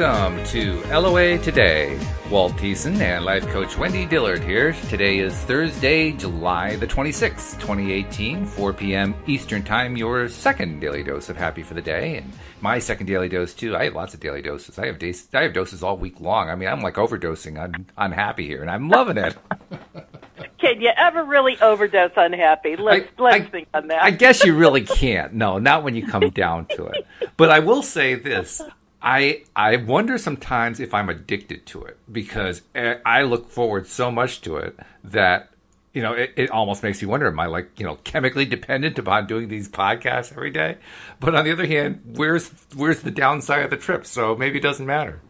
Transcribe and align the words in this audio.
Welcome 0.00 0.42
to 0.46 0.80
LOA 0.98 1.36
Today. 1.36 2.00
Walt 2.30 2.54
Thiessen 2.54 2.98
and 3.02 3.22
life 3.22 3.46
coach 3.48 3.76
Wendy 3.76 4.06
Dillard 4.06 4.42
here. 4.42 4.72
Today 4.88 5.18
is 5.18 5.34
Thursday, 5.40 6.12
July 6.12 6.76
the 6.76 6.86
26th, 6.86 7.60
2018, 7.60 8.46
4 8.46 8.72
p.m. 8.72 9.14
Eastern 9.26 9.62
Time, 9.62 9.98
your 9.98 10.26
second 10.30 10.80
daily 10.80 11.02
dose 11.02 11.28
of 11.28 11.36
happy 11.36 11.62
for 11.62 11.74
the 11.74 11.82
day. 11.82 12.16
And 12.16 12.32
my 12.62 12.78
second 12.78 13.08
daily 13.08 13.28
dose, 13.28 13.52
too. 13.52 13.76
I 13.76 13.84
have 13.84 13.94
lots 13.94 14.14
of 14.14 14.20
daily 14.20 14.40
doses. 14.40 14.78
I 14.78 14.86
have, 14.86 14.98
days, 14.98 15.28
I 15.34 15.42
have 15.42 15.52
doses 15.52 15.82
all 15.82 15.98
week 15.98 16.18
long. 16.18 16.48
I 16.48 16.54
mean, 16.54 16.70
I'm 16.70 16.80
like 16.80 16.94
overdosing 16.94 17.62
on, 17.62 17.84
on 17.98 18.10
happy 18.10 18.46
here, 18.46 18.62
and 18.62 18.70
I'm 18.70 18.88
loving 18.88 19.18
it. 19.18 19.36
Can 20.58 20.80
you 20.80 20.92
ever 20.96 21.24
really 21.24 21.60
overdose 21.60 22.12
on 22.16 22.32
happy? 22.32 22.74
Let's 22.76 23.06
I- 23.18 23.22
let's 23.22 23.46
I- 23.46 23.50
think 23.50 23.68
on 23.74 23.88
that. 23.88 24.02
I 24.02 24.12
guess 24.12 24.44
you 24.44 24.56
really 24.56 24.80
can't. 24.80 25.34
No, 25.34 25.58
not 25.58 25.84
when 25.84 25.94
you 25.94 26.06
come 26.06 26.30
down 26.30 26.64
to 26.76 26.86
it. 26.86 27.06
But 27.36 27.50
I 27.50 27.58
will 27.60 27.82
say 27.82 28.16
this. 28.16 28.60
I 29.02 29.44
I 29.56 29.76
wonder 29.76 30.18
sometimes 30.18 30.80
if 30.80 30.92
I'm 30.92 31.08
addicted 31.08 31.66
to 31.66 31.84
it 31.84 31.98
because 32.10 32.62
eh, 32.74 32.96
I 33.04 33.22
look 33.22 33.48
forward 33.50 33.86
so 33.86 34.10
much 34.10 34.40
to 34.42 34.56
it 34.56 34.78
that 35.04 35.50
you 35.92 36.02
know 36.02 36.12
it, 36.12 36.32
it 36.36 36.50
almost 36.50 36.82
makes 36.82 37.00
me 37.00 37.08
wonder 37.08 37.26
am 37.26 37.40
I 37.40 37.46
like 37.46 37.78
you 37.78 37.86
know 37.86 37.96
chemically 38.04 38.44
dependent 38.44 38.98
upon 38.98 39.26
doing 39.26 39.48
these 39.48 39.68
podcasts 39.68 40.32
every 40.32 40.50
day? 40.50 40.76
But 41.18 41.34
on 41.34 41.44
the 41.44 41.52
other 41.52 41.66
hand, 41.66 42.02
where's 42.16 42.48
where's 42.74 43.00
the 43.00 43.10
downside 43.10 43.64
of 43.64 43.70
the 43.70 43.76
trip? 43.76 44.04
So 44.06 44.36
maybe 44.36 44.58
it 44.58 44.62
doesn't 44.62 44.86
matter. 44.86 45.20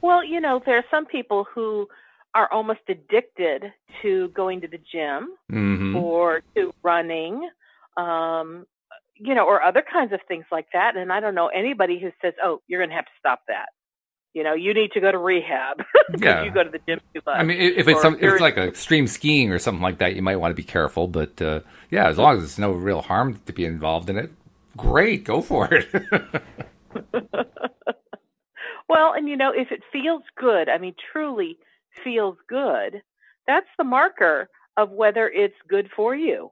Well, 0.00 0.24
you 0.24 0.40
know, 0.40 0.60
there 0.64 0.76
are 0.76 0.84
some 0.90 1.06
people 1.06 1.46
who 1.54 1.88
are 2.34 2.50
almost 2.52 2.80
addicted 2.88 3.72
to 4.02 4.28
going 4.28 4.60
to 4.60 4.68
the 4.68 4.78
gym 4.92 5.34
hmm 5.50 5.96
or 5.96 6.42
to 6.54 6.72
running, 6.82 7.48
um, 7.96 8.66
you 9.18 9.34
know, 9.34 9.46
or 9.46 9.62
other 9.62 9.82
kinds 9.90 10.12
of 10.12 10.20
things 10.28 10.44
like 10.52 10.66
that. 10.72 10.96
And 10.96 11.12
I 11.12 11.20
don't 11.20 11.34
know 11.34 11.48
anybody 11.48 11.98
who 12.00 12.10
says, 12.22 12.34
"Oh, 12.42 12.60
you're 12.66 12.80
going 12.80 12.90
to 12.90 12.96
have 12.96 13.06
to 13.06 13.10
stop 13.18 13.40
that." 13.48 13.66
You 14.34 14.44
know, 14.44 14.54
you 14.54 14.74
need 14.74 14.92
to 14.92 15.00
go 15.00 15.10
to 15.10 15.18
rehab 15.18 15.78
because 16.12 16.20
Yeah. 16.22 16.44
you 16.44 16.52
go 16.52 16.62
to 16.62 16.70
the 16.70 16.80
gym 16.88 17.00
too 17.14 17.20
much. 17.26 17.36
I 17.36 17.42
mean, 17.42 17.58
if 17.60 17.78
if 17.78 17.88
it's 17.88 18.02
some, 18.02 18.14
if 18.16 18.22
it's 18.24 18.40
like 18.40 18.56
extreme 18.56 19.06
skiing 19.06 19.50
or 19.50 19.58
something 19.58 19.82
like 19.82 19.98
that, 19.98 20.14
you 20.14 20.22
might 20.22 20.36
want 20.36 20.52
to 20.52 20.54
be 20.54 20.62
careful. 20.62 21.08
But 21.08 21.40
uh, 21.42 21.60
yeah, 21.90 22.08
as 22.08 22.18
long 22.18 22.36
as 22.36 22.44
it's 22.44 22.58
no 22.58 22.72
real 22.72 23.02
harm 23.02 23.40
to 23.46 23.52
be 23.52 23.64
involved 23.64 24.10
in 24.10 24.18
it, 24.18 24.30
great, 24.76 25.24
go 25.24 25.40
for 25.42 25.68
it. 25.72 25.88
Well, 28.88 29.12
and 29.14 29.28
you 29.28 29.36
know, 29.36 29.52
if 29.54 29.70
it 29.70 29.82
feels 29.92 30.22
good, 30.36 30.68
I 30.68 30.78
mean, 30.78 30.94
truly 31.12 31.58
feels 32.02 32.38
good, 32.48 33.02
that's 33.46 33.66
the 33.76 33.84
marker 33.84 34.48
of 34.76 34.90
whether 34.90 35.28
it's 35.28 35.54
good 35.68 35.88
for 35.94 36.14
you. 36.14 36.50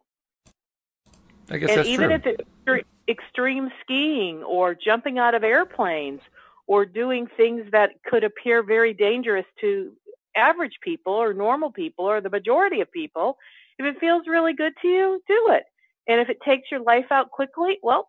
I 1.50 1.58
guess 1.58 1.70
and 1.70 1.78
that's 1.78 1.88
even 1.88 2.08
true. 2.08 2.16
if 2.16 2.26
it's 2.26 2.42
extre- 2.66 2.84
extreme 3.08 3.70
skiing 3.82 4.42
or 4.42 4.74
jumping 4.74 5.18
out 5.18 5.34
of 5.34 5.44
airplanes 5.44 6.20
or 6.66 6.84
doing 6.84 7.28
things 7.36 7.62
that 7.72 7.90
could 8.04 8.24
appear 8.24 8.62
very 8.62 8.92
dangerous 8.92 9.46
to 9.60 9.92
average 10.36 10.74
people 10.82 11.12
or 11.14 11.32
normal 11.32 11.70
people 11.70 12.04
or 12.04 12.20
the 12.20 12.30
majority 12.30 12.80
of 12.80 12.90
people, 12.90 13.38
if 13.78 13.86
it 13.86 14.00
feels 14.00 14.22
really 14.26 14.54
good 14.54 14.72
to 14.82 14.88
you, 14.88 15.20
do 15.28 15.46
it. 15.50 15.62
And 16.08 16.20
if 16.20 16.28
it 16.28 16.38
takes 16.44 16.70
your 16.70 16.80
life 16.80 17.06
out 17.10 17.30
quickly, 17.30 17.78
well, 17.82 18.08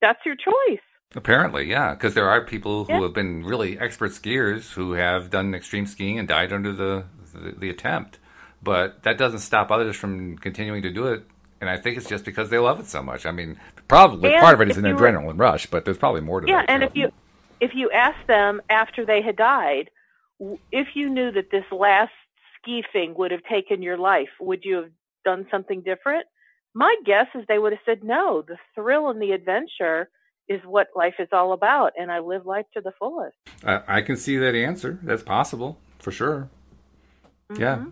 that's 0.00 0.18
your 0.24 0.36
choice. 0.36 0.80
Apparently, 1.14 1.64
yeah, 1.68 1.94
because 1.94 2.14
there 2.14 2.28
are 2.28 2.44
people 2.44 2.84
who 2.84 2.92
Yeah. 2.94 3.02
have 3.02 3.14
been 3.14 3.42
really 3.44 3.78
expert 3.78 4.10
skiers 4.10 4.72
who 4.72 4.92
have 4.92 5.30
done 5.30 5.54
extreme 5.54 5.86
skiing 5.86 6.18
and 6.18 6.26
died 6.26 6.52
under 6.52 6.72
the, 6.72 7.04
the 7.32 7.52
the 7.52 7.70
attempt. 7.70 8.18
But 8.62 9.02
that 9.04 9.16
doesn't 9.16 9.38
stop 9.40 9.70
others 9.70 9.96
from 9.96 10.36
continuing 10.38 10.82
to 10.82 10.90
do 10.90 11.06
it. 11.06 11.24
And 11.60 11.70
I 11.70 11.78
think 11.78 11.96
it's 11.96 12.08
just 12.08 12.24
because 12.24 12.50
they 12.50 12.58
love 12.58 12.80
it 12.80 12.86
so 12.86 13.02
much. 13.02 13.24
I 13.24 13.30
mean, 13.30 13.58
probably 13.88 14.32
And 14.32 14.40
part 14.40 14.54
of 14.54 14.60
it 14.60 14.70
is 14.70 14.76
an 14.76 14.84
you 14.84 14.94
were- 14.94 15.00
adrenaline 15.00 15.38
rush, 15.38 15.66
but 15.66 15.84
there's 15.84 15.98
probably 15.98 16.20
more 16.20 16.40
to 16.40 16.46
it. 16.46 16.50
Yeah, 16.50 16.64
and 16.68 16.82
too. 16.82 16.86
if 16.88 16.96
you 16.96 17.12
if 17.58 17.70
you 17.74 17.90
asked 17.90 18.26
them 18.26 18.60
after 18.68 19.06
they 19.06 19.22
had 19.22 19.36
died, 19.36 19.88
if 20.70 20.88
you 20.94 21.08
knew 21.08 21.32
that 21.32 21.50
this 21.50 21.64
last 21.72 22.12
ski 22.60 22.84
thing 22.92 23.14
would 23.16 23.30
have 23.30 23.42
taken 23.50 23.82
your 23.82 23.96
life, 23.96 24.28
would 24.40 24.60
you 24.64 24.76
have 24.76 24.90
done 25.24 25.46
something 25.50 25.80
different? 25.80 26.26
My 26.74 26.94
guess 27.06 27.26
is 27.34 27.44
they 27.48 27.58
would 27.58 27.72
have 27.72 27.80
said 27.86 28.04
no. 28.04 28.42
The 28.46 28.58
thrill 28.74 29.08
and 29.08 29.22
the 29.22 29.32
adventure 29.32 30.10
is 30.48 30.60
what 30.66 30.88
life 30.94 31.14
is 31.18 31.28
all 31.32 31.52
about, 31.54 31.92
and 31.98 32.12
I 32.12 32.18
live 32.18 32.44
life 32.44 32.66
to 32.74 32.82
the 32.82 32.92
fullest. 32.98 33.34
I, 33.64 33.80
I 33.88 34.00
can 34.02 34.16
see 34.18 34.36
that 34.36 34.54
answer. 34.54 34.98
That's 35.02 35.22
possible 35.22 35.78
for 35.98 36.12
sure. 36.12 36.50
Yeah. 37.56 37.76
Mm-hmm. 37.76 37.88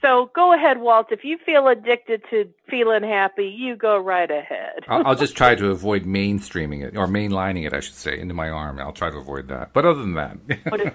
So 0.00 0.30
go 0.34 0.54
ahead, 0.54 0.78
Walt. 0.80 1.08
If 1.10 1.24
you 1.24 1.38
feel 1.44 1.66
addicted 1.66 2.22
to 2.30 2.48
feeling 2.70 3.02
happy, 3.02 3.46
you 3.46 3.74
go 3.74 3.98
right 3.98 4.30
ahead. 4.30 4.84
I'll, 4.86 5.08
I'll 5.08 5.14
just 5.16 5.36
try 5.36 5.56
to 5.56 5.70
avoid 5.70 6.04
mainstreaming 6.04 6.84
it 6.84 6.96
or 6.96 7.06
mainlining 7.08 7.66
it, 7.66 7.74
I 7.74 7.80
should 7.80 7.94
say, 7.96 8.16
into 8.18 8.32
my 8.34 8.48
arm. 8.48 8.78
I'll 8.78 8.92
try 8.92 9.10
to 9.10 9.16
avoid 9.16 9.48
that. 9.48 9.72
But 9.72 9.84
other 9.86 10.00
than 10.00 10.14
that, 10.14 10.36
what, 10.68 10.80
is, 10.80 10.92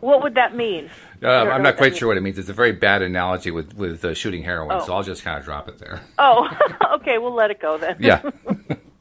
what 0.00 0.22
would 0.24 0.34
that 0.34 0.56
mean? 0.56 0.90
uh, 1.22 1.28
I'm 1.28 1.62
not 1.62 1.76
quite 1.76 1.90
that 1.90 1.98
sure 1.98 2.08
what 2.08 2.16
it 2.16 2.22
means. 2.22 2.36
It's 2.38 2.48
a 2.48 2.52
very 2.54 2.72
bad 2.72 3.02
analogy 3.02 3.52
with 3.52 3.74
with 3.74 4.04
uh, 4.04 4.14
shooting 4.14 4.42
heroin, 4.42 4.78
Oh. 4.80 4.84
so 4.84 4.94
I'll 4.94 5.04
just 5.04 5.22
kind 5.22 5.38
of 5.38 5.44
drop 5.44 5.68
it 5.68 5.78
there. 5.78 6.00
Oh, 6.18 6.48
okay. 6.94 7.18
We'll 7.18 7.34
let 7.34 7.52
it 7.52 7.60
go 7.60 7.78
then. 7.78 7.96
Yeah, 8.00 8.28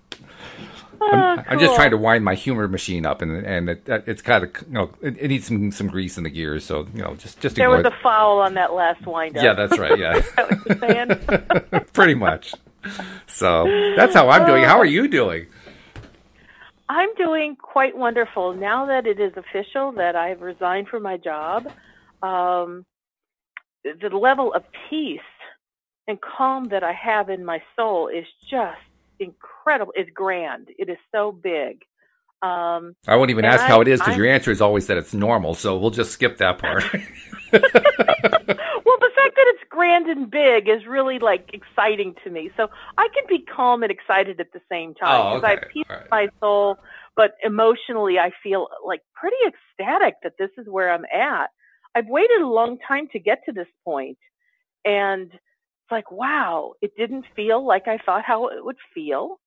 Oh, 1.12 1.44
I'm 1.48 1.60
just 1.60 1.76
trying 1.76 1.92
to 1.92 1.98
wind 1.98 2.24
my 2.24 2.36
humor 2.36 2.68
machine 2.68 3.06
up, 3.06 3.22
and 3.22 3.46
and 3.46 3.70
it, 3.70 3.88
it's 3.88 4.22
kind 4.22 4.44
of 4.44 4.52
you 4.68 4.74
know 4.74 4.90
it, 5.02 5.18
it 5.20 5.28
needs 5.28 5.48
some 5.48 5.72
some 5.72 5.88
grease 5.88 6.18
in 6.18 6.24
the 6.24 6.30
gears, 6.30 6.64
so 6.66 6.88
you 6.94 7.02
know 7.04 7.16
just 7.16 7.40
just 7.40 7.56
There 7.56 7.70
was 7.70 7.82
it. 7.82 7.88
a 7.88 7.96
foul 8.02 8.40
on 8.40 8.54
that 8.56 8.74
last 8.74 9.06
wind 9.06 9.38
up. 9.38 9.44
Yeah, 9.44 9.54
that's 9.54 9.78
right. 9.78 9.98
Yeah, 9.98 10.22
saying? 10.80 11.10
pretty 11.94 12.16
much. 12.16 12.54
So 13.28 13.66
that's 13.96 14.14
how 14.14 14.30
I'm 14.30 14.46
doing. 14.46 14.64
How 14.64 14.78
are 14.80 14.86
you 14.86 15.08
doing? 15.08 15.48
I'm 16.90 17.14
doing 17.16 17.56
quite 17.56 17.98
wonderful 17.98 18.54
now 18.54 18.86
that 18.88 19.08
it 19.08 19.20
is 19.20 19.34
official 19.38 19.94
that 19.94 20.16
I've 20.16 20.42
resigned 20.42 20.90
from 20.90 21.04
my 21.04 21.18
job. 21.18 21.72
Um, 22.22 22.86
the 23.84 24.10
level 24.10 24.54
of 24.54 24.64
peace 24.90 25.20
and 26.08 26.20
calm 26.22 26.66
that 26.66 26.84
I 26.84 26.94
have 26.94 27.30
in 27.30 27.44
my 27.46 27.62
soul 27.76 28.10
is 28.10 28.26
just 28.50 28.80
incredible. 29.24 29.94
It's 29.96 30.10
grand. 30.14 30.70
It 30.78 30.90
is 30.90 30.98
so 31.12 31.32
big. 31.32 31.84
Um, 32.44 32.96
I 33.08 33.16
won't 33.16 33.30
even 33.30 33.46
ask 33.46 33.64
how 33.64 33.80
it 33.80 33.88
is 33.88 34.02
because 34.02 34.18
your 34.18 34.28
answer 34.28 34.52
is 34.52 34.60
always 34.60 34.88
that 34.88 34.98
it's 34.98 35.14
normal. 35.14 35.54
So 35.54 35.78
we'll 35.78 35.92
just 35.92 36.12
skip 36.12 36.38
that 36.40 36.60
part. 36.60 36.84
well, 37.54 37.62
the 37.62 39.12
fact 39.16 39.36
that 39.36 39.46
it's 39.48 39.64
grand 39.70 40.08
and 40.08 40.30
big 40.30 40.68
is 40.68 40.86
really 40.86 41.20
like 41.20 41.52
exciting 41.54 42.16
to 42.24 42.30
me. 42.30 42.52
So 42.58 42.68
I 42.98 43.08
can 43.14 43.24
be 43.30 43.46
calm 43.46 43.82
and 43.84 43.92
excited 43.92 44.42
at 44.42 44.52
the 44.52 44.60
same 44.70 44.94
time 44.94 45.22
Oh, 45.22 45.36
because 45.36 45.50
I 45.50 45.54
okay. 45.54 45.62
have 45.62 45.72
peace 45.72 45.86
right. 45.90 46.08
my 46.12 46.28
soul, 46.42 46.78
but 47.16 47.36
emotionally 47.44 48.20
I 48.20 48.32
feel 48.42 48.68
like 48.86 49.02
pretty 49.16 49.38
ecstatic 49.48 50.16
that 50.24 50.34
this 50.38 50.50
is 50.58 50.68
where 50.68 50.92
I'm 50.92 51.06
at. 51.06 51.50
I've 51.96 52.08
waited 52.08 52.42
a 52.42 52.48
long 52.48 52.78
time 52.86 53.08
to 53.14 53.20
get 53.20 53.40
to 53.46 53.54
this 53.54 53.68
point, 53.86 54.18
and 54.84 55.32
like, 55.94 56.12
wow, 56.12 56.74
it 56.82 56.92
didn't 56.98 57.26
feel 57.36 57.66
like 57.66 57.88
I 57.88 57.98
thought 57.98 58.24
how 58.24 58.48
it 58.48 58.64
would 58.64 58.78
feel. 58.94 59.40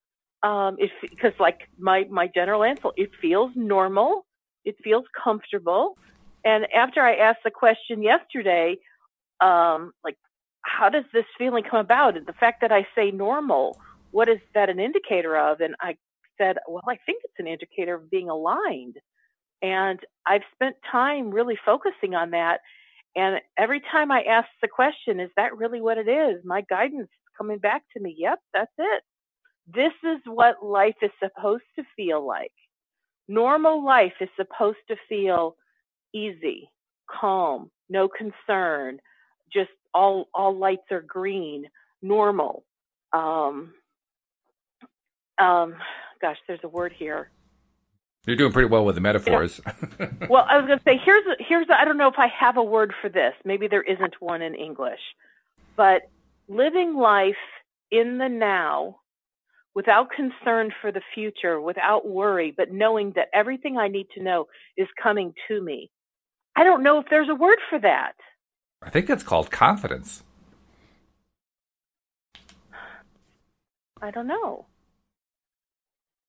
Um, 0.42 0.76
it 0.78 0.90
because 1.02 1.32
like 1.40 1.68
my 1.78 2.04
my 2.10 2.28
general 2.34 2.62
answer, 2.62 2.88
it 2.96 3.10
feels 3.20 3.50
normal, 3.54 4.26
it 4.64 4.76
feels 4.84 5.04
comfortable, 5.24 5.96
and 6.46 6.66
after 6.72 7.02
I 7.02 7.16
asked 7.16 7.40
the 7.44 7.50
question 7.50 8.02
yesterday, 8.02 8.78
um, 9.40 9.92
like, 10.04 10.16
how 10.62 10.88
does 10.88 11.04
this 11.12 11.24
feeling 11.36 11.64
come 11.68 11.80
about? 11.80 12.16
And 12.16 12.24
the 12.24 12.32
fact 12.34 12.60
that 12.60 12.70
I 12.70 12.86
say 12.94 13.10
normal, 13.10 13.80
what 14.12 14.28
is 14.28 14.38
that 14.54 14.70
an 14.70 14.78
indicator 14.78 15.36
of? 15.36 15.60
And 15.60 15.74
I 15.80 15.96
said, 16.38 16.58
well, 16.68 16.84
I 16.88 16.98
think 17.04 17.22
it's 17.24 17.34
an 17.38 17.48
indicator 17.48 17.94
of 17.94 18.10
being 18.10 18.30
aligned. 18.30 18.96
And 19.60 19.98
I've 20.24 20.42
spent 20.54 20.76
time 20.90 21.30
really 21.30 21.58
focusing 21.64 22.14
on 22.14 22.30
that. 22.30 22.60
And 23.16 23.40
every 23.58 23.80
time 23.80 24.12
I 24.12 24.22
ask 24.22 24.48
the 24.60 24.68
question, 24.68 25.20
is 25.20 25.30
that 25.36 25.56
really 25.56 25.80
what 25.80 25.98
it 25.98 26.08
is? 26.08 26.44
My 26.44 26.62
guidance 26.68 27.04
is 27.04 27.36
coming 27.36 27.58
back 27.58 27.82
to 27.96 28.02
me. 28.02 28.14
Yep, 28.18 28.38
that's 28.52 28.72
it. 28.78 29.02
This 29.66 29.92
is 30.04 30.20
what 30.26 30.64
life 30.64 30.96
is 31.02 31.10
supposed 31.18 31.64
to 31.76 31.84
feel 31.96 32.24
like. 32.26 32.52
Normal 33.26 33.84
life 33.84 34.12
is 34.20 34.28
supposed 34.36 34.78
to 34.88 34.96
feel 35.08 35.56
easy, 36.14 36.70
calm, 37.10 37.70
no 37.88 38.08
concern, 38.08 38.98
just 39.52 39.70
all 39.94 40.28
all 40.34 40.56
lights 40.56 40.92
are 40.92 41.02
green, 41.02 41.64
normal. 42.02 42.64
Um, 43.12 43.72
um, 45.38 45.74
gosh, 46.20 46.36
there's 46.46 46.60
a 46.64 46.68
word 46.68 46.92
here. 46.96 47.30
You're 48.26 48.36
doing 48.36 48.52
pretty 48.52 48.68
well 48.68 48.84
with 48.84 48.96
the 48.96 49.00
metaphors. 49.00 49.60
Well, 50.28 50.44
I 50.50 50.56
was 50.58 50.66
going 50.66 50.78
to 50.78 50.84
say 50.84 51.00
here's 51.04 51.24
a, 51.26 51.36
here's 51.48 51.68
a, 51.68 51.80
I 51.80 51.84
don't 51.84 51.96
know 51.96 52.08
if 52.08 52.18
I 52.18 52.26
have 52.38 52.56
a 52.56 52.62
word 52.62 52.92
for 53.00 53.08
this. 53.08 53.32
Maybe 53.44 53.68
there 53.68 53.82
isn't 53.82 54.14
one 54.20 54.42
in 54.42 54.54
English, 54.56 54.98
but 55.76 56.02
living 56.48 56.96
life 56.96 57.34
in 57.92 58.18
the 58.18 58.28
now 58.28 58.96
without 59.74 60.08
concern 60.10 60.72
for 60.80 60.90
the 60.90 61.02
future, 61.14 61.60
without 61.60 62.08
worry, 62.08 62.52
but 62.56 62.72
knowing 62.72 63.12
that 63.14 63.28
everything 63.32 63.76
I 63.78 63.88
need 63.88 64.06
to 64.16 64.22
know 64.22 64.46
is 64.76 64.88
coming 65.00 65.32
to 65.48 65.62
me. 65.62 65.90
I 66.56 66.64
don't 66.64 66.82
know 66.82 66.98
if 66.98 67.06
there's 67.10 67.28
a 67.28 67.34
word 67.34 67.58
for 67.70 67.78
that. 67.80 68.12
I 68.82 68.90
think 68.90 69.06
that's 69.06 69.22
called 69.22 69.50
confidence. 69.50 70.24
I- 72.72 72.78
I 74.02 74.10
don't 74.10 74.26
know. 74.26 74.66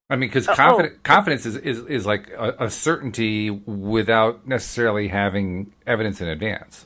I. 0.09 0.13
I 0.13 0.17
mean, 0.17 0.29
because 0.29 0.47
Uh, 0.47 0.55
confidence, 0.55 0.95
oh. 0.97 1.01
confidence 1.03 1.45
is, 1.45 1.55
is, 1.57 1.79
is 1.85 2.05
like 2.05 2.29
a, 2.29 2.55
a 2.65 2.69
certainty 2.69 3.49
without 3.49 4.47
necessarily 4.47 5.07
having 5.07 5.73
evidence 5.85 6.21
in 6.21 6.27
advance. 6.27 6.85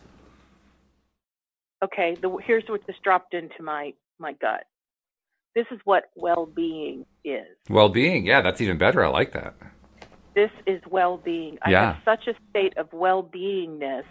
Okay, 1.84 2.16
the, 2.22 2.36
here's 2.46 2.64
what 2.68 2.86
just 2.86 3.02
dropped 3.02 3.34
into 3.34 3.64
my 3.64 3.94
my 4.20 4.34
gut. 4.34 4.66
This 5.56 5.66
is 5.72 5.80
what 5.84 6.06
well-being 6.16 7.06
is. 7.26 7.48
Well 7.70 7.90
being, 7.90 8.26
yeah, 8.26 8.42
that's 8.42 8.62
even 8.62 8.78
better. 8.78 9.04
I 9.04 9.08
like 9.10 9.34
that. 9.34 9.56
This 10.36 10.52
is 10.66 10.80
well-being. 10.90 11.58
I 11.64 11.72
Yeah. 11.72 11.94
have 11.94 12.04
such 12.06 12.28
a 12.28 12.36
state 12.52 12.78
of 12.78 12.94
well-beingness 12.94 14.06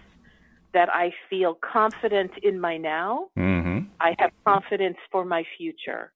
that 0.75 0.89
I 0.93 1.13
feel 1.31 1.55
confident 1.55 2.33
in 2.43 2.61
my 2.61 2.77
now. 2.77 3.29
Mm-hmm. 3.39 3.87
I 4.01 4.15
have 4.19 4.33
confidence 4.45 4.99
for 5.11 5.25
my 5.25 5.45
future. 5.57 6.13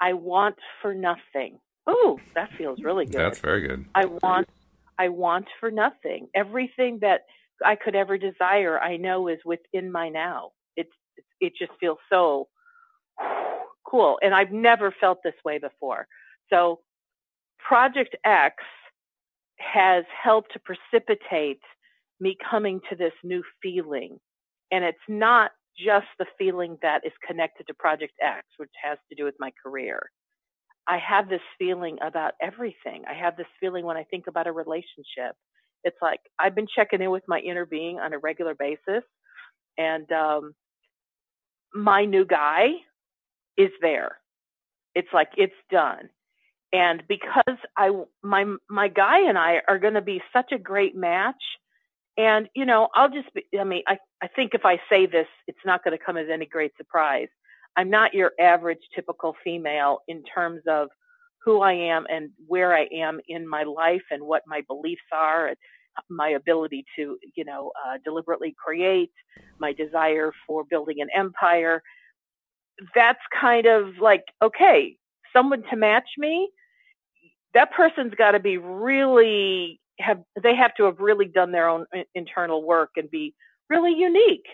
I 0.00 0.12
want 0.12 0.56
for 0.82 0.92
nothing. 0.92 1.58
Ooh, 1.88 2.18
that 2.34 2.50
feels 2.58 2.80
really 2.82 3.06
good. 3.06 3.20
That's 3.20 3.38
very 3.38 3.66
good. 3.66 3.86
I 3.94 4.06
want 4.06 4.48
I 4.98 5.08
want 5.08 5.46
for 5.60 5.70
nothing. 5.70 6.28
Everything 6.34 6.98
that 7.02 7.22
I 7.64 7.76
could 7.76 7.94
ever 7.94 8.18
desire, 8.18 8.78
I 8.78 8.96
know 8.96 9.28
is 9.28 9.38
within 9.44 9.92
my 9.92 10.08
now. 10.08 10.50
It's 10.76 10.92
it 11.40 11.52
just 11.58 11.72
feels 11.80 11.98
so 12.10 12.48
cool 13.88 14.18
and 14.20 14.34
I've 14.34 14.52
never 14.52 14.92
felt 15.00 15.18
this 15.22 15.34
way 15.44 15.58
before. 15.58 16.06
So 16.50 16.80
Project 17.58 18.16
X 18.24 18.56
has 19.58 20.04
helped 20.22 20.52
to 20.52 20.60
precipitate 20.60 21.60
me 22.20 22.36
coming 22.48 22.80
to 22.90 22.96
this 22.96 23.12
new 23.22 23.42
feeling. 23.62 24.18
And 24.70 24.84
it's 24.84 24.98
not 25.08 25.52
just 25.78 26.06
the 26.18 26.26
feeling 26.38 26.78
that 26.82 27.02
is 27.04 27.12
connected 27.26 27.66
to 27.66 27.74
Project 27.74 28.14
X, 28.22 28.46
which 28.56 28.70
has 28.82 28.98
to 29.08 29.16
do 29.16 29.24
with 29.24 29.34
my 29.38 29.50
career. 29.62 30.10
I 30.88 30.98
have 30.98 31.28
this 31.28 31.40
feeling 31.58 31.98
about 32.02 32.34
everything. 32.40 33.04
I 33.08 33.14
have 33.14 33.36
this 33.36 33.46
feeling 33.60 33.84
when 33.84 33.96
I 33.96 34.04
think 34.04 34.26
about 34.28 34.46
a 34.46 34.52
relationship. 34.52 35.34
It's 35.84 35.96
like 36.02 36.20
I've 36.38 36.54
been 36.54 36.66
checking 36.74 37.02
in 37.02 37.10
with 37.10 37.24
my 37.28 37.38
inner 37.40 37.66
being 37.66 37.98
on 37.98 38.12
a 38.12 38.18
regular 38.18 38.54
basis, 38.54 39.04
and 39.78 40.10
um, 40.12 40.54
my 41.74 42.04
new 42.04 42.24
guy 42.24 42.68
is 43.56 43.70
there. 43.80 44.18
It's 44.94 45.08
like 45.12 45.30
it's 45.36 45.54
done. 45.70 46.08
And 46.72 47.02
because 47.08 47.58
I 47.76 47.90
my 48.22 48.44
my 48.68 48.88
guy 48.88 49.28
and 49.28 49.38
I 49.38 49.62
are 49.68 49.78
going 49.78 49.94
to 49.94 50.02
be 50.02 50.22
such 50.32 50.52
a 50.52 50.58
great 50.58 50.96
match, 50.96 51.42
and 52.16 52.48
you 52.54 52.64
know, 52.66 52.88
I'll 52.94 53.10
just 53.10 53.32
be. 53.34 53.44
I 53.58 53.64
mean, 53.64 53.82
I 53.86 53.98
I 54.22 54.28
think 54.28 54.54
if 54.54 54.64
I 54.64 54.80
say 54.90 55.06
this, 55.06 55.28
it's 55.46 55.58
not 55.64 55.84
going 55.84 55.96
to 55.96 56.04
come 56.04 56.16
as 56.16 56.26
any 56.32 56.46
great 56.46 56.72
surprise. 56.76 57.28
I'm 57.76 57.90
not 57.90 58.14
your 58.14 58.32
average 58.40 58.80
typical 58.94 59.36
female 59.44 60.00
in 60.08 60.22
terms 60.24 60.62
of 60.66 60.88
who 61.44 61.60
I 61.60 61.72
am 61.72 62.06
and 62.10 62.30
where 62.46 62.74
I 62.74 62.88
am 62.92 63.20
in 63.28 63.48
my 63.48 63.62
life 63.62 64.02
and 64.10 64.22
what 64.22 64.42
my 64.46 64.62
beliefs 64.68 65.02
are 65.12 65.54
my 66.10 66.30
ability 66.30 66.84
to, 66.96 67.18
you 67.34 67.44
know, 67.44 67.72
uh, 67.86 67.98
deliberately 68.04 68.54
create, 68.62 69.12
my 69.58 69.72
desire 69.72 70.32
for 70.46 70.64
building 70.64 71.00
an 71.00 71.08
empire. 71.14 71.82
That's 72.94 73.20
kind 73.38 73.66
of 73.66 73.98
like, 74.00 74.24
okay, 74.42 74.96
someone 75.34 75.62
to 75.70 75.76
match 75.76 76.08
me, 76.18 76.50
that 77.54 77.72
person's 77.72 78.14
got 78.14 78.32
to 78.32 78.40
be 78.40 78.58
really 78.58 79.80
have, 79.98 80.20
they 80.42 80.54
have 80.54 80.74
to 80.74 80.84
have 80.84 80.98
really 80.98 81.26
done 81.26 81.52
their 81.52 81.68
own 81.68 81.86
internal 82.14 82.62
work 82.62 82.90
and 82.96 83.10
be 83.10 83.34
really 83.70 83.94
unique 83.94 84.46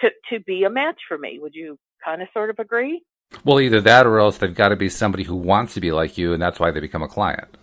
to, 0.00 0.10
to 0.30 0.40
be 0.40 0.64
a 0.64 0.70
match 0.70 1.00
for 1.06 1.18
me. 1.18 1.38
Would 1.40 1.54
you 1.54 1.78
kind 2.04 2.22
of 2.22 2.28
sort 2.32 2.50
of 2.50 2.58
agree? 2.58 3.02
Well, 3.44 3.60
either 3.60 3.80
that 3.82 4.06
or 4.06 4.18
else 4.18 4.38
they've 4.38 4.54
got 4.54 4.70
to 4.70 4.76
be 4.76 4.88
somebody 4.88 5.24
who 5.24 5.36
wants 5.36 5.74
to 5.74 5.80
be 5.80 5.92
like 5.92 6.16
you, 6.16 6.32
and 6.32 6.40
that's 6.40 6.58
why 6.58 6.70
they 6.70 6.80
become 6.80 7.02
a 7.02 7.08
client. 7.08 7.56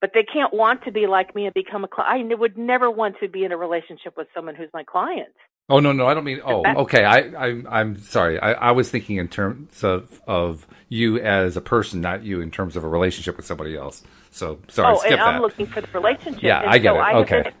But 0.00 0.10
they 0.12 0.24
can't 0.24 0.52
want 0.52 0.84
to 0.84 0.92
be 0.92 1.06
like 1.06 1.34
me 1.34 1.46
and 1.46 1.54
become 1.54 1.84
a 1.84 1.88
client. 1.88 2.30
I 2.30 2.34
would 2.34 2.58
never 2.58 2.90
want 2.90 3.16
to 3.20 3.28
be 3.28 3.44
in 3.44 3.52
a 3.52 3.56
relationship 3.56 4.16
with 4.16 4.26
someone 4.34 4.54
who's 4.54 4.68
my 4.74 4.82
client. 4.84 5.32
Oh 5.70 5.80
no, 5.80 5.92
no, 5.92 6.06
I 6.06 6.12
don't 6.12 6.24
mean. 6.24 6.42
Oh, 6.44 6.62
okay. 6.82 7.04
I, 7.04 7.20
I, 7.20 7.62
I'm 7.70 7.98
sorry. 7.98 8.38
I, 8.38 8.52
I 8.52 8.70
was 8.72 8.90
thinking 8.90 9.16
in 9.16 9.28
terms 9.28 9.82
of 9.82 10.20
of 10.26 10.66
you 10.90 11.18
as 11.20 11.56
a 11.56 11.62
person, 11.62 12.02
not 12.02 12.22
you 12.22 12.42
in 12.42 12.50
terms 12.50 12.76
of 12.76 12.84
a 12.84 12.88
relationship 12.88 13.38
with 13.38 13.46
somebody 13.46 13.76
else. 13.76 14.02
So 14.30 14.58
sorry, 14.68 14.94
oh, 14.94 14.98
skip 14.98 15.12
and 15.12 15.20
I'm 15.22 15.34
that. 15.36 15.42
looking 15.42 15.66
for 15.66 15.80
the 15.80 15.88
relationship. 15.94 16.42
Yeah, 16.42 16.60
and 16.60 16.70
I 16.70 16.78
get 16.78 16.92
so 16.92 16.96
it. 16.96 17.00
I 17.00 17.14
Okay. 17.20 17.42
Been, 17.44 17.52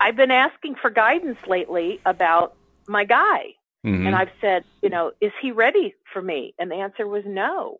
I've 0.00 0.16
been 0.16 0.30
asking 0.30 0.76
for 0.80 0.90
guidance 0.90 1.38
lately 1.48 1.98
about 2.06 2.54
my 2.86 3.04
guy. 3.04 3.54
Mhm. 3.84 4.06
And 4.06 4.14
I've 4.14 4.30
said, 4.40 4.64
you 4.82 4.90
know, 4.90 5.12
is 5.20 5.32
he 5.40 5.52
ready 5.52 5.94
for 6.12 6.20
me? 6.20 6.54
And 6.58 6.70
the 6.70 6.76
answer 6.76 7.06
was 7.06 7.24
no. 7.26 7.78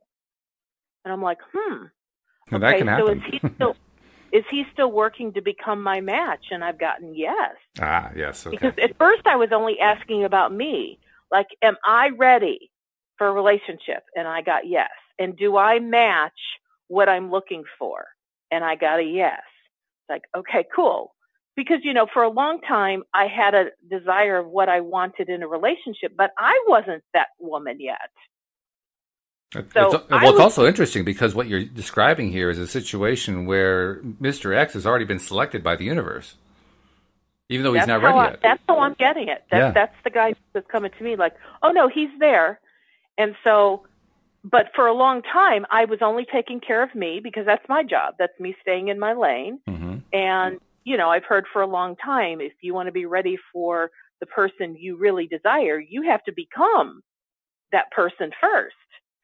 And 1.04 1.12
I'm 1.12 1.22
like, 1.22 1.38
hmm. 1.52 1.84
And 2.50 2.62
that 2.62 2.78
can 2.78 2.86
so 2.86 3.06
happen. 3.06 3.18
is 3.18 3.24
he 3.30 3.48
still 3.54 3.76
is 4.32 4.44
he 4.50 4.64
still 4.72 4.92
working 4.92 5.32
to 5.32 5.42
become 5.42 5.82
my 5.82 6.00
match? 6.00 6.46
And 6.50 6.62
I've 6.64 6.78
gotten 6.78 7.14
yes. 7.14 7.56
ah, 7.80 8.10
yes. 8.14 8.46
Okay. 8.46 8.56
Because 8.56 8.74
at 8.82 8.96
first 8.96 9.26
I 9.26 9.36
was 9.36 9.50
only 9.52 9.78
asking 9.80 10.24
about 10.24 10.52
me. 10.52 10.98
Like, 11.32 11.48
am 11.62 11.76
I 11.84 12.10
ready 12.10 12.70
for 13.18 13.28
a 13.28 13.32
relationship? 13.32 14.04
And 14.14 14.26
I 14.26 14.42
got 14.42 14.66
yes. 14.66 14.90
And 15.18 15.36
do 15.36 15.56
I 15.56 15.78
match 15.80 16.38
what 16.88 17.08
I'm 17.08 17.30
looking 17.30 17.64
for? 17.78 18.04
And 18.50 18.64
I 18.64 18.76
got 18.76 19.00
a 19.00 19.04
yes. 19.04 19.42
Like, 20.08 20.22
okay, 20.36 20.64
cool. 20.74 21.12
Because, 21.56 21.78
you 21.82 21.92
know, 21.92 22.06
for 22.12 22.22
a 22.22 22.30
long 22.30 22.60
time 22.60 23.02
I 23.12 23.26
had 23.26 23.54
a 23.54 23.66
desire 23.88 24.38
of 24.38 24.46
what 24.46 24.68
I 24.68 24.80
wanted 24.80 25.28
in 25.28 25.42
a 25.42 25.48
relationship, 25.48 26.12
but 26.16 26.30
I 26.38 26.64
wasn't 26.66 27.02
that 27.12 27.28
woman 27.38 27.80
yet. 27.80 28.10
So 29.52 29.60
it's, 29.60 29.74
well, 29.74 30.04
I 30.10 30.28
it's 30.28 30.38
also 30.38 30.64
interesting 30.64 31.04
because 31.04 31.34
what 31.34 31.48
you're 31.48 31.64
describing 31.64 32.30
here 32.30 32.50
is 32.50 32.58
a 32.58 32.68
situation 32.68 33.46
where 33.46 33.96
Mr. 34.20 34.56
X 34.56 34.74
has 34.74 34.86
already 34.86 35.04
been 35.04 35.18
selected 35.18 35.64
by 35.64 35.74
the 35.74 35.84
universe, 35.84 36.36
even 37.48 37.64
though 37.64 37.74
he's 37.74 37.86
not 37.88 38.00
ready 38.00 38.18
I, 38.18 38.24
yet. 38.26 38.40
That's 38.42 38.62
how 38.68 38.78
I'm 38.78 38.94
getting 38.94 39.28
it. 39.28 39.42
That's, 39.50 39.60
Yeah. 39.60 39.70
that's 39.72 39.96
the 40.04 40.10
guy 40.10 40.34
that's 40.52 40.68
coming 40.68 40.92
to 40.96 41.04
me 41.04 41.16
like, 41.16 41.34
oh 41.64 41.72
no, 41.72 41.88
he's 41.88 42.10
there. 42.20 42.60
And 43.18 43.34
so, 43.42 43.86
but 44.44 44.70
for 44.76 44.86
a 44.86 44.94
long 44.94 45.22
time, 45.22 45.66
I 45.68 45.84
was 45.84 45.98
only 46.00 46.26
taking 46.32 46.60
care 46.60 46.82
of 46.84 46.94
me 46.94 47.20
because 47.22 47.44
that's 47.44 47.68
my 47.68 47.82
job. 47.82 48.14
That's 48.20 48.38
me 48.38 48.54
staying 48.62 48.86
in 48.86 49.00
my 49.00 49.14
lane. 49.14 49.58
hmm 49.66 49.96
And, 50.12 50.60
you 50.90 50.96
know, 50.96 51.08
I've 51.08 51.24
heard 51.24 51.44
for 51.52 51.62
a 51.62 51.68
long 51.68 51.94
time, 51.94 52.40
if 52.40 52.52
you 52.62 52.74
want 52.74 52.88
to 52.88 52.92
be 52.92 53.06
ready 53.06 53.36
for 53.52 53.90
the 54.18 54.26
person 54.26 54.74
you 54.76 54.96
really 54.96 55.28
desire, 55.28 55.78
you 55.78 56.02
have 56.02 56.24
to 56.24 56.32
become 56.34 57.00
that 57.70 57.92
person 57.92 58.32
first 58.40 58.74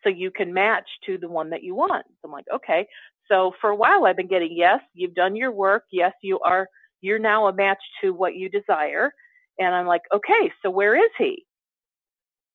so 0.05 0.09
you 0.09 0.31
can 0.31 0.55
match 0.55 0.87
to 1.07 1.19
the 1.19 1.29
one 1.29 1.51
that 1.51 1.65
you 1.65 1.75
want. 1.75 2.07
So 2.07 2.27
I'm 2.27 2.31
like, 2.31 2.45
okay. 2.55 2.87
So 3.29 3.51
for 3.61 3.71
a 3.71 3.75
while 3.75 4.05
I've 4.07 4.17
been 4.17 4.29
getting, 4.29 4.51
yes, 4.53 4.79
you've 4.95 5.17
done 5.17 5.35
your 5.35 5.51
work. 5.51 5.83
Yes, 5.91 6.13
you 6.23 6.39
are, 6.39 6.69
you're 7.01 7.19
now 7.19 7.49
a 7.49 7.53
match 7.53 7.83
to 8.01 8.13
what 8.13 8.37
you 8.37 8.49
desire. 8.49 9.11
And 9.59 9.75
I'm 9.75 9.89
like, 9.89 10.03
okay, 10.15 10.53
so 10.63 10.71
where 10.71 10.95
is 10.95 11.11
he? 11.19 11.45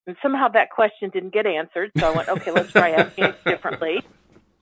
And 0.08 0.16
somehow 0.22 0.48
that 0.48 0.70
question 0.70 1.10
didn't 1.10 1.34
get 1.34 1.46
answered. 1.46 1.92
So 1.98 2.08
I 2.10 2.16
went, 2.16 2.30
okay, 2.30 2.52
let's 2.52 2.72
try 2.72 2.92
asking 2.92 3.26
it 3.26 3.44
differently. 3.44 4.06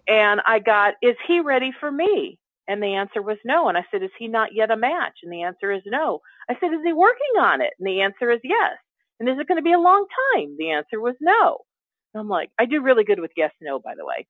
And 0.08 0.42
I 0.44 0.58
got, 0.58 0.96
is 1.04 1.16
he 1.28 1.40
ready 1.40 1.72
for 1.80 1.92
me? 1.92 2.40
And 2.70 2.84
the 2.84 2.94
answer 2.94 3.22
was 3.22 3.38
no. 3.44 3.68
And 3.68 3.78
I 3.78 3.84
said, 3.90 4.04
is 4.04 4.12
he 4.20 4.28
not 4.28 4.54
yet 4.54 4.70
a 4.70 4.78
match? 4.78 5.18
And 5.24 5.34
the 5.34 5.42
answer 5.42 5.72
is 5.72 5.82
no. 5.88 6.20
I 6.48 6.54
said, 6.60 6.72
is 6.72 6.82
he 6.86 6.94
working 6.94 7.42
on 7.42 7.62
it? 7.62 7.74
And 7.80 7.88
the 7.88 8.02
answer 8.02 8.30
is 8.32 8.40
yes. 8.44 8.78
And 9.20 9.28
is 9.28 9.38
it 9.40 9.48
going 9.48 9.58
to 9.58 9.64
be 9.64 9.74
a 9.74 9.80
long 9.80 10.06
time? 10.36 10.56
The 10.60 10.70
answer 10.70 11.02
was 11.02 11.16
no. 11.20 11.58
And 12.14 12.22
I'm 12.22 12.30
like, 12.30 12.52
I 12.60 12.66
do 12.66 12.82
really 12.84 13.04
good 13.04 13.20
with 13.20 13.32
yes, 13.36 13.52
no, 13.60 13.80
by 13.80 13.96
the 13.96 14.06
way. 14.06 14.28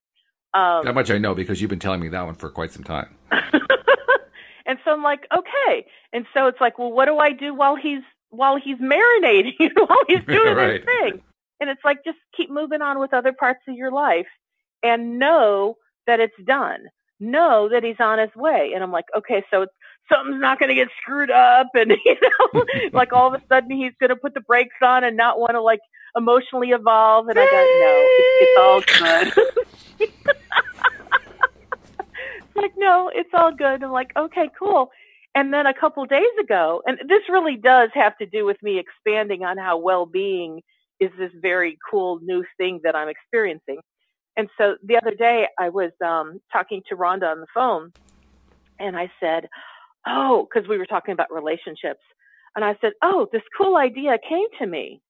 Um, 0.53 0.85
That 0.85 0.95
much 0.95 1.11
I 1.11 1.17
know 1.17 1.35
because 1.35 1.59
you've 1.61 1.69
been 1.69 1.79
telling 1.79 1.99
me 1.99 2.07
that 2.07 2.25
one 2.25 2.35
for 2.35 2.49
quite 2.49 2.71
some 2.71 2.85
time. 2.85 3.13
and 3.31 4.79
so 4.85 4.91
I'm 4.91 5.03
like, 5.03 5.27
okay. 5.35 5.85
And 6.13 6.25
so 6.33 6.47
it's 6.47 6.61
like, 6.61 6.79
well, 6.79 6.91
what 6.91 7.05
do 7.05 7.17
I 7.17 7.33
do 7.33 7.53
while 7.53 7.75
he's 7.75 8.01
while 8.29 8.57
he's 8.57 8.77
marinating, 8.77 9.53
while 9.75 10.03
he's 10.07 10.23
doing 10.25 10.55
Right. 10.55 10.75
his 10.75 10.85
thing? 10.85 11.21
And 11.59 11.69
it's 11.69 11.83
like 11.83 12.05
just 12.05 12.17
keep 12.37 12.49
moving 12.49 12.81
on 12.81 12.99
with 12.99 13.13
other 13.13 13.33
parts 13.33 13.59
of 13.67 13.75
your 13.75 13.91
life 13.91 14.27
and 14.81 15.19
know 15.19 15.75
that 16.07 16.19
it's 16.21 16.33
done. 16.45 16.85
Know 17.19 17.69
that 17.69 17.83
he's 17.83 17.99
on 17.99 18.19
his 18.19 18.33
way. 18.35 18.71
And 18.73 18.83
I'm 18.83 18.91
like, 18.91 19.05
okay, 19.17 19.43
so 19.51 19.63
it's, 19.63 19.73
something's 20.11 20.41
not 20.41 20.59
going 20.59 20.69
to 20.69 20.75
get 20.75 20.87
screwed 21.01 21.31
up, 21.31 21.67
and 21.75 21.91
you 22.05 22.15
know, 22.21 22.63
like 22.93 23.13
all 23.13 23.33
of 23.33 23.41
a 23.41 23.45
sudden 23.47 23.71
he's 23.71 23.93
going 23.99 24.09
to 24.09 24.15
put 24.15 24.33
the 24.33 24.41
brakes 24.41 24.75
on 24.81 25.03
and 25.03 25.17
not 25.17 25.39
want 25.39 25.51
to 25.51 25.61
like 25.61 25.81
emotionally 26.15 26.69
evolve. 26.69 27.27
And 27.27 27.37
I 27.39 27.45
go, 27.45 27.51
no, 27.81 27.93
it's, 28.17 28.93
it's 28.97 29.01
all 29.01 29.41
good. 29.99 30.09
Like, 32.61 32.73
no, 32.77 33.09
it's 33.13 33.29
all 33.33 33.53
good. 33.53 33.83
I'm 33.83 33.91
like, 33.91 34.11
okay, 34.17 34.49
cool. 34.57 34.91
And 35.33 35.53
then 35.53 35.65
a 35.65 35.73
couple 35.73 36.05
days 36.05 36.23
ago, 36.41 36.81
and 36.85 36.97
this 37.07 37.21
really 37.29 37.55
does 37.55 37.89
have 37.93 38.17
to 38.17 38.25
do 38.25 38.45
with 38.45 38.57
me 38.61 38.79
expanding 38.79 39.43
on 39.43 39.57
how 39.57 39.77
well-being 39.77 40.61
is 40.99 41.11
this 41.17 41.31
very 41.41 41.77
cool 41.89 42.19
new 42.21 42.43
thing 42.57 42.81
that 42.83 42.95
I'm 42.95 43.07
experiencing. 43.07 43.79
And 44.39 44.47
so 44.57 44.77
the 44.81 44.95
other 44.95 45.13
day 45.13 45.47
I 45.59 45.67
was 45.67 45.91
um, 46.01 46.39
talking 46.49 46.81
to 46.87 46.95
Rhonda 46.95 47.29
on 47.29 47.41
the 47.41 47.47
phone 47.53 47.91
and 48.79 48.95
I 48.95 49.11
said, 49.19 49.49
oh, 50.07 50.47
because 50.47 50.65
we 50.65 50.77
were 50.77 50.85
talking 50.85 51.11
about 51.11 51.29
relationships. 51.29 51.99
And 52.55 52.63
I 52.63 52.77
said, 52.79 52.93
oh, 53.03 53.27
this 53.33 53.41
cool 53.57 53.75
idea 53.75 54.17
came 54.29 54.45
to 54.59 54.65
me. 54.65 55.01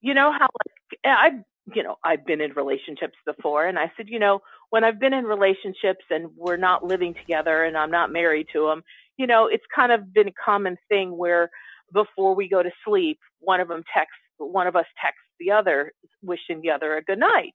You 0.00 0.14
know 0.14 0.32
how 0.32 0.48
like 0.48 0.98
I've, 1.04 1.44
you 1.76 1.82
know, 1.82 1.96
I've 2.02 2.24
been 2.24 2.40
in 2.40 2.52
relationships 2.52 3.18
before. 3.26 3.66
And 3.66 3.78
I 3.78 3.92
said, 3.98 4.06
you 4.08 4.18
know, 4.18 4.40
when 4.70 4.82
I've 4.82 4.98
been 4.98 5.12
in 5.12 5.26
relationships 5.26 6.06
and 6.08 6.30
we're 6.34 6.56
not 6.56 6.82
living 6.82 7.12
together 7.12 7.64
and 7.64 7.76
I'm 7.76 7.90
not 7.90 8.10
married 8.10 8.46
to 8.54 8.64
them, 8.66 8.82
you 9.18 9.26
know, 9.26 9.46
it's 9.46 9.66
kind 9.76 9.92
of 9.92 10.10
been 10.14 10.28
a 10.28 10.42
common 10.42 10.78
thing 10.88 11.18
where 11.18 11.50
before 11.92 12.34
we 12.34 12.48
go 12.48 12.62
to 12.62 12.70
sleep, 12.82 13.18
one 13.40 13.60
of 13.60 13.68
them 13.68 13.82
texts, 13.94 14.16
one 14.38 14.66
of 14.66 14.74
us 14.74 14.86
texts 15.04 15.20
the 15.38 15.50
other, 15.50 15.92
wishing 16.22 16.62
the 16.62 16.70
other 16.70 16.96
a 16.96 17.02
good 17.02 17.18
night. 17.18 17.52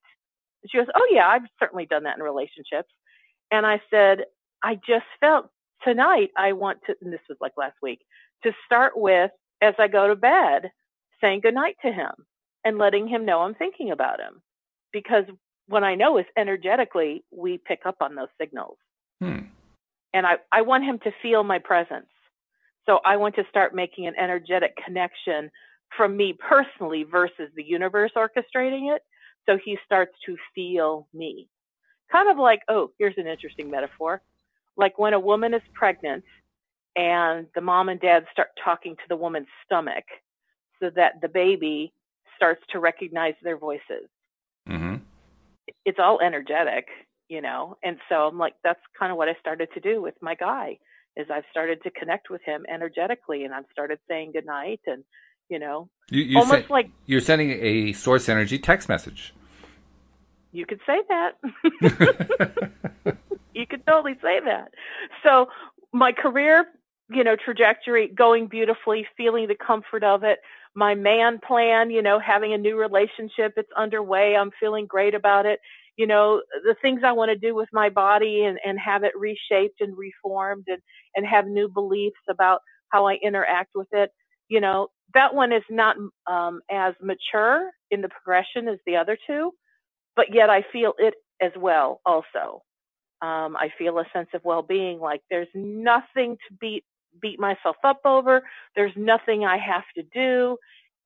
She 0.65 0.77
goes, 0.77 0.87
Oh, 0.95 1.07
yeah, 1.11 1.27
I've 1.27 1.43
certainly 1.59 1.85
done 1.85 2.03
that 2.03 2.17
in 2.17 2.23
relationships. 2.23 2.89
And 3.51 3.65
I 3.65 3.81
said, 3.89 4.25
I 4.63 4.75
just 4.75 5.05
felt 5.19 5.49
tonight 5.83 6.31
I 6.35 6.53
want 6.53 6.79
to, 6.87 6.95
and 7.01 7.13
this 7.13 7.21
was 7.29 7.37
like 7.39 7.53
last 7.57 7.77
week, 7.81 7.99
to 8.43 8.53
start 8.65 8.97
with 8.97 9.31
as 9.61 9.75
I 9.79 9.87
go 9.87 10.07
to 10.07 10.15
bed, 10.15 10.71
saying 11.21 11.41
goodnight 11.41 11.77
to 11.83 11.91
him 11.91 12.11
and 12.63 12.77
letting 12.77 13.07
him 13.07 13.25
know 13.25 13.41
I'm 13.41 13.55
thinking 13.55 13.91
about 13.91 14.19
him. 14.19 14.41
Because 14.91 15.25
what 15.67 15.83
I 15.83 15.95
know 15.95 16.17
is 16.17 16.25
energetically, 16.37 17.23
we 17.31 17.57
pick 17.57 17.81
up 17.85 17.97
on 18.01 18.15
those 18.15 18.27
signals. 18.39 18.77
Hmm. 19.21 19.39
And 20.13 20.25
I, 20.25 20.37
I 20.51 20.61
want 20.61 20.85
him 20.85 20.99
to 20.99 21.11
feel 21.21 21.43
my 21.43 21.59
presence. 21.59 22.07
So 22.85 22.99
I 23.05 23.17
want 23.17 23.35
to 23.35 23.43
start 23.49 23.75
making 23.75 24.07
an 24.07 24.15
energetic 24.17 24.77
connection 24.83 25.51
from 25.95 26.15
me 26.15 26.33
personally 26.39 27.03
versus 27.03 27.49
the 27.55 27.63
universe 27.63 28.11
orchestrating 28.15 28.95
it. 28.95 29.01
So 29.47 29.57
he 29.63 29.77
starts 29.85 30.13
to 30.25 30.35
feel 30.53 31.07
me. 31.13 31.47
Kind 32.11 32.29
of 32.29 32.37
like, 32.37 32.61
oh, 32.69 32.91
here's 32.99 33.17
an 33.17 33.27
interesting 33.27 33.69
metaphor. 33.69 34.21
Like 34.75 34.97
when 34.99 35.13
a 35.13 35.19
woman 35.19 35.53
is 35.53 35.61
pregnant 35.73 36.23
and 36.95 37.47
the 37.55 37.61
mom 37.61 37.89
and 37.89 37.99
dad 37.99 38.25
start 38.31 38.49
talking 38.63 38.95
to 38.95 39.03
the 39.09 39.15
woman's 39.15 39.47
stomach 39.65 40.05
so 40.79 40.89
that 40.95 41.21
the 41.21 41.27
baby 41.27 41.93
starts 42.35 42.61
to 42.71 42.79
recognize 42.79 43.33
their 43.43 43.57
voices. 43.57 44.09
Mm-hmm. 44.67 44.95
It's 45.85 45.99
all 45.99 46.19
energetic, 46.21 46.85
you 47.29 47.41
know? 47.41 47.77
And 47.83 47.97
so 48.09 48.15
I'm 48.15 48.37
like, 48.37 48.53
that's 48.63 48.79
kind 48.97 49.11
of 49.11 49.17
what 49.17 49.27
I 49.27 49.35
started 49.39 49.69
to 49.73 49.79
do 49.79 50.01
with 50.01 50.15
my 50.21 50.35
guy 50.35 50.77
is 51.15 51.27
I've 51.33 51.43
started 51.49 51.81
to 51.83 51.91
connect 51.91 52.29
with 52.29 52.41
him 52.43 52.65
energetically 52.71 53.43
and 53.43 53.53
I've 53.53 53.65
started 53.71 53.99
saying 54.07 54.33
goodnight 54.33 54.81
and, 54.85 55.03
you 55.49 55.59
know, 55.59 55.89
you, 56.09 56.23
you 56.23 56.37
almost 56.37 56.69
like 56.69 56.89
you're 57.05 57.21
sending 57.21 57.51
a 57.51 57.93
source 57.93 58.29
energy 58.29 58.59
text 58.59 58.87
message. 58.87 59.33
You 60.51 60.65
could 60.65 60.79
say 60.85 61.01
that. 61.09 61.35
you 63.53 63.67
could 63.67 63.85
totally 63.85 64.15
say 64.21 64.39
that. 64.39 64.71
So 65.23 65.49
my 65.93 66.11
career, 66.11 66.65
you 67.09 67.23
know, 67.23 67.35
trajectory 67.35 68.07
going 68.07 68.47
beautifully, 68.47 69.07
feeling 69.15 69.47
the 69.47 69.55
comfort 69.55 70.03
of 70.03 70.23
it. 70.23 70.39
My 70.75 70.95
man 70.95 71.39
plan, 71.45 71.89
you 71.89 72.01
know, 72.01 72.19
having 72.19 72.53
a 72.53 72.57
new 72.57 72.77
relationship, 72.77 73.53
it's 73.57 73.71
underway. 73.75 74.35
I'm 74.35 74.51
feeling 74.59 74.85
great 74.85 75.15
about 75.15 75.45
it. 75.45 75.59
You 75.95 76.05
know, 76.05 76.41
the 76.63 76.75
things 76.81 77.01
I 77.03 77.13
want 77.13 77.29
to 77.29 77.37
do 77.37 77.55
with 77.55 77.69
my 77.73 77.89
body 77.89 78.43
and, 78.43 78.59
and 78.63 78.79
have 78.79 79.03
it 79.03 79.13
reshaped 79.17 79.81
and 79.81 79.97
reformed 79.97 80.65
and, 80.67 80.81
and 81.15 81.25
have 81.25 81.47
new 81.47 81.67
beliefs 81.67 82.19
about 82.29 82.61
how 82.89 83.07
I 83.07 83.15
interact 83.15 83.71
with 83.73 83.87
it. 83.91 84.11
You 84.49 84.61
know, 84.61 84.89
that 85.13 85.33
one 85.33 85.51
is 85.51 85.63
not 85.69 85.97
um, 86.27 86.61
as 86.69 86.93
mature 87.01 87.71
in 87.89 88.01
the 88.01 88.09
progression 88.09 88.67
as 88.67 88.77
the 88.85 88.97
other 88.97 89.17
two, 89.25 89.51
but 90.17 90.33
yet 90.33 90.49
I 90.49 90.65
feel 90.73 90.93
it 90.97 91.13
as 91.41 91.53
well 91.57 92.01
also. 92.05 92.63
Um, 93.21 93.55
I 93.55 93.69
feel 93.77 93.97
a 93.99 94.03
sense 94.11 94.27
of 94.33 94.43
well-being. 94.43 94.99
Like 94.99 95.21
there's 95.29 95.47
nothing 95.55 96.35
to 96.49 96.55
beat 96.59 96.83
beat 97.21 97.39
myself 97.39 97.77
up 97.83 98.01
over. 98.05 98.43
There's 98.75 98.91
nothing 98.95 99.45
I 99.45 99.57
have 99.57 99.85
to 99.95 100.03
do. 100.03 100.57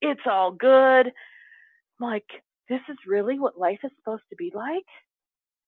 It's 0.01 0.22
all 0.25 0.51
good. 0.51 1.08
I'm 1.08 1.13
like, 2.00 2.25
this 2.68 2.82
is 2.89 2.98
really 3.08 3.39
what 3.39 3.58
life 3.58 3.80
is 3.84 3.91
supposed 4.00 4.24
to 4.30 4.36
be 4.36 4.51
like? 4.53 4.84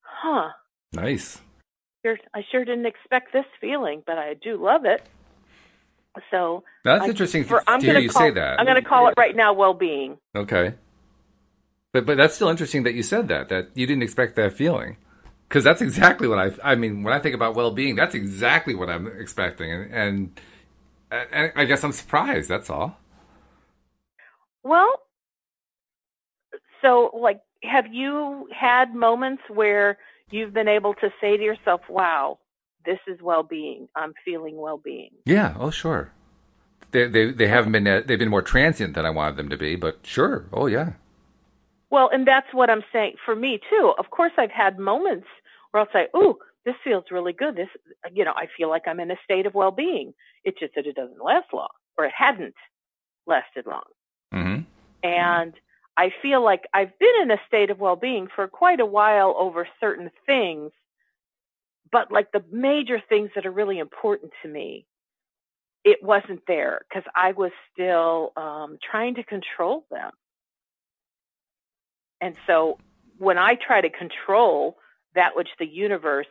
Huh. 0.02 0.50
Nice. 0.92 1.40
I 2.06 2.44
sure 2.52 2.66
didn't 2.66 2.88
expect 2.88 3.32
this 3.32 3.46
feeling, 3.62 4.04
but 4.06 4.18
I 4.18 4.34
do 4.34 4.62
love 4.62 4.84
it. 4.84 5.08
So 6.30 6.64
that's 6.84 7.04
I, 7.04 7.08
interesting 7.08 7.46
for, 7.46 7.62
to 7.62 7.80
hear 7.80 8.00
you 8.00 8.10
call, 8.10 8.22
say 8.22 8.32
that. 8.32 8.60
I'm 8.60 8.66
going 8.66 8.82
to 8.82 8.88
call 8.88 9.08
it 9.08 9.14
right 9.18 9.36
now 9.36 9.54
well-being. 9.54 10.18
Okay. 10.36 10.74
But 11.94 12.08
but 12.08 12.18
that's 12.18 12.34
still 12.34 12.50
interesting 12.50 12.84
that 12.84 12.96
you 12.96 13.04
said 13.04 13.28
that 13.30 13.50
that 13.50 13.70
you 13.76 13.86
didn't 13.86 14.04
expect 14.04 14.36
that 14.36 14.54
feeling 14.54 14.98
because 15.48 15.64
that's 15.64 15.82
exactly 15.82 16.28
what 16.28 16.40
I. 16.40 16.72
I 16.72 16.76
mean, 16.76 17.04
when 17.04 17.14
I 17.14 17.20
think 17.20 17.36
about 17.36 17.54
well-being, 17.54 17.96
that's 17.96 18.16
exactly 18.16 18.74
what 18.74 18.90
I'm 18.90 19.06
expecting, 19.06 19.72
and, 19.72 19.94
and, 19.94 20.40
and 21.32 21.52
I 21.56 21.66
guess 21.66 21.84
I'm 21.84 21.92
surprised. 21.92 22.50
That's 22.50 22.72
all. 22.72 22.98
Well, 24.64 24.92
so 26.82 27.12
like, 27.14 27.42
have 27.62 27.86
you 27.92 28.48
had 28.52 28.96
moments 28.96 29.44
where 29.48 30.00
you've 30.32 30.54
been 30.54 30.68
able 30.68 30.96
to 30.96 31.10
say 31.22 31.38
to 31.38 31.44
yourself, 31.44 31.82
"Wow, 31.88 32.40
this 32.84 33.00
is 33.08 33.22
well-being. 33.22 33.88
I'm 33.96 34.14
feeling 34.26 34.58
well-being." 34.58 35.12
Yeah. 35.26 35.54
Oh, 35.60 35.70
sure. 35.70 36.12
They 36.90 37.08
they 37.08 37.32
they 37.32 37.48
haven't 37.48 37.74
been 37.74 37.88
uh, 37.88 38.02
they've 38.04 38.18
been 38.18 38.30
more 38.30 38.42
transient 38.42 38.96
than 38.96 39.06
I 39.06 39.12
wanted 39.12 39.36
them 39.38 39.50
to 39.50 39.58
be, 39.58 39.76
but 39.76 40.00
sure. 40.02 40.48
Oh, 40.52 40.66
yeah. 40.66 40.94
Well, 41.94 42.10
and 42.12 42.26
that's 42.26 42.52
what 42.54 42.72
I'm 42.72 42.84
saying 42.92 43.18
for 43.24 43.36
me 43.36 43.60
too. 43.70 43.94
Of 44.00 44.10
course, 44.10 44.32
I've 44.36 44.50
had 44.50 44.80
moments 44.80 45.28
where 45.70 45.82
I'll 45.82 45.92
say, 45.94 46.08
"Ooh, 46.18 46.40
this 46.66 46.74
feels 46.84 47.12
really 47.12 47.34
good. 47.34 47.56
This, 47.56 47.70
you 48.12 48.26
know, 48.26 48.34
I 48.36 48.48
feel 48.58 48.68
like 48.68 48.88
I'm 48.88 49.00
in 49.00 49.12
a 49.12 49.20
state 49.24 49.46
of 49.46 49.54
well-being." 49.54 50.16
It's 50.44 50.60
just 50.60 50.74
that 50.74 50.88
it 50.88 50.96
doesn't 50.96 51.24
last 51.24 51.54
long, 51.54 51.70
or 51.96 52.06
it 52.06 52.12
hadn't 52.18 52.56
lasted 53.28 53.68
long. 53.68 53.84
Mm-hmm. 54.34 54.62
And 55.04 55.54
I 55.96 56.12
feel 56.20 56.44
like 56.44 56.64
I've 56.74 56.98
been 56.98 57.14
in 57.22 57.30
a 57.30 57.40
state 57.46 57.70
of 57.70 57.80
well-being 57.80 58.28
for 58.36 58.48
quite 58.48 58.80
a 58.80 58.88
while 58.88 59.36
over 59.38 59.68
certain 59.80 60.10
things, 60.26 60.72
but 61.92 62.12
like 62.12 62.32
the 62.32 62.44
major 62.52 63.04
things 63.08 63.30
that 63.36 63.46
are 63.46 63.52
really 63.52 63.78
important 63.78 64.32
to 64.42 64.48
me, 64.48 64.88
it 65.84 66.02
wasn't 66.02 66.42
there 66.48 66.82
because 66.90 67.08
I 67.16 67.34
was 67.34 67.52
still 67.72 68.34
um, 68.36 68.80
trying 68.82 69.14
to 69.14 69.24
control 69.24 69.86
them. 69.92 70.10
And 72.24 72.36
so 72.48 72.78
when 73.18 73.38
I 73.38 73.56
try 73.56 73.82
to 73.82 73.90
control 73.90 74.78
that 75.14 75.36
which 75.36 75.50
the 75.60 75.68
universe 75.68 76.28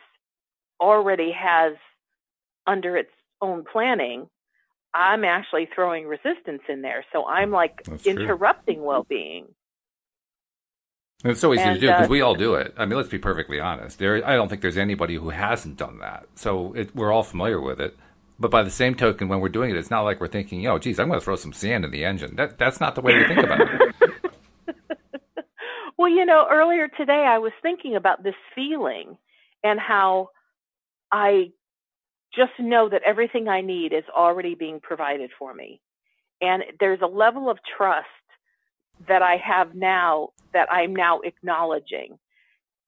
already 0.81 1.33
has 1.33 1.75
under 2.67 2.97
its 2.97 3.11
own 3.43 3.63
planning, 3.71 4.27
I'm 4.95 5.23
actually 5.23 5.69
throwing 5.75 6.07
resistance 6.07 6.63
in 6.67 6.81
there. 6.81 7.05
So 7.13 7.27
I'm 7.27 7.51
like 7.51 7.83
That's 7.85 8.07
interrupting 8.07 8.83
well 8.83 9.05
being. 9.07 9.49
It's 11.25 11.41
so 11.41 11.53
easy 11.53 11.63
and, 11.63 11.75
to 11.75 11.81
do 11.81 11.87
because 11.89 12.09
uh, 12.09 12.11
we 12.11 12.23
all 12.23 12.35
do 12.35 12.55
it. 12.55 12.73
I 12.79 12.87
mean, 12.87 12.97
let's 12.97 13.11
be 13.11 13.19
perfectly 13.19 13.61
honest. 13.61 13.99
There, 13.99 14.27
I 14.27 14.35
don't 14.35 14.49
think 14.49 14.63
there's 14.63 14.79
anybody 14.79 15.17
who 15.17 15.29
hasn't 15.29 15.77
done 15.77 15.99
that. 15.99 16.27
So 16.37 16.73
it, 16.73 16.97
we're 16.97 17.13
all 17.13 17.23
familiar 17.23 17.61
with 17.61 17.81
it. 17.83 17.97
But 18.41 18.51
by 18.51 18.63
the 18.63 18.71
same 18.71 18.95
token, 18.95 19.29
when 19.29 19.41
we're 19.41 19.51
doing 19.51 19.71
it, 19.71 19.77
it's 19.77 19.91
not 19.91 20.01
like 20.03 20.21
we're 20.21 20.27
thinking, 20.27 20.67
"Oh, 20.67 20.79
geez, 20.79 20.99
I'm 20.99 21.09
going 21.09 21.21
to 21.21 21.25
throw 21.25 21.37
some 21.37 21.53
sand 21.53 21.85
in 21.85 21.93
the 21.93 22.05
engine." 22.05 22.35
That 22.35 22.59
that's 22.59 22.81
not 22.81 22.97
the 22.97 23.03
way 23.03 23.15
we 23.15 23.25
think 23.27 23.45
about 23.45 23.61
it. 23.61 23.69
You 26.13 26.27
know, 26.27 26.47
earlier 26.51 26.89
today 26.89 27.25
I 27.27 27.39
was 27.39 27.53
thinking 27.63 27.97
about 27.97 28.23
this 28.23 28.35
feeling 28.55 29.17
and 29.65 29.81
how 29.81 30.29
I 31.11 31.53
just 32.35 32.53
know 32.61 32.91
that 32.91 33.01
everything 33.03 33.49
I 33.49 33.63
need 33.63 33.95
is 33.95 34.05
already 34.15 34.55
being 34.55 34.79
provided 34.79 35.31
for 35.39 35.55
me. 35.55 35.81
And 36.43 36.65
there's 36.81 37.01
a 37.03 37.07
level 37.07 37.49
of 37.49 37.57
trust 37.79 38.07
that 39.09 39.23
I 39.23 39.39
have 39.39 39.75
now 39.75 40.29
that 40.53 40.71
I'm 40.71 40.95
now 40.95 41.21
acknowledging. 41.21 42.19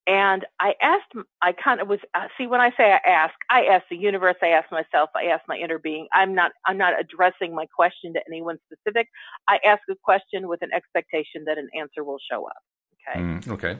And 0.07 0.45
I 0.61 0.75
asked, 0.83 1.15
I 1.41 1.53
kind 1.53 1.81
of 1.81 1.89
was, 1.89 2.01
uh, 2.15 2.27
see, 2.37 2.47
when 2.47 2.61
I 2.61 2.73
say 2.77 2.93
I 2.93 3.09
ask, 3.09 3.35
I 3.49 3.65
ask 3.65 3.87
the 3.91 3.97
universe, 3.97 4.37
I 4.43 4.49
ask 4.49 4.71
myself, 4.71 5.09
I 5.17 5.29
ask 5.33 5.43
my 5.49 5.57
inner 5.57 5.79
being. 5.79 6.09
I'm 6.13 6.35
not, 6.35 6.53
I'm 6.67 6.77
not 6.77 6.93
addressing 7.01 7.55
my 7.55 7.65
question 7.75 8.13
to 8.13 8.21
anyone 8.29 8.59
specific. 8.71 9.09
I 9.49 9.61
ask 9.67 9.81
a 9.91 9.95
question 10.05 10.47
with 10.47 10.61
an 10.61 10.75
expectation 10.75 11.45
that 11.47 11.57
an 11.57 11.71
answer 11.75 12.05
will 12.05 12.19
show 12.31 12.47
up. 12.47 12.74
Okay. 13.09 13.21
Mm, 13.21 13.49
okay. 13.49 13.79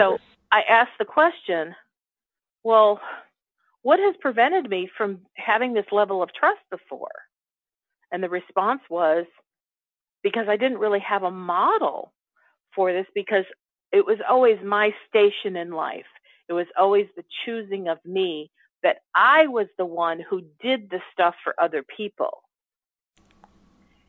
So 0.00 0.18
I 0.50 0.62
asked 0.62 0.98
the 0.98 1.04
question, 1.04 1.74
well, 2.62 3.00
what 3.82 3.98
has 3.98 4.14
prevented 4.20 4.68
me 4.68 4.88
from 4.96 5.20
having 5.36 5.74
this 5.74 5.86
level 5.92 6.22
of 6.22 6.30
trust 6.32 6.60
before? 6.70 7.12
And 8.10 8.22
the 8.22 8.28
response 8.28 8.80
was 8.88 9.26
because 10.22 10.46
I 10.48 10.56
didn't 10.56 10.78
really 10.78 11.00
have 11.00 11.22
a 11.22 11.30
model 11.30 12.12
for 12.74 12.92
this 12.92 13.06
because 13.14 13.44
it 13.92 14.04
was 14.04 14.18
always 14.28 14.58
my 14.64 14.92
station 15.08 15.56
in 15.56 15.70
life. 15.70 16.06
It 16.48 16.52
was 16.52 16.66
always 16.78 17.06
the 17.16 17.24
choosing 17.44 17.88
of 17.88 17.98
me 18.04 18.50
that 18.82 18.98
I 19.14 19.46
was 19.46 19.66
the 19.78 19.86
one 19.86 20.20
who 20.20 20.42
did 20.62 20.90
the 20.90 21.00
stuff 21.12 21.34
for 21.42 21.54
other 21.60 21.84
people. 21.96 22.42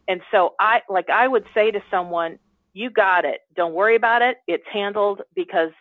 And 0.08 0.22
so 0.32 0.54
I, 0.60 0.82
like 0.90 1.10
I 1.10 1.28
would 1.28 1.46
say 1.54 1.72
to 1.72 1.82
someone, 1.90 2.40
you 2.76 2.92
got 2.92 3.26
it. 3.26 3.40
Don't 3.56 3.74
worry 3.74 3.96
about 3.96 4.22
it. 4.22 4.38
It's 4.48 4.66
handled 4.72 5.22
because 5.34 5.72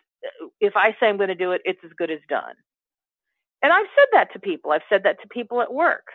if 0.60 0.74
I 0.76 0.92
say 1.00 1.08
I'm 1.08 1.18
going 1.18 1.28
to 1.28 1.34
do 1.34 1.52
it, 1.52 1.60
it's 1.66 1.80
as 1.84 1.90
good 1.98 2.10
as 2.10 2.20
done. 2.28 2.54
And 3.62 3.72
I've 3.72 3.86
said 3.98 4.06
that 4.12 4.32
to 4.32 4.38
people. 4.38 4.70
I've 4.70 4.82
said 4.88 5.02
that 5.02 5.20
to 5.22 5.28
people 5.28 5.60
at 5.60 5.74
work. 5.74 6.06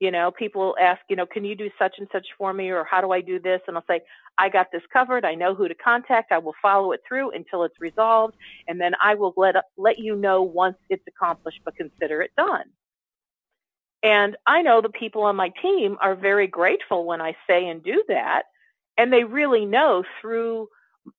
You 0.00 0.10
know, 0.10 0.32
people 0.32 0.74
ask, 0.80 1.00
you 1.10 1.16
know, 1.16 1.26
can 1.26 1.44
you 1.44 1.54
do 1.54 1.70
such 1.78 1.96
and 1.98 2.08
such 2.10 2.26
for 2.38 2.52
me 2.52 2.70
or 2.70 2.84
how 2.84 3.00
do 3.02 3.12
I 3.12 3.20
do 3.20 3.38
this? 3.38 3.60
And 3.68 3.76
I'll 3.76 3.84
say, 3.88 4.00
I 4.38 4.48
got 4.48 4.68
this 4.72 4.82
covered. 4.92 5.24
I 5.24 5.34
know 5.34 5.54
who 5.54 5.68
to 5.68 5.74
contact. 5.74 6.32
I 6.32 6.38
will 6.38 6.54
follow 6.62 6.92
it 6.92 7.00
through 7.06 7.32
until 7.32 7.64
it's 7.64 7.80
resolved. 7.80 8.34
And 8.66 8.80
then 8.80 8.94
I 9.02 9.14
will 9.14 9.34
let, 9.36 9.56
let 9.76 9.98
you 9.98 10.16
know 10.16 10.42
once 10.42 10.78
it's 10.88 11.04
accomplished, 11.06 11.60
but 11.64 11.76
consider 11.76 12.22
it 12.22 12.32
done. 12.36 12.64
And 14.02 14.36
I 14.46 14.62
know 14.62 14.80
the 14.80 14.88
people 14.88 15.24
on 15.24 15.36
my 15.36 15.50
team 15.62 15.98
are 16.00 16.16
very 16.16 16.48
grateful 16.48 17.04
when 17.06 17.20
I 17.20 17.36
say 17.48 17.68
and 17.68 17.82
do 17.84 18.02
that. 18.08 18.44
And 18.96 19.12
they 19.12 19.24
really 19.24 19.64
know 19.64 20.04
through 20.20 20.68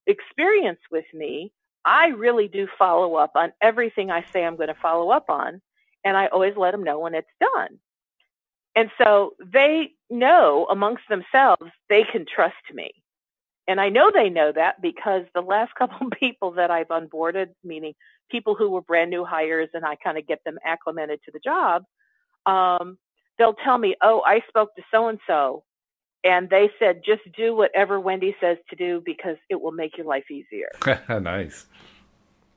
experience 0.08 0.80
with 0.92 1.06
me, 1.14 1.52
I 1.86 2.08
really 2.08 2.48
do 2.48 2.68
follow 2.78 3.16
up 3.16 3.32
on 3.36 3.52
everything 3.62 4.10
I 4.10 4.26
say 4.32 4.46
I'm 4.46 4.56
going 4.56 4.70
to 4.70 4.76
follow 4.76 5.10
up 5.10 5.26
on. 5.30 5.62
And 6.06 6.18
I 6.18 6.28
always 6.28 6.56
let 6.58 6.72
them 6.72 6.84
know 6.84 7.00
when 7.00 7.16
it's 7.16 7.28
done. 7.40 7.80
And 8.76 8.90
so 8.98 9.34
they 9.44 9.92
know 10.10 10.68
amongst 10.70 11.04
themselves 11.10 11.72
they 11.90 12.04
can 12.04 12.26
trust 12.26 12.56
me. 12.74 12.92
And 13.68 13.80
I 13.80 13.90
know 13.90 14.12
they 14.14 14.30
know 14.30 14.52
that 14.52 14.82
because 14.82 15.24
the 15.34 15.42
last 15.42 15.74
couple 15.78 16.08
of 16.08 16.14
people 16.20 16.52
that 16.54 16.72
I've 16.72 16.88
onboarded, 16.88 17.50
meaning 17.64 17.94
people 18.30 18.56
who 18.56 18.70
were 18.70 18.82
brand 18.82 19.10
new 19.10 19.26
hires 19.26 19.70
and 19.74 19.86
I 19.86 19.96
kind 19.96 20.18
of 20.18 20.28
get 20.28 20.44
them 20.44 20.58
acclimated 20.66 21.20
to 21.26 21.32
the 21.32 21.40
job, 21.40 21.84
um, 22.46 22.98
they'll 23.38 23.54
tell 23.54 23.78
me, 23.78 23.96
oh, 24.02 24.22
I 24.26 24.42
spoke 24.48 24.76
to 24.76 24.84
so 24.92 25.08
and 25.08 25.20
so 25.28 25.64
and 26.24 26.50
they 26.50 26.70
said 26.80 27.02
just 27.06 27.22
do 27.36 27.56
whatever 27.56 28.00
Wendy 28.00 28.36
says 28.40 28.58
to 28.70 28.76
do 28.76 29.02
because 29.04 29.38
it 29.50 29.62
will 29.62 29.72
make 29.72 29.98
your 29.98 30.06
life 30.06 30.30
easier. 30.32 30.70
nice. 31.22 31.66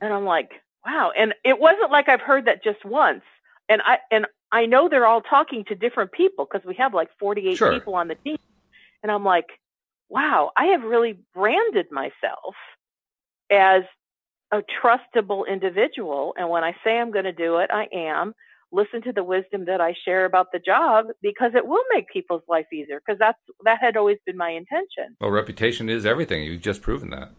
And 0.01 0.13
I'm 0.13 0.25
like, 0.25 0.51
wow. 0.85 1.13
And 1.17 1.35
it 1.45 1.59
wasn't 1.59 1.91
like 1.91 2.09
I've 2.09 2.21
heard 2.21 2.47
that 2.47 2.63
just 2.63 2.85
once. 2.85 3.23
And 3.69 3.83
I 3.83 3.99
and 4.11 4.27
I 4.53 4.67
know 4.67 4.89
they're 4.89 5.07
all 5.07 5.23
talking 5.23 5.65
to 5.69 5.75
different 5.75 6.13
people 6.13 6.47
because 6.51 6.67
we 6.67 6.77
have 6.77 6.95
like 6.95 7.09
48 7.19 7.57
sure. 7.57 7.73
people 7.73 7.95
on 7.95 8.09
the 8.09 8.15
team. 8.15 8.39
And 9.03 9.11
I'm 9.11 9.25
like, 9.25 9.47
wow, 10.09 10.53
I 10.57 10.67
have 10.67 10.83
really 10.83 11.19
branded 11.35 11.87
myself 11.91 12.55
as 13.51 13.83
a 14.53 14.63
trustable 14.83 15.49
individual. 15.49 16.35
And 16.39 16.49
when 16.49 16.63
I 16.63 16.77
say 16.85 16.99
I'm 16.99 17.11
going 17.11 17.25
to 17.25 17.33
do 17.33 17.59
it, 17.59 17.71
I 17.73 17.89
am. 17.93 18.35
Listen 18.73 19.01
to 19.03 19.13
the 19.13 19.25
wisdom 19.25 19.65
that 19.67 19.81
I 19.81 19.95
share 20.05 20.25
about 20.25 20.49
the 20.53 20.59
job 20.59 21.07
because 21.23 21.53
it 21.55 21.67
will 21.67 21.85
make 21.93 22.09
people's 22.09 22.43
life 22.49 22.67
easier 22.73 23.01
because 23.05 23.19
that's 23.19 23.39
that 23.65 23.79
had 23.81 23.97
always 23.97 24.19
been 24.27 24.37
my 24.37 24.51
intention. 24.51 25.17
Well, 25.21 25.31
reputation 25.31 25.89
is 25.89 26.05
everything. 26.05 26.43
You've 26.43 26.63
just 26.63 26.83
proven 26.83 27.11
that. 27.11 27.31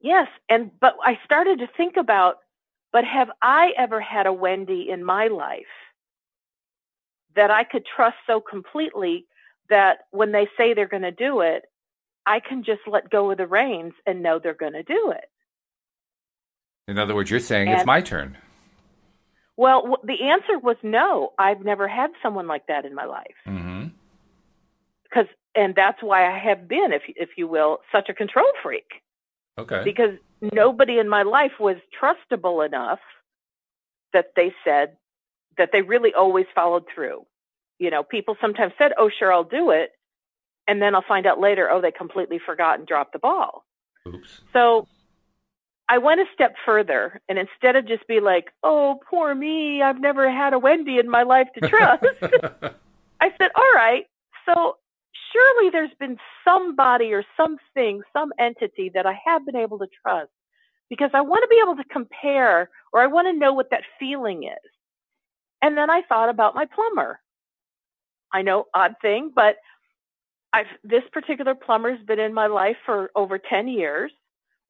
Yes, 0.00 0.28
and 0.48 0.70
but 0.80 0.94
I 1.04 1.18
started 1.24 1.58
to 1.58 1.68
think 1.76 1.96
about 1.96 2.36
but 2.92 3.04
have 3.04 3.30
I 3.40 3.72
ever 3.76 4.00
had 4.00 4.26
a 4.26 4.32
Wendy 4.32 4.88
in 4.90 5.02
my 5.02 5.28
life 5.28 5.64
that 7.34 7.50
I 7.50 7.64
could 7.64 7.86
trust 7.86 8.16
so 8.26 8.40
completely 8.40 9.26
that 9.70 10.00
when 10.10 10.32
they 10.32 10.46
say 10.58 10.74
they're 10.74 10.86
going 10.86 11.02
to 11.02 11.10
do 11.10 11.40
it, 11.40 11.62
I 12.26 12.40
can 12.40 12.62
just 12.62 12.82
let 12.86 13.10
go 13.10 13.30
of 13.30 13.38
the 13.38 13.46
reins 13.46 13.94
and 14.06 14.22
know 14.22 14.38
they're 14.38 14.52
going 14.52 14.74
to 14.74 14.82
do 14.82 15.12
it. 15.12 15.24
In 16.86 16.98
other 16.98 17.14
words, 17.14 17.30
you're 17.30 17.40
saying 17.40 17.68
and, 17.68 17.78
it's 17.78 17.86
my 17.86 18.02
turn. 18.02 18.36
Well, 19.56 19.98
the 20.02 20.28
answer 20.30 20.58
was 20.58 20.76
no. 20.82 21.32
I've 21.38 21.64
never 21.64 21.86
had 21.86 22.10
someone 22.22 22.46
like 22.46 22.66
that 22.68 22.84
in 22.84 22.94
my 22.94 23.04
life. 23.04 23.36
Mm-hmm. 23.46 23.88
Because, 25.04 25.26
and 25.54 25.74
that's 25.74 26.02
why 26.02 26.26
I 26.26 26.38
have 26.38 26.66
been, 26.68 26.92
if 26.92 27.02
if 27.08 27.30
you 27.36 27.46
will, 27.46 27.78
such 27.92 28.08
a 28.08 28.14
control 28.14 28.46
freak. 28.62 29.02
Okay. 29.58 29.82
Because 29.84 30.16
nobody 30.40 30.98
in 30.98 31.08
my 31.08 31.22
life 31.22 31.52
was 31.60 31.76
trustable 32.00 32.64
enough 32.66 33.00
that 34.14 34.32
they 34.36 34.54
said 34.64 34.96
that 35.58 35.70
they 35.72 35.82
really 35.82 36.14
always 36.14 36.46
followed 36.54 36.84
through. 36.94 37.26
You 37.78 37.90
know, 37.90 38.02
people 38.02 38.36
sometimes 38.40 38.72
said, 38.78 38.92
"Oh, 38.96 39.10
sure, 39.10 39.30
I'll 39.32 39.44
do 39.44 39.70
it," 39.70 39.92
and 40.66 40.80
then 40.80 40.94
I'll 40.94 41.04
find 41.06 41.26
out 41.26 41.40
later, 41.40 41.70
oh, 41.70 41.80
they 41.82 41.90
completely 41.92 42.38
forgot 42.38 42.78
and 42.78 42.88
dropped 42.88 43.12
the 43.12 43.18
ball. 43.18 43.66
Oops. 44.06 44.40
So 44.52 44.86
I 45.92 45.98
went 45.98 46.22
a 46.22 46.24
step 46.32 46.54
further, 46.64 47.20
and 47.28 47.38
instead 47.38 47.76
of 47.76 47.86
just 47.86 48.06
be 48.06 48.18
like, 48.18 48.50
"Oh, 48.62 48.98
poor 49.10 49.34
me, 49.34 49.82
I've 49.82 50.00
never 50.00 50.30
had 50.30 50.54
a 50.54 50.58
Wendy 50.58 50.98
in 50.98 51.06
my 51.06 51.22
life 51.22 51.48
to 51.52 51.68
trust," 51.68 52.02
I 53.20 53.30
said, 53.36 53.50
"All 53.54 53.72
right, 53.74 54.06
so 54.46 54.78
surely 55.30 55.68
there's 55.68 55.92
been 56.00 56.16
somebody 56.48 57.12
or 57.12 57.22
something, 57.36 58.00
some 58.10 58.32
entity 58.38 58.90
that 58.94 59.04
I 59.04 59.20
have 59.22 59.44
been 59.44 59.54
able 59.54 59.78
to 59.80 59.86
trust 60.02 60.30
because 60.88 61.10
I 61.12 61.20
want 61.20 61.42
to 61.42 61.48
be 61.48 61.60
able 61.62 61.76
to 61.76 61.84
compare 61.84 62.70
or 62.94 63.02
I 63.02 63.06
want 63.06 63.28
to 63.28 63.38
know 63.38 63.52
what 63.52 63.68
that 63.68 63.82
feeling 64.00 64.44
is. 64.44 64.70
And 65.60 65.76
then 65.76 65.90
I 65.90 66.00
thought 66.08 66.30
about 66.30 66.54
my 66.54 66.64
plumber. 66.64 67.20
I 68.32 68.40
know 68.40 68.64
odd 68.72 68.94
thing, 69.02 69.30
but 69.34 69.56
I've, 70.54 70.72
this 70.84 71.02
particular 71.12 71.54
plumber's 71.54 72.02
been 72.06 72.18
in 72.18 72.32
my 72.32 72.46
life 72.46 72.78
for 72.86 73.10
over 73.14 73.36
10 73.36 73.68
years. 73.68 74.10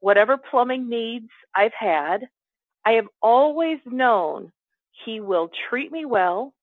Whatever 0.02 0.38
plumbing 0.38 0.90
needs 0.90 1.30
I've 1.56 1.74
had, 1.74 2.28
I 2.86 2.92
have 2.94 3.08
always 3.22 3.80
known 3.86 4.52
he 5.06 5.20
will 5.20 5.50
treat 5.70 5.92
me 5.92 6.06
well. 6.06 6.54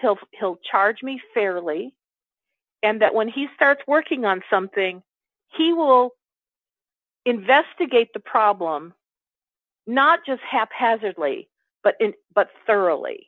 He'll, 0.00 0.18
he'll 0.38 0.58
charge 0.70 1.02
me 1.02 1.20
fairly 1.34 1.94
and 2.82 3.02
that 3.02 3.14
when 3.14 3.28
he 3.28 3.48
starts 3.56 3.82
working 3.88 4.24
on 4.26 4.42
something, 4.50 5.02
he 5.56 5.74
will 5.74 6.12
investigate 7.26 8.10
the 8.14 8.20
problem, 8.20 8.94
not 9.86 10.20
just 10.26 10.42
haphazardly, 10.42 11.48
but 11.84 11.96
in, 12.00 12.14
but 12.34 12.48
thoroughly. 12.66 13.26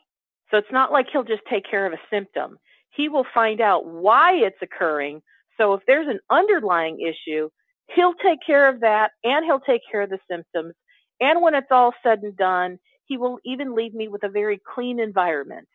So 0.50 0.58
it's 0.58 0.72
not 0.72 0.92
like 0.92 1.08
he'll 1.12 1.24
just 1.24 1.44
take 1.50 1.68
care 1.70 1.86
of 1.86 1.92
a 1.92 2.00
symptom. 2.10 2.58
He 2.90 3.08
will 3.08 3.26
find 3.34 3.60
out 3.60 3.86
why 3.86 4.34
it's 4.34 4.62
occurring. 4.62 5.22
So 5.58 5.74
if 5.74 5.82
there's 5.86 6.08
an 6.08 6.20
underlying 6.30 7.00
issue, 7.00 7.50
he'll 7.88 8.14
take 8.14 8.40
care 8.46 8.68
of 8.68 8.80
that 8.80 9.12
and 9.24 9.44
he'll 9.44 9.60
take 9.60 9.82
care 9.90 10.02
of 10.02 10.10
the 10.10 10.18
symptoms. 10.30 10.74
And 11.20 11.42
when 11.42 11.54
it's 11.54 11.70
all 11.70 11.94
said 12.02 12.20
and 12.22 12.36
done, 12.36 12.78
he 13.06 13.16
will 13.18 13.38
even 13.44 13.74
leave 13.74 13.94
me 13.94 14.08
with 14.08 14.24
a 14.24 14.28
very 14.28 14.60
clean 14.74 15.00
environment 15.00 15.68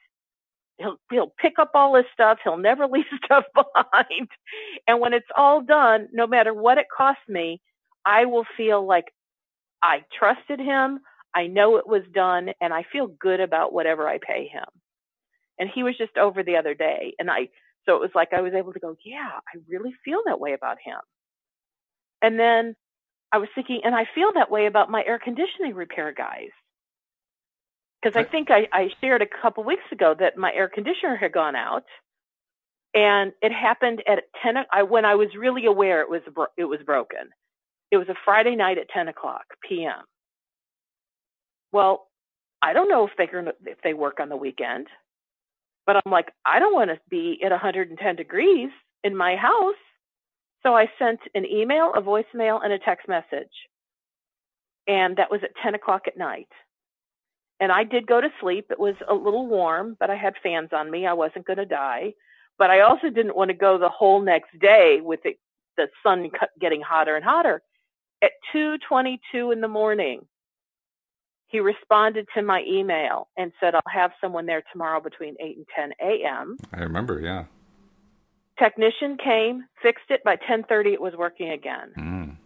he'll 0.80 0.98
he'll 1.12 1.34
pick 1.40 1.60
up 1.60 1.72
all 1.76 1.96
his 1.96 2.06
stuff. 2.14 2.40
He'll 2.44 2.58
never 2.58 2.88
leave 2.92 3.06
stuff 3.26 3.46
behind. 3.56 4.30
And 4.88 5.00
when 5.00 5.14
it's 5.14 5.28
all 5.38 5.62
done, 5.62 6.08
no 6.14 6.28
matter 6.28 6.54
what 6.54 6.78
it 6.78 6.88
costs 6.96 7.24
me, 7.28 7.62
I 8.06 8.26
will 8.26 8.46
feel 8.58 8.86
like 8.86 9.06
I 9.84 10.04
trusted 10.18 10.60
him. 10.60 11.00
I 11.36 11.48
know 11.48 11.78
it 11.78 11.88
was 11.88 12.04
done, 12.14 12.52
and 12.62 12.74
I 12.74 12.86
feel 12.92 13.08
good 13.08 13.40
about 13.42 13.74
whatever 13.74 14.08
I 14.08 14.20
pay 14.20 14.48
him. 14.48 14.66
And 15.60 15.70
he 15.74 15.84
was 15.84 15.98
just 15.98 16.18
over 16.18 16.44
the 16.44 16.58
other 16.58 16.74
day, 16.74 17.14
and 17.20 17.30
I 17.32 17.50
so 17.86 17.96
it 17.96 18.02
was 18.02 18.12
like 18.16 18.34
I 18.34 18.42
was 18.42 18.54
able 18.54 18.74
to 18.74 18.80
go, 18.80 18.96
yeah, 19.06 19.30
I 19.54 19.60
really 19.70 19.94
feel 20.06 20.22
that 20.28 20.40
way 20.40 20.54
about 20.54 20.78
him. 20.84 21.00
And 22.22 22.40
then 22.40 22.76
I 23.32 23.38
was 23.38 23.50
thinking, 23.56 23.82
and 23.84 23.96
I 23.96 24.06
feel 24.16 24.32
that 24.36 24.52
way 24.52 24.66
about 24.66 24.90
my 24.90 25.04
air 25.06 25.20
conditioning 25.20 25.74
repair 25.76 26.14
guys 26.14 26.50
because 28.02 28.18
I 28.18 28.24
think 28.24 28.50
I, 28.50 28.68
I 28.72 28.90
shared 29.02 29.22
a 29.22 29.42
couple 29.42 29.64
weeks 29.64 29.84
ago 29.92 30.16
that 30.20 30.38
my 30.38 30.52
air 30.54 30.70
conditioner 30.70 31.16
had 31.18 31.32
gone 31.34 31.56
out, 31.56 31.84
and 32.94 33.34
it 33.42 33.52
happened 33.52 34.02
at 34.08 34.24
ten. 34.42 34.56
I 34.72 34.84
when 34.84 35.06
I 35.06 35.16
was 35.16 35.30
really 35.38 35.66
aware 35.66 36.02
it 36.02 36.10
was 36.10 36.22
it 36.58 36.66
was 36.66 36.80
broken. 36.86 37.30
It 37.92 37.98
was 37.98 38.08
a 38.10 38.16
Friday 38.26 38.56
night 38.56 38.78
at 38.78 38.90
ten 38.90 39.08
o'clock 39.08 39.46
p.m. 39.68 40.06
Well, 41.72 42.08
I 42.62 42.74
don't 42.74 42.90
know 42.90 43.06
if 43.06 43.12
they 43.18 43.30
if 43.70 43.82
they 43.84 43.94
work 43.94 44.20
on 44.20 44.30
the 44.30 44.38
weekend, 44.38 44.88
but 45.86 45.98
I'm 45.98 46.12
like 46.12 46.32
I 46.46 46.60
don't 46.60 46.74
want 46.74 46.90
to 46.90 47.00
be 47.10 47.40
at 47.44 47.52
110 47.52 48.16
degrees 48.16 48.70
in 49.04 49.16
my 49.16 49.36
house, 49.36 49.76
so 50.64 50.76
I 50.76 50.90
sent 51.00 51.20
an 51.36 51.46
email, 51.46 51.94
a 51.96 52.02
voicemail, 52.02 52.64
and 52.64 52.74
a 52.74 52.80
text 52.80 53.08
message, 53.08 53.52
and 54.88 55.18
that 55.18 55.32
was 55.32 55.42
at 55.44 55.52
10 55.64 55.76
o'clock 55.76 56.08
at 56.08 56.18
night 56.18 56.50
and 57.60 57.72
I 57.72 57.84
did 57.84 58.08
go 58.08 58.22
to 58.22 58.30
sleep. 58.40 58.68
It 58.70 58.80
was 58.80 58.96
a 59.08 59.14
little 59.14 59.48
warm, 59.48 59.98
but 60.00 60.10
I 60.10 60.16
had 60.16 60.36
fans 60.42 60.70
on 60.72 60.90
me. 60.90 61.06
I 61.06 61.14
wasn't 61.14 61.46
going 61.46 61.58
to 61.58 61.66
die. 61.66 62.14
But 62.58 62.70
I 62.70 62.82
also 62.82 63.10
didn't 63.10 63.36
want 63.36 63.50
to 63.50 63.56
go 63.56 63.78
the 63.78 63.90
whole 63.90 64.22
next 64.22 64.58
day 64.60 65.00
with 65.02 65.22
it, 65.26 65.38
the 65.78 65.90
sun 66.04 66.30
getting 66.60 66.82
hotter 66.82 67.16
and 67.16 67.24
hotter. 67.24 67.62
At 68.22 68.32
2:22 68.54 69.52
in 69.52 69.62
the 69.62 69.68
morning, 69.68 70.26
he 71.48 71.60
responded 71.60 72.28
to 72.34 72.42
my 72.42 72.64
email 72.68 73.30
and 73.38 73.54
said, 73.60 73.76
"I'll 73.76 73.82
have 73.90 74.12
someone 74.20 74.46
there 74.46 74.64
tomorrow 74.72 75.00
between 75.00 75.36
8 75.40 75.58
and 75.58 75.68
10 75.74 75.94
a.m." 76.02 76.58
I 76.74 76.82
remember, 76.82 77.20
yeah. 77.20 77.46
Technician 78.60 79.18
came, 79.18 79.64
fixed 79.82 80.10
it. 80.10 80.24
By 80.24 80.36
10:30, 80.36 80.94
it 80.94 81.02
was 81.02 81.16
working 81.16 81.52
again. 81.52 81.94
Mm. 81.98 82.38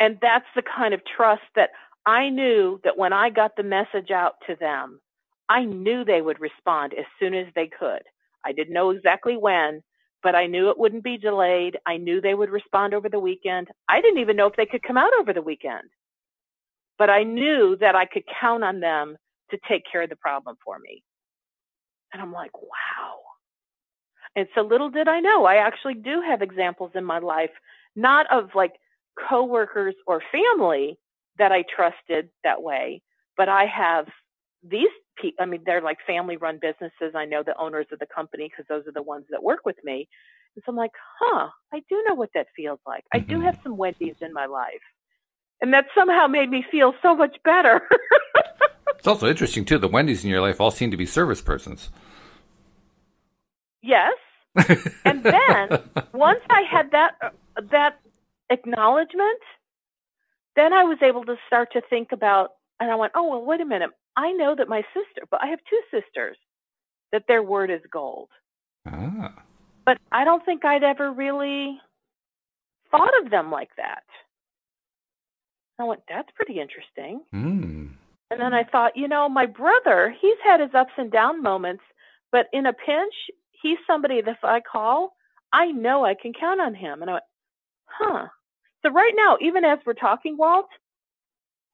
And 0.00 0.18
that's 0.20 0.46
the 0.54 0.62
kind 0.62 0.92
of 0.92 1.00
trust 1.04 1.42
that 1.54 1.70
I 2.04 2.28
knew 2.28 2.80
that 2.84 2.98
when 2.98 3.12
I 3.12 3.30
got 3.30 3.56
the 3.56 3.62
message 3.62 4.10
out 4.10 4.34
to 4.46 4.56
them, 4.56 5.00
I 5.48 5.64
knew 5.64 6.04
they 6.04 6.20
would 6.20 6.40
respond 6.40 6.92
as 6.92 7.06
soon 7.18 7.34
as 7.34 7.46
they 7.54 7.68
could. 7.68 8.02
I 8.44 8.52
didn't 8.52 8.74
know 8.74 8.90
exactly 8.90 9.36
when, 9.36 9.82
but 10.22 10.34
I 10.34 10.46
knew 10.46 10.70
it 10.70 10.78
wouldn't 10.78 11.04
be 11.04 11.18
delayed. 11.18 11.78
I 11.86 11.96
knew 11.96 12.20
they 12.20 12.34
would 12.34 12.50
respond 12.50 12.94
over 12.94 13.08
the 13.08 13.20
weekend. 13.20 13.68
I 13.88 14.00
didn't 14.00 14.20
even 14.20 14.36
know 14.36 14.46
if 14.46 14.56
they 14.56 14.66
could 14.66 14.82
come 14.82 14.96
out 14.96 15.12
over 15.18 15.32
the 15.32 15.42
weekend, 15.42 15.88
but 16.98 17.10
I 17.10 17.22
knew 17.22 17.76
that 17.80 17.94
I 17.94 18.06
could 18.06 18.24
count 18.40 18.64
on 18.64 18.80
them 18.80 19.16
to 19.50 19.58
take 19.68 19.84
care 19.90 20.02
of 20.02 20.10
the 20.10 20.16
problem 20.16 20.56
for 20.64 20.78
me. 20.78 21.02
And 22.12 22.20
I'm 22.20 22.32
like, 22.32 22.56
wow, 22.60 23.20
And 24.36 24.48
so 24.54 24.62
little 24.62 24.90
did 24.90 25.08
I 25.08 25.20
know, 25.20 25.46
I 25.46 25.56
actually 25.56 25.94
do 25.94 26.22
have 26.22 26.42
examples 26.42 26.92
in 26.94 27.04
my 27.04 27.20
life, 27.20 27.50
not 27.96 28.26
of 28.32 28.50
like 28.54 28.74
coworkers 29.28 29.96
or 30.06 30.22
family 30.32 30.98
that 31.38 31.52
I 31.52 31.64
trusted 31.74 32.30
that 32.44 32.62
way, 32.62 33.02
but 33.36 33.48
I 33.48 33.66
have 33.66 34.06
these 34.62 34.90
people, 35.20 35.42
I 35.42 35.46
mean, 35.46 35.62
they're 35.66 35.82
like 35.82 35.98
family 36.06 36.36
run 36.38 36.58
businesses. 36.60 37.14
I 37.16 37.24
know 37.26 37.42
the 37.44 37.58
owners 37.58 37.86
of 37.92 37.98
the 38.00 38.06
company 38.14 38.48
because 38.50 38.66
those 38.68 38.86
are 38.88 38.92
the 38.92 39.02
ones 39.02 39.26
that 39.30 39.42
work 39.42 39.60
with 39.66 39.76
me. 39.84 40.08
And 40.56 40.64
so 40.66 40.72
I'm 40.72 40.76
like, 40.76 40.92
huh, 41.20 41.48
I 41.74 41.82
do 41.90 42.04
know 42.08 42.14
what 42.14 42.30
that 42.34 42.48
feels 42.56 42.80
like. 42.86 43.04
I 43.12 43.20
do 43.20 43.40
Mhm. 43.40 43.44
have 43.44 43.56
some 43.62 43.76
Wendy's 43.78 44.16
in 44.20 44.32
my 44.34 44.46
life. 44.46 44.82
And 45.62 45.72
that 45.74 45.86
somehow 45.94 46.26
made 46.28 46.50
me 46.50 46.64
feel 46.70 46.94
so 47.02 47.16
much 47.16 47.36
better. 47.44 47.82
It's 48.98 49.06
also 49.06 49.28
interesting 49.28 49.64
too. 49.64 49.78
The 49.78 49.88
Wendy's 49.88 50.24
in 50.24 50.30
your 50.30 50.40
life 50.42 50.60
all 50.60 50.70
seem 50.72 50.90
to 50.90 50.96
be 50.96 51.06
service 51.06 51.40
persons. 51.42 51.90
yes. 53.82 54.14
And 55.04 55.22
then 55.22 55.78
once 56.12 56.40
I 56.50 56.62
had 56.62 56.90
that 56.92 57.12
uh, 57.22 57.30
that 57.70 58.00
acknowledgement, 58.50 59.40
then 60.56 60.72
I 60.72 60.84
was 60.84 60.98
able 61.02 61.24
to 61.24 61.36
start 61.46 61.72
to 61.72 61.82
think 61.90 62.12
about, 62.12 62.50
and 62.80 62.90
I 62.90 62.94
went, 62.94 63.12
oh 63.14 63.28
well, 63.28 63.44
wait 63.44 63.60
a 63.60 63.64
minute. 63.66 63.90
I 64.16 64.32
know 64.32 64.54
that 64.56 64.68
my 64.68 64.82
sister, 64.94 65.26
but 65.30 65.42
I 65.42 65.46
have 65.48 65.58
two 65.68 65.80
sisters, 65.90 66.36
that 67.12 67.24
their 67.28 67.42
word 67.42 67.70
is 67.70 67.82
gold. 67.92 68.28
ah, 68.86 69.32
But 69.84 69.98
I 70.10 70.24
don't 70.24 70.44
think 70.44 70.64
I'd 70.64 70.82
ever 70.84 71.12
really 71.12 71.78
thought 72.90 73.12
of 73.22 73.30
them 73.30 73.50
like 73.50 73.70
that. 73.76 74.04
I 75.78 75.84
went, 75.84 76.00
that's 76.08 76.30
pretty 76.34 76.58
interesting. 76.60 77.20
hmm. 77.30 77.88
And 78.30 78.40
then 78.40 78.54
I 78.54 78.64
thought, 78.64 78.96
you 78.96 79.06
know, 79.06 79.28
my 79.28 79.46
brother, 79.46 80.14
he's 80.20 80.38
had 80.44 80.60
his 80.60 80.74
ups 80.74 80.92
and 80.96 81.12
down 81.12 81.42
moments, 81.42 81.84
but 82.32 82.46
in 82.52 82.66
a 82.66 82.72
pinch, 82.72 83.14
he's 83.66 83.78
somebody 83.86 84.20
that 84.20 84.30
if 84.30 84.44
I 84.44 84.60
call, 84.60 85.12
I 85.52 85.66
know 85.66 86.04
I 86.04 86.14
can 86.14 86.32
count 86.32 86.60
on 86.60 86.74
him. 86.74 87.02
And 87.02 87.10
I 87.10 87.14
went, 87.14 87.24
huh. 87.86 88.26
So 88.84 88.92
right 88.92 89.12
now, 89.16 89.38
even 89.40 89.64
as 89.64 89.78
we're 89.84 89.94
talking, 89.94 90.36
Walt, 90.36 90.66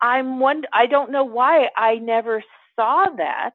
I'm 0.01 0.41
one, 0.41 0.63
I 0.73 0.87
don't 0.87 1.13
know 1.13 1.25
why 1.25 1.69
I 1.77 1.97
never 1.97 2.43
saw 2.77 3.07
that. 3.17 3.53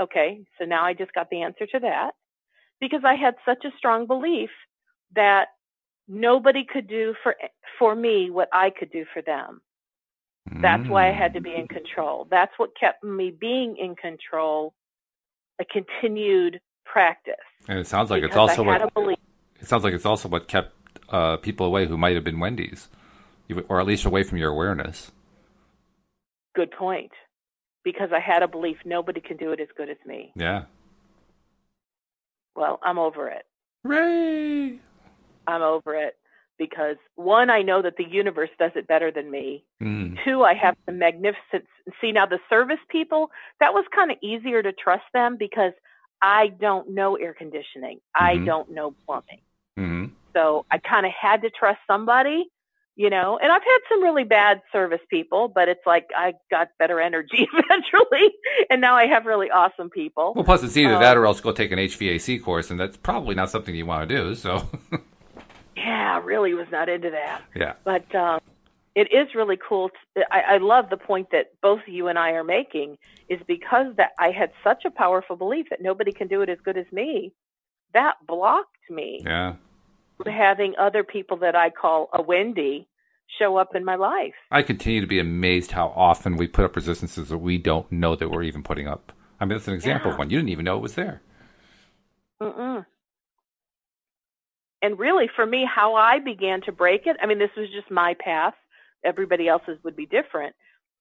Okay. 0.00 0.40
So 0.58 0.64
now 0.64 0.84
I 0.84 0.94
just 0.94 1.12
got 1.12 1.30
the 1.30 1.42
answer 1.42 1.66
to 1.66 1.80
that 1.80 2.12
because 2.80 3.02
I 3.04 3.14
had 3.14 3.34
such 3.44 3.64
a 3.64 3.76
strong 3.78 4.06
belief 4.06 4.50
that 5.14 5.48
nobody 6.08 6.64
could 6.70 6.88
do 6.88 7.14
for, 7.22 7.36
for 7.78 7.94
me 7.94 8.30
what 8.30 8.48
I 8.52 8.70
could 8.70 8.90
do 8.90 9.04
for 9.12 9.22
them. 9.22 9.60
That's 10.60 10.88
why 10.88 11.08
I 11.08 11.12
had 11.12 11.34
to 11.34 11.40
be 11.40 11.54
in 11.54 11.66
mm. 11.66 11.68
control. 11.68 12.26
That's 12.30 12.52
what 12.56 12.70
kept 12.78 13.04
me 13.04 13.30
being 13.30 13.76
in 13.76 13.94
control. 13.94 14.74
A 15.60 15.64
continued 15.64 16.60
practice. 16.84 17.34
And 17.68 17.78
it 17.78 17.86
sounds 17.86 18.10
like 18.10 18.22
it's 18.22 18.36
also 18.36 18.62
what 18.62 18.82
it 19.60 19.66
sounds 19.68 19.84
like 19.84 19.94
it's 19.94 20.06
also 20.06 20.28
what 20.28 20.48
kept 20.48 20.72
uh, 21.10 21.36
people 21.36 21.66
away 21.66 21.86
who 21.86 21.96
might 21.96 22.14
have 22.14 22.24
been 22.24 22.40
Wendy's, 22.40 22.88
or 23.68 23.80
at 23.80 23.86
least 23.86 24.04
away 24.04 24.22
from 24.22 24.38
your 24.38 24.50
awareness. 24.50 25.12
Good 26.54 26.70
point. 26.70 27.12
Because 27.82 28.10
I 28.12 28.20
had 28.20 28.42
a 28.42 28.48
belief 28.48 28.76
nobody 28.84 29.20
can 29.20 29.38
do 29.38 29.52
it 29.52 29.60
as 29.60 29.68
good 29.74 29.88
as 29.88 29.96
me. 30.04 30.32
Yeah. 30.36 30.64
Well, 32.54 32.78
I'm 32.82 32.98
over 32.98 33.28
it. 33.28 33.46
Hooray! 33.84 34.78
I'm 35.46 35.62
over 35.62 35.94
it 35.94 36.16
because 36.58 36.96
one, 37.16 37.48
I 37.48 37.62
know 37.62 37.80
that 37.80 37.96
the 37.96 38.04
universe 38.04 38.50
does 38.58 38.72
it 38.76 38.86
better 38.86 39.10
than 39.10 39.30
me. 39.30 39.64
Mm. 39.82 40.18
Two, 40.24 40.42
I 40.42 40.52
have 40.52 40.76
the 40.84 40.92
magnificent. 40.92 41.64
See, 42.00 42.12
now 42.12 42.26
the 42.26 42.38
service 42.50 42.78
people, 42.90 43.30
that 43.60 43.72
was 43.72 43.86
kind 43.96 44.10
of 44.10 44.18
easier 44.22 44.62
to 44.62 44.72
trust 44.72 45.04
them 45.14 45.36
because 45.38 45.72
I 46.22 46.48
don't 46.48 46.90
know 46.90 47.16
air 47.16 47.34
conditioning. 47.34 48.00
I 48.14 48.36
Mhm. 48.36 48.46
don't 48.46 48.70
know 48.70 48.94
plumbing. 49.06 49.40
hmm 49.76 50.04
So 50.34 50.64
I 50.70 50.78
kind 50.78 51.06
of 51.06 51.12
had 51.12 51.42
to 51.42 51.50
trust 51.50 51.80
somebody, 51.86 52.46
you 52.96 53.08
know, 53.10 53.38
and 53.42 53.50
I've 53.50 53.62
had 53.62 53.78
some 53.88 54.02
really 54.02 54.24
bad 54.24 54.60
service 54.72 55.00
people, 55.08 55.48
but 55.48 55.68
it's 55.68 55.84
like 55.86 56.08
I 56.16 56.34
got 56.50 56.68
better 56.78 57.00
energy 57.00 57.48
eventually. 57.54 58.34
And 58.68 58.80
now 58.80 58.94
I 58.94 59.06
have 59.06 59.24
really 59.26 59.50
awesome 59.50 59.88
people. 59.90 60.34
Well, 60.34 60.44
plus 60.44 60.62
it's 60.62 60.76
either 60.76 60.94
Um, 60.96 61.00
that 61.00 61.16
or 61.16 61.24
else 61.26 61.40
go 61.40 61.52
take 61.52 61.72
an 61.72 61.78
HVAC 61.78 62.42
course, 62.42 62.70
and 62.70 62.78
that's 62.78 62.96
probably 62.96 63.34
not 63.34 63.50
something 63.50 63.74
you 63.74 63.86
want 63.86 64.08
to 64.08 64.14
do. 64.16 64.34
So, 64.34 64.68
Yeah, 65.76 66.16
I 66.16 66.18
really 66.18 66.52
was 66.54 66.66
not 66.70 66.88
into 66.88 67.10
that. 67.10 67.42
yeah. 67.54 67.74
But 67.84 68.14
um, 68.14 68.40
it 68.94 69.08
is 69.12 69.34
really 69.34 69.56
cool. 69.56 69.90
I 70.30 70.58
love 70.58 70.90
the 70.90 70.96
point 70.96 71.28
that 71.30 71.52
both 71.62 71.80
you 71.86 72.08
and 72.08 72.18
I 72.18 72.30
are 72.30 72.44
making 72.44 72.98
is 73.28 73.38
because 73.46 73.94
that 73.96 74.10
I 74.18 74.30
had 74.30 74.50
such 74.64 74.84
a 74.84 74.90
powerful 74.90 75.36
belief 75.36 75.66
that 75.70 75.80
nobody 75.80 76.12
can 76.12 76.26
do 76.26 76.42
it 76.42 76.48
as 76.48 76.58
good 76.64 76.76
as 76.76 76.86
me. 76.90 77.32
That 77.94 78.14
blocked 78.26 78.90
me 78.90 79.22
Yeah. 79.24 79.54
having 80.26 80.74
other 80.78 81.04
people 81.04 81.36
that 81.38 81.54
I 81.54 81.70
call 81.70 82.08
a 82.12 82.20
Wendy 82.20 82.88
show 83.38 83.56
up 83.56 83.76
in 83.76 83.84
my 83.84 83.94
life. 83.94 84.34
I 84.50 84.62
continue 84.62 85.00
to 85.00 85.06
be 85.06 85.20
amazed 85.20 85.70
how 85.70 85.92
often 85.94 86.36
we 86.36 86.48
put 86.48 86.64
up 86.64 86.74
resistances 86.74 87.28
that 87.28 87.38
we 87.38 87.58
don't 87.58 87.90
know 87.92 88.16
that 88.16 88.28
we're 88.28 88.42
even 88.42 88.64
putting 88.64 88.88
up. 88.88 89.12
I 89.38 89.44
mean, 89.44 89.56
that's 89.56 89.68
an 89.68 89.74
example 89.74 90.08
Yeah. 90.08 90.14
of 90.14 90.18
one. 90.18 90.30
You 90.30 90.38
didn't 90.38 90.50
even 90.50 90.64
know 90.64 90.76
it 90.76 90.82
was 90.82 90.96
there. 90.96 91.22
Mm-mm. 92.42 92.84
And 94.82 94.98
really, 94.98 95.28
for 95.36 95.46
me, 95.46 95.64
how 95.64 95.94
I 95.94 96.18
began 96.18 96.62
to 96.62 96.72
break 96.72 97.06
it, 97.06 97.16
I 97.22 97.26
mean, 97.26 97.38
this 97.38 97.50
was 97.56 97.68
just 97.70 97.90
my 97.90 98.14
path. 98.18 98.54
Everybody 99.04 99.48
else's 99.48 99.78
would 99.84 99.96
be 99.96 100.06
different, 100.06 100.54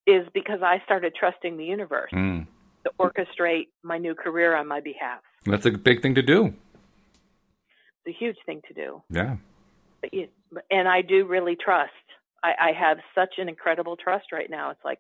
is 0.08 0.28
because 0.34 0.62
I 0.64 0.82
started 0.86 1.14
trusting 1.16 1.58
the 1.58 1.66
universe 1.66 2.12
Mm. 2.14 2.48
to 2.86 2.92
orchestrate 3.00 3.68
my 3.84 3.98
new 3.98 4.16
career 4.16 4.56
on 4.56 4.68
my 4.68 4.80
behalf. 4.80 5.22
That's 5.46 5.66
a 5.66 5.72
big 5.72 6.02
thing 6.02 6.16
to 6.16 6.22
do. 6.22 6.54
It's 8.06 8.16
a 8.16 8.18
huge 8.18 8.38
thing 8.46 8.62
to 8.68 8.74
do. 8.74 9.04
Yeah. 9.10 9.36
But 10.02 10.14
you, 10.14 10.30
and 10.72 10.88
I 10.88 11.02
do 11.02 11.26
really 11.26 11.56
trust. 11.56 11.92
I, 12.44 12.54
I 12.60 12.72
have 12.72 13.00
such 13.14 13.34
an 13.38 13.50
incredible 13.50 13.98
trust 13.98 14.32
right 14.32 14.50
now. 14.50 14.70
It's 14.72 14.84
like, 14.86 15.00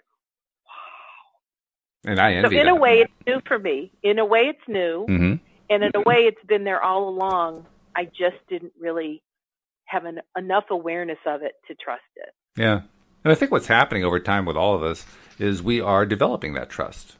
wow. 0.65 2.11
And 2.11 2.19
I 2.19 2.41
so 2.41 2.47
in 2.49 2.65
that. 2.65 2.67
a 2.67 2.75
way, 2.75 2.99
it's 2.99 3.13
new 3.25 3.39
for 3.47 3.57
me. 3.57 3.91
In 4.03 4.19
a 4.19 4.25
way, 4.25 4.41
it's 4.41 4.67
new. 4.67 5.05
hmm 5.05 5.33
And 5.69 5.83
in 5.83 5.91
a 5.95 6.01
way, 6.01 6.25
it's 6.25 6.43
been 6.47 6.63
there 6.65 6.81
all 6.83 7.07
along. 7.09 7.65
I 7.95 8.05
just 8.05 8.37
didn't 8.49 8.73
really 8.79 9.23
have 9.85 10.05
an, 10.05 10.19
enough 10.37 10.65
awareness 10.69 11.17
of 11.25 11.41
it 11.41 11.53
to 11.67 11.75
trust 11.75 12.01
it. 12.17 12.29
Yeah. 12.59 12.81
And 13.23 13.31
I 13.31 13.35
think 13.35 13.51
what's 13.51 13.67
happening 13.67 14.03
over 14.03 14.19
time 14.19 14.43
with 14.43 14.57
all 14.57 14.75
of 14.75 14.83
us 14.83 15.05
is 15.39 15.63
we 15.63 15.79
are 15.79 16.05
developing 16.05 16.53
that 16.53 16.69
trust. 16.69 17.15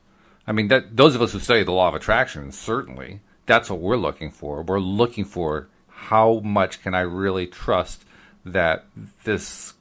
I 0.45 0.51
mean, 0.51 0.67
that 0.67 0.97
those 0.97 1.15
of 1.15 1.21
us 1.21 1.31
who 1.31 1.39
study 1.39 1.63
the 1.63 1.71
law 1.71 1.87
of 1.87 1.95
attraction, 1.95 2.51
certainly, 2.51 3.21
that's 3.45 3.69
what 3.69 3.79
we're 3.79 3.95
looking 3.95 4.31
for. 4.31 4.61
We're 4.61 4.79
looking 4.79 5.23
for 5.23 5.69
how 5.87 6.41
much 6.43 6.83
can 6.83 6.93
I 6.93 7.01
really 7.01 7.47
trust 7.47 8.03
that 8.43 8.85
this 9.23 9.75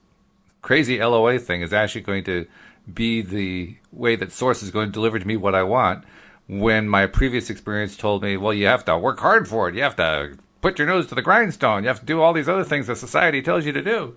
crazy 0.62 1.02
LOA 1.02 1.40
thing 1.40 1.62
is 1.62 1.72
actually 1.72 2.02
going 2.02 2.22
to 2.24 2.46
be 2.92 3.20
the 3.20 3.76
way 3.92 4.14
that 4.14 4.30
Source 4.30 4.62
is 4.62 4.70
going 4.70 4.86
to 4.86 4.92
deliver 4.92 5.18
to 5.18 5.26
me 5.26 5.36
what 5.36 5.56
I 5.56 5.64
want 5.64 6.04
when 6.46 6.88
my 6.88 7.06
previous 7.06 7.50
experience 7.50 7.96
told 7.96 8.22
me, 8.22 8.36
well, 8.36 8.54
you 8.54 8.66
have 8.66 8.84
to 8.84 8.96
work 8.96 9.18
hard 9.18 9.48
for 9.48 9.68
it. 9.68 9.74
You 9.74 9.82
have 9.82 9.96
to 9.96 10.38
put 10.60 10.78
your 10.78 10.86
nose 10.86 11.08
to 11.08 11.16
the 11.16 11.22
grindstone. 11.22 11.82
You 11.82 11.88
have 11.88 12.00
to 12.00 12.06
do 12.06 12.22
all 12.22 12.32
these 12.32 12.48
other 12.48 12.64
things 12.64 12.86
that 12.86 12.96
society 12.96 13.42
tells 13.42 13.66
you 13.66 13.72
to 13.72 13.82
do. 13.82 14.16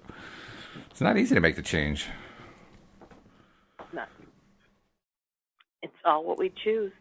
It's 1.02 1.04
not 1.08 1.18
easy 1.18 1.34
to 1.34 1.42
make 1.42 1.56
the 1.56 1.64
change. 1.64 2.06
No. 3.92 4.04
It's 5.82 5.92
all 6.06 6.24
what 6.24 6.38
we 6.38 6.52
choose. 6.64 6.92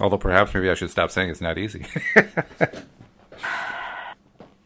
Although 0.00 0.18
perhaps 0.18 0.52
maybe 0.52 0.68
I 0.68 0.74
should 0.74 0.90
stop 0.90 1.12
saying 1.12 1.30
it's 1.30 1.40
not 1.40 1.56
easy. 1.56 1.86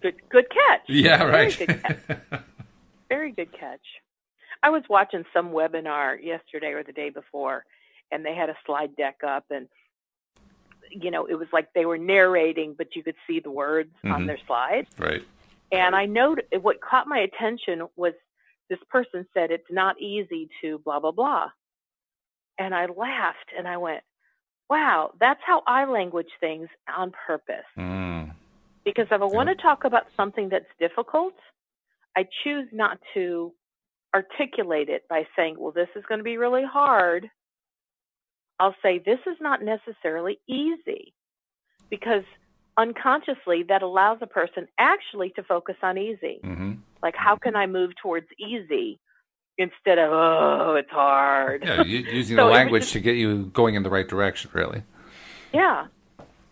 Good, 0.01 0.15
good 0.31 0.47
catch. 0.49 0.81
yeah, 0.89 1.19
Very 1.19 1.31
right. 1.31 1.59
good 1.59 1.83
catch. 1.83 1.99
Very 3.11 3.33
good 3.33 3.53
catch. 3.53 3.85
I 4.63 4.71
was 4.71 4.85
watching 4.89 5.25
some 5.35 5.51
webinar 5.51 6.17
yesterday 6.25 6.69
or 6.73 6.83
the 6.83 6.93
day 6.93 7.11
before, 7.11 7.67
and 8.11 8.25
they 8.25 8.35
had 8.35 8.49
a 8.49 8.57
slide 8.65 8.97
deck 8.97 9.17
up, 9.23 9.45
and 9.51 9.69
you 10.91 11.11
know, 11.11 11.27
it 11.27 11.35
was 11.35 11.49
like 11.53 11.75
they 11.75 11.85
were 11.85 11.99
narrating, 11.99 12.75
but 12.79 12.97
you 12.97 13.03
could 13.03 13.17
see 13.27 13.39
the 13.41 13.51
words 13.51 13.91
on 14.05 14.23
Mhm. 14.23 14.27
their 14.29 14.39
slide. 14.47 14.87
right. 14.99 15.21
And 15.73 15.95
I 15.95 16.07
noted 16.07 16.47
what 16.63 16.81
caught 16.81 17.07
my 17.07 17.19
attention 17.19 17.83
was 17.97 18.15
this 18.69 18.79
person 18.91 19.27
said 19.35 19.51
it's 19.51 19.71
not 19.71 20.01
easy 20.01 20.49
to 20.63 20.79
blah 20.85 21.01
blah 21.01 21.13
blah, 21.13 21.49
and 22.59 22.75
I 22.75 22.87
laughed 22.87 23.53
and 23.57 23.67
I 23.67 23.77
went, 23.77 24.03
"Wow, 24.69 25.13
that's 25.21 25.41
how 25.45 25.63
I 25.67 25.85
language 25.85 26.31
things 26.41 26.69
on 26.95 27.13
purpose." 27.27 27.67
Mm. 27.77 28.35
Because 28.85 29.07
if 29.11 29.21
I 29.21 29.25
want 29.25 29.51
to 29.51 29.55
talk 29.55 29.85
about 29.85 30.07
something 30.17 30.49
that's 30.49 30.65
difficult, 30.79 31.35
I 32.17 32.27
choose 32.43 32.69
not 32.73 32.99
to 33.15 33.53
articulate 34.15 34.89
it 34.89 35.07
by 35.09 35.27
saying, 35.37 35.57
well, 35.59 35.73
this 35.73 35.89
is 35.95 36.05
going 36.09 36.19
to 36.19 36.25
be 36.25 36.39
really 36.39 36.65
hard. 36.65 37.31
I'll 38.59 38.75
say, 38.83 38.99
this 38.99 39.21
is 39.27 39.37
not 39.41 39.61
necessarily 39.63 40.41
easy. 40.49 41.13
Because 41.91 42.25
unconsciously, 42.77 43.65
that 43.69 43.83
allows 43.83 44.19
a 44.21 44.27
person 44.27 44.67
actually 44.79 45.31
to 45.37 45.43
focus 45.43 45.77
on 45.83 45.99
easy. 45.99 46.41
hmm 46.43 46.73
Like, 47.03 47.15
how 47.17 47.37
can 47.37 47.55
I 47.57 47.67
move 47.67 47.93
towards 48.03 48.27
easy 48.39 48.99
instead 49.57 49.99
of, 49.99 50.11
oh, 50.13 50.75
it's 50.77 50.91
hard? 50.91 51.65
Yeah, 51.65 51.83
using 51.85 52.37
So 52.37 52.47
the 52.47 52.51
language 52.53 52.83
just- 52.83 52.93
to 52.95 53.01
get 53.01 53.17
you 53.17 53.45
going 53.47 53.75
in 53.75 53.83
the 53.83 53.91
right 53.91 54.07
direction, 54.09 54.51
really. 54.55 54.83
Yeah. 55.53 55.87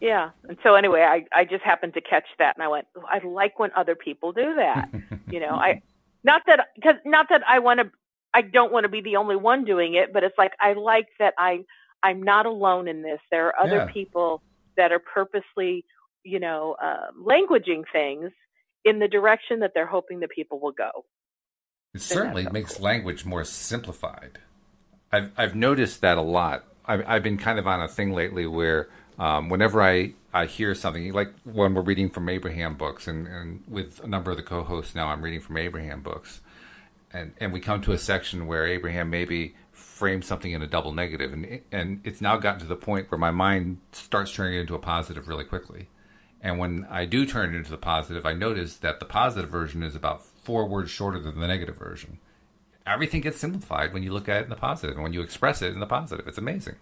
Yeah. 0.01 0.31
And 0.49 0.59
so 0.63 0.75
anyway, 0.75 1.01
I, 1.03 1.25
I 1.35 1.45
just 1.45 1.63
happened 1.65 1.95
to 1.95 2.01
catch 2.01 2.27
that 2.39 2.55
and 2.57 2.63
I 2.63 2.69
went, 2.69 2.87
oh, 2.97 3.03
I 3.09 3.27
like 3.27 3.59
when 3.59 3.71
other 3.77 3.95
people 3.95 4.33
do 4.33 4.55
that. 4.57 4.91
you 5.31 5.41
know, 5.41 5.51
I, 5.51 5.83
not 6.23 6.43
that, 6.47 6.69
cause 6.83 6.97
not 7.05 7.27
that 7.31 7.43
I 7.49 7.59
want 7.61 7.81
to, 7.81 7.91
I 8.35 8.43
don't 8.43 8.73
want 8.73 8.85
to 8.85 8.89
be 8.91 9.01
the 9.01 9.17
only 9.17 9.37
one 9.37 9.65
doing 9.65 9.95
it, 9.95 10.13
but 10.13 10.23
it's 10.23 10.37
like, 10.37 10.53
I 10.61 10.75
like 10.75 11.07
that 11.19 11.35
I, 11.39 11.65
I'm 12.03 12.23
not 12.23 12.45
alone 12.47 12.89
in 12.89 13.03
this. 13.03 13.21
There 13.31 13.47
are 13.49 13.59
other 13.59 13.77
Yeah. 13.77 13.93
people 13.93 14.43
that 14.77 14.93
are 14.93 14.99
purposely, 14.99 15.85
you 16.25 16.39
know, 16.41 16.77
uh, 16.83 17.11
languaging 17.19 17.85
things 17.91 18.31
in 18.87 19.01
the 19.01 19.09
direction 19.09 19.61
that 19.61 19.73
they're 19.75 19.87
hoping 19.87 20.21
the 20.21 20.29
people 20.29 20.61
will 20.61 20.73
go. 20.73 21.05
It 21.93 22.01
certainly 22.01 22.47
makes 22.51 22.79
language 22.79 23.25
more 23.25 23.45
simplified. 23.45 24.39
I've 25.13 25.31
I've 25.37 25.55
noticed 25.55 26.01
that 26.01 26.17
a 26.17 26.23
lot. 26.23 26.65
I've 26.87 27.03
I've 27.07 27.23
been 27.23 27.37
kind 27.37 27.59
of 27.59 27.67
on 27.67 27.83
a 27.83 27.89
thing 27.89 28.13
lately 28.13 28.47
where 28.47 28.89
um, 29.19 29.49
whenever 29.49 29.83
I, 29.83 30.13
I 30.33 30.47
hear 30.47 30.75
something 30.75 31.13
like 31.13 31.33
when 31.45 31.75
we're 31.75 31.83
reading 31.83 32.11
from 32.11 32.29
Abraham 32.29 32.77
books, 32.77 33.09
and, 33.09 33.27
and 33.27 33.65
with 33.67 34.01
a 34.05 34.07
number 34.07 34.31
of 34.31 34.37
the 34.37 34.43
co-hosts 34.43 34.95
now, 34.95 35.09
I'm 35.09 35.23
reading 35.23 35.41
from 35.41 35.57
Abraham 35.57 36.03
books, 36.03 36.41
and 37.13 37.33
and 37.39 37.53
we 37.53 37.61
come 37.61 37.81
to 37.83 37.93
a 37.93 37.99
section 37.99 38.47
where 38.47 38.67
Abraham 38.67 39.11
maybe 39.11 39.55
frames 39.73 40.27
something 40.27 40.53
in 40.53 40.63
a 40.63 40.67
double 40.67 40.93
negative, 40.93 41.33
and 41.33 41.61
and 41.73 42.01
it's 42.05 42.21
now 42.21 42.37
gotten 42.37 42.61
to 42.61 42.67
the 42.67 42.77
point 42.77 43.11
where 43.11 43.19
my 43.19 43.31
mind 43.31 43.79
starts 43.93 44.33
turning 44.33 44.59
it 44.59 44.61
into 44.61 44.75
a 44.75 44.79
positive 44.79 45.29
really 45.29 45.45
quickly. 45.45 45.89
And 46.41 46.59
when 46.59 46.87
I 46.91 47.07
do 47.07 47.27
turn 47.27 47.55
it 47.55 47.59
into 47.59 47.71
the 47.71 47.77
positive, 47.77 48.27
I 48.27 48.35
notice 48.35 48.77
that 48.77 49.01
the 49.01 49.07
positive 49.07 49.51
version 49.51 49.83
is 49.83 49.97
about 49.97 50.23
four 50.25 50.67
words 50.69 50.91
shorter 50.91 51.19
than 51.19 51.41
the 51.41 51.49
negative 51.49 51.77
version. 51.77 52.19
Everything 52.87 53.21
gets 53.21 53.39
simplified 53.39 53.93
when 53.93 54.03
you 54.03 54.13
look 54.13 54.29
at 54.29 54.43
it 54.43 54.45
in 54.45 54.51
the 54.51 54.57
positive, 54.57 54.95
and 54.95 55.03
when 55.03 55.13
you 55.13 55.23
express 55.23 55.61
it 55.61 55.73
in 55.73 55.81
the 55.81 55.87
positive, 55.87 56.29
it's 56.29 56.39
amazing. 56.39 56.77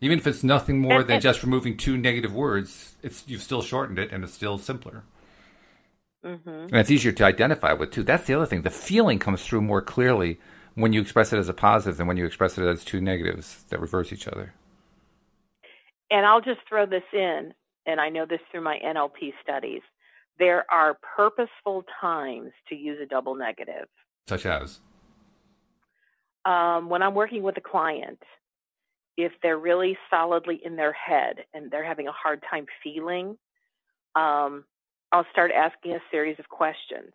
Even 0.00 0.18
if 0.18 0.26
it's 0.26 0.42
nothing 0.42 0.80
more 0.80 1.00
Mm-hmm. 1.00 1.08
Than 1.08 1.20
just 1.20 1.42
removing 1.42 1.76
two 1.76 1.96
negative 1.96 2.34
words, 2.34 2.94
it's 3.02 3.24
you've 3.26 3.42
still 3.42 3.62
shortened 3.62 3.98
it, 3.98 4.10
and 4.12 4.24
it's 4.24 4.34
still 4.34 4.58
simpler. 4.58 5.04
Mm-hmm. 6.24 6.48
And 6.48 6.74
it's 6.76 6.90
easier 6.90 7.12
to 7.12 7.24
identify 7.24 7.72
with 7.72 7.92
too. 7.92 8.02
That's 8.02 8.26
the 8.26 8.34
other 8.34 8.46
thing. 8.46 8.62
The 8.62 8.70
feeling 8.70 9.18
comes 9.18 9.44
through 9.44 9.62
more 9.62 9.82
clearly 9.82 10.40
when 10.74 10.92
you 10.92 11.00
express 11.00 11.32
it 11.32 11.38
as 11.38 11.48
a 11.48 11.54
positive 11.54 11.96
than 11.96 12.06
when 12.06 12.16
you 12.16 12.26
express 12.26 12.58
it 12.58 12.64
as 12.64 12.84
two 12.84 13.00
negatives 13.00 13.64
that 13.68 13.80
reverse 13.80 14.12
each 14.12 14.28
other. 14.28 14.54
And 16.10 16.24
I'll 16.26 16.40
just 16.40 16.60
throw 16.68 16.86
this 16.86 17.02
in, 17.12 17.52
and 17.86 18.00
I 18.00 18.08
know 18.08 18.26
this 18.26 18.40
through 18.50 18.62
my 18.62 18.78
NLP 18.84 19.32
studies. 19.42 19.82
There 20.38 20.64
are 20.70 20.98
purposeful 21.16 21.84
times 22.00 22.52
to 22.68 22.74
use 22.74 22.98
a 23.02 23.06
double 23.06 23.34
negative. 23.34 23.88
Such 24.26 24.46
as, 24.46 24.80
Um, 26.44 26.88
when 26.88 27.02
I'm 27.02 27.14
working 27.14 27.42
with 27.42 27.56
a 27.56 27.60
client, 27.60 28.22
if 29.16 29.32
they're 29.42 29.58
really 29.58 29.98
solidly 30.08 30.60
in 30.64 30.76
their 30.76 30.92
head 30.92 31.44
and 31.52 31.70
they're 31.70 31.84
having 31.84 32.06
a 32.08 32.12
hard 32.12 32.42
time 32.48 32.66
feeling, 32.82 33.36
um, 34.14 34.64
I'll 35.12 35.26
start 35.32 35.50
asking 35.50 35.92
a 35.94 36.00
series 36.10 36.38
of 36.38 36.48
questions. 36.48 37.12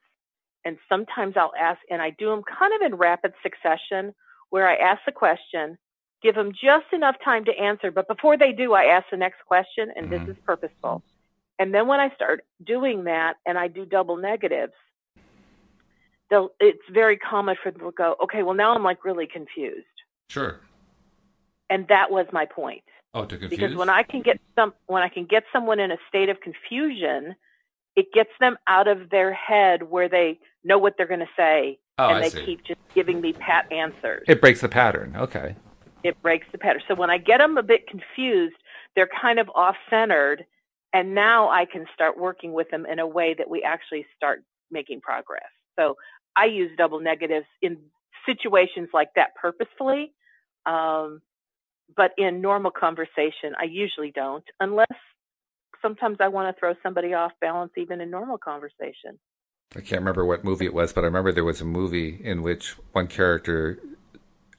And 0.66 0.78
sometimes 0.90 1.36
I'll 1.38 1.54
ask, 1.60 1.80
and 1.90 2.02
I 2.02 2.10
do 2.12 2.30
them 2.30 2.44
kind 2.44 2.74
of 2.74 2.82
in 2.82 2.96
rapid 2.96 3.34
succession, 3.42 4.14
where 4.50 4.68
I 4.68 4.76
ask 4.76 5.02
the 5.06 5.12
question, 5.12 5.78
give 6.24 6.36
them 6.36 6.52
just 6.54 6.86
enough 6.94 7.16
time 7.24 7.46
to 7.46 7.52
answer, 7.60 7.92
but 7.92 8.08
before 8.08 8.38
they 8.38 8.52
do, 8.54 8.74
I 8.74 8.86
ask 8.86 9.06
the 9.12 9.18
next 9.18 9.44
question, 9.46 9.92
and 9.96 10.08
Mhm. 10.08 10.10
this 10.26 10.36
is 10.36 10.44
purposeful. 10.46 11.04
And 11.60 11.74
then 11.74 11.88
when 11.88 12.00
I 12.00 12.10
start 12.16 12.46
doing 12.64 13.04
that 13.04 13.36
and 13.46 13.58
I 13.60 13.68
do 13.68 13.86
double 13.86 14.18
negatives, 14.18 14.74
they'll, 16.30 16.50
it's 16.60 16.82
very 16.90 17.18
common 17.18 17.56
for 17.62 17.72
them 17.72 17.82
to 17.82 17.92
go, 17.92 18.16
okay, 18.24 18.42
well, 18.42 18.56
now 18.56 18.74
I'm 18.74 18.84
like 18.84 19.06
really 19.06 19.28
confused. 19.28 19.86
sure. 20.30 20.62
And 21.70 21.88
that 21.88 22.10
was 22.12 22.26
my 22.32 22.46
point. 22.46 22.84
Oh, 23.14 23.26
to 23.26 23.38
confuse. 23.38 23.50
Because 23.50 23.76
when 23.76 23.90
I 23.90 24.04
can 24.04 24.22
get 24.22 24.40
some, 24.56 24.74
when 24.88 25.02
I 25.04 25.10
can 25.10 25.26
get 25.26 25.44
someone 25.54 25.80
in 25.80 25.92
a 25.92 25.98
state 26.08 26.30
of 26.30 26.40
confusion, 26.42 27.36
it 27.96 28.12
gets 28.14 28.30
them 28.40 28.58
out 28.68 28.88
of 28.88 29.10
their 29.10 29.34
head 29.34 29.84
where 29.84 30.10
they 30.10 30.40
know 30.64 30.78
what 30.78 30.96
they're 30.98 31.08
going 31.08 31.20
to 31.20 31.30
say, 31.38 31.80
oh, 32.00 32.08
and 32.10 32.18
I 32.18 32.22
they 32.22 32.30
see. 32.30 32.46
keep 32.46 32.64
just 32.64 32.80
giving 32.96 33.22
me 33.22 33.34
pat 33.34 33.72
answers. 33.72 34.24
It 34.28 34.42
breaks 34.42 34.62
the 34.62 34.70
pattern. 34.70 35.16
Okay. 35.16 35.56
It 36.04 36.22
breaks 36.22 36.48
the 36.52 36.58
pattern. 36.58 36.82
So 36.88 36.96
when 36.96 37.10
I 37.10 37.18
get 37.18 37.40
them 37.40 37.58
a 37.58 37.64
bit 37.64 37.88
confused, 37.88 38.56
they're 38.96 39.10
kind 39.22 39.40
of 39.40 39.50
off 39.56 39.76
centered. 39.90 40.46
And 40.92 41.16
now 41.16 41.50
I 41.50 41.66
can 41.66 41.86
start 41.94 42.20
working 42.20 42.54
with 42.54 42.70
them 42.70 42.86
in 42.86 43.00
a 43.00 43.08
way 43.08 43.34
that 43.38 43.50
we 43.50 43.64
actually 43.64 44.06
start 44.16 44.44
making 44.70 45.02
progress. 45.02 45.42
So 45.78 45.98
I 46.36 46.46
use 46.46 46.72
double 46.78 47.00
negatives 47.00 47.48
in 47.62 47.78
situations 48.26 48.90
like 48.94 49.10
that 49.16 49.36
purposefully. 49.36 50.14
Um, 50.66 51.22
but 51.96 52.12
in 52.18 52.42
normal 52.42 52.72
conversation, 52.72 53.54
I 53.60 53.66
usually 53.66 54.12
don't, 54.12 54.44
unless 54.60 54.88
sometimes 55.82 56.18
I 56.20 56.30
want 56.30 56.56
to 56.56 56.60
throw 56.60 56.74
somebody 56.82 57.14
off 57.14 57.32
balance 57.42 57.72
even 57.78 58.02
in 58.02 58.10
normal 58.10 58.38
conversation. 58.38 59.20
I 59.76 59.80
can't 59.80 60.02
remember 60.02 60.26
what 60.26 60.44
movie 60.44 60.66
it 60.66 60.74
was, 60.74 60.94
but 60.94 61.04
I 61.04 61.06
remember 61.06 61.32
there 61.32 61.44
was 61.44 61.62
a 61.62 61.66
movie 61.66 62.20
in 62.24 62.42
which 62.42 62.76
one 62.92 63.08
character 63.08 63.80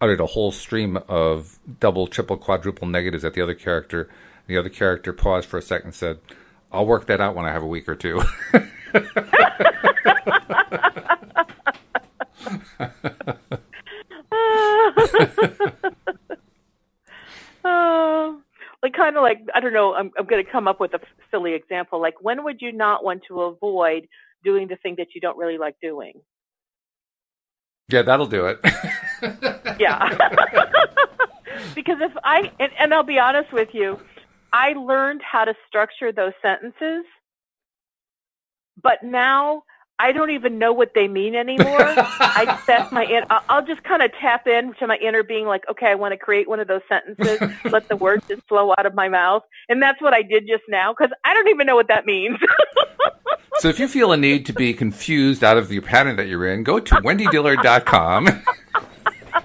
uttered 0.01 0.21
a 0.21 0.27
whole 0.27 0.53
stream 0.53 0.97
of 1.09 1.59
double, 1.81 2.07
triple, 2.07 2.37
quadruple 2.37 2.87
negatives 2.87 3.25
at 3.25 3.35
the 3.35 3.41
other 3.41 3.55
character. 3.55 4.09
The 4.47 4.57
other 4.57 4.69
character 4.69 5.13
paused 5.13 5.49
for 5.49 5.59
a 5.59 5.63
second 5.63 5.87
and 5.89 5.95
said, 5.95 6.19
I'll 6.73 6.87
work 6.87 7.07
that 7.07 7.21
out 7.21 7.35
when 7.35 7.47
I 7.47 7.53
have 7.53 7.63
a 7.63 7.67
week 7.67 7.89
or 7.89 7.95
two. 7.95 8.21
Uh, 17.65 18.33
like 18.83 18.93
kind 18.93 19.17
of 19.17 19.23
like 19.23 19.39
I 19.55 19.61
don't 19.61 19.73
know. 19.73 19.95
I'm 19.95 20.11
I'm 20.19 20.27
going 20.27 20.45
to 20.45 20.51
come 20.51 20.69
up 20.69 20.81
with 20.81 20.93
a 20.95 21.01
silly 21.31 21.55
example. 21.55 22.01
Like 22.01 22.15
when 22.21 22.45
would 22.45 22.61
you 22.61 22.73
not 22.73 23.05
want 23.05 23.23
to 23.29 23.43
avoid 23.43 24.09
doing 24.43 24.69
the 24.69 24.77
thing 24.77 24.97
that 24.99 25.15
you 25.15 25.21
don't 25.21 25.39
really 25.39 25.59
like 25.59 25.77
doing? 25.81 26.21
yeah, 27.89 28.03
that'll 28.03 28.27
do 28.27 28.47
it. 28.47 28.61
Yeah. 29.79 30.09
because 31.75 31.99
if 32.01 32.13
I 32.23 32.51
and, 32.61 32.73
and 32.79 32.95
I'll 32.95 33.03
be 33.03 33.19
honest 33.19 33.53
with 33.53 33.69
you, 33.73 33.99
I 34.53 34.73
learned 34.73 35.23
how 35.23 35.45
to 35.45 35.55
structure 35.69 36.13
those 36.13 36.33
sentences, 36.43 37.05
but 38.83 39.03
now 39.03 39.63
I 39.99 40.11
don't 40.13 40.31
even 40.31 40.59
know 40.59 40.73
what 40.73 40.91
they 40.95 41.07
mean 41.07 41.37
anymore. 41.37 41.79
I 41.79 42.61
set 42.67 42.91
my 42.93 43.05
in, 43.05 43.25
I'll- 43.31 43.45
I'll 43.49 43.65
just 43.65 43.85
kind 43.85 44.03
of 44.03 44.11
tap 44.21 44.47
into 44.49 44.87
my 44.89 44.97
inner 44.97 45.23
being 45.23 45.47
like, 45.47 45.63
okay, 45.71 45.87
I 45.87 45.95
want 45.95 46.13
to 46.13 46.19
create 46.19 46.49
one 46.49 46.59
of 46.59 46.67
those 46.67 46.81
sentences. 46.89 47.49
let 47.71 47.89
the 47.89 47.97
words 47.97 48.27
just 48.27 48.43
flow 48.49 48.73
out 48.77 48.87
of 48.87 48.95
my 48.95 49.09
mouth. 49.09 49.43
And 49.69 49.81
that's 49.81 50.01
what 50.03 50.13
I 50.13 50.23
did 50.23 50.49
just 50.49 50.65
now 50.69 50.93
because 50.93 51.13
I 51.25 51.33
don't 51.33 51.49
even 51.49 51.67
know 51.67 51.77
what 51.77 51.89
that 51.89 52.07
means. 52.07 52.39
so 53.59 53.69
if 53.69 53.79
you 53.79 53.87
feel 53.87 54.11
a 54.11 54.17
need 54.17 54.47
to 54.47 54.53
be 54.53 54.75
confused 54.75 55.45
out 55.45 55.57
of 55.57 55.69
the 55.69 55.79
pattern 55.81 56.17
that 56.17 56.27
you're 56.27 56.47
in, 56.47 56.65
go 56.65 56.81
to 56.81 56.95
wendydillard.com. 56.97 58.43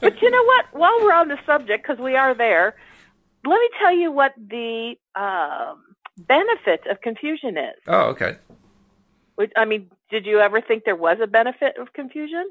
but 0.00 0.22
you 0.22 0.30
know 0.30 0.44
what? 0.44 0.66
While 0.72 0.98
we're 1.02 1.12
on 1.12 1.28
the 1.28 1.38
subject, 1.46 1.86
because 1.86 2.02
we 2.02 2.16
are 2.16 2.34
there, 2.34 2.76
let 3.44 3.60
me 3.60 3.68
tell 3.80 3.94
you 3.94 4.10
what 4.12 4.34
the 4.36 4.96
um, 5.14 5.82
benefit 6.18 6.86
of 6.90 7.00
confusion 7.00 7.56
is. 7.56 7.74
oh, 7.86 8.10
okay. 8.10 8.36
Which, 9.36 9.52
I 9.56 9.66
mean, 9.66 9.90
did 10.10 10.24
you 10.24 10.40
ever 10.40 10.60
think 10.60 10.84
there 10.84 10.96
was 10.96 11.18
a 11.22 11.26
benefit 11.26 11.76
of 11.78 11.92
confusion? 11.92 12.50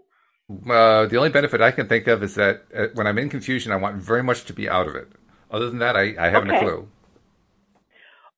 Uh, 0.49 1.07
the 1.07 1.17
only 1.17 1.29
benefit 1.29 1.59
I 1.59 1.71
can 1.71 1.87
think 1.87 2.07
of 2.07 2.21
is 2.21 2.35
that 2.35 2.65
uh, 2.75 2.87
when 2.93 3.07
I'm 3.07 3.17
in 3.17 3.29
confusion, 3.29 3.71
I 3.71 3.77
want 3.77 3.95
very 3.95 4.21
much 4.21 4.45
to 4.45 4.53
be 4.53 4.69
out 4.69 4.87
of 4.87 4.95
it. 4.95 5.07
Other 5.49 5.69
than 5.69 5.79
that, 5.79 5.95
I, 5.95 6.15
I 6.19 6.29
haven't 6.29 6.51
a 6.51 6.59
clue. 6.59 6.87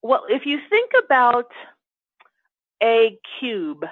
Well, 0.01 0.23
if 0.29 0.45
you 0.45 0.59
think 0.69 0.91
about 1.03 1.51
a 2.81 3.17
cube, 3.39 3.83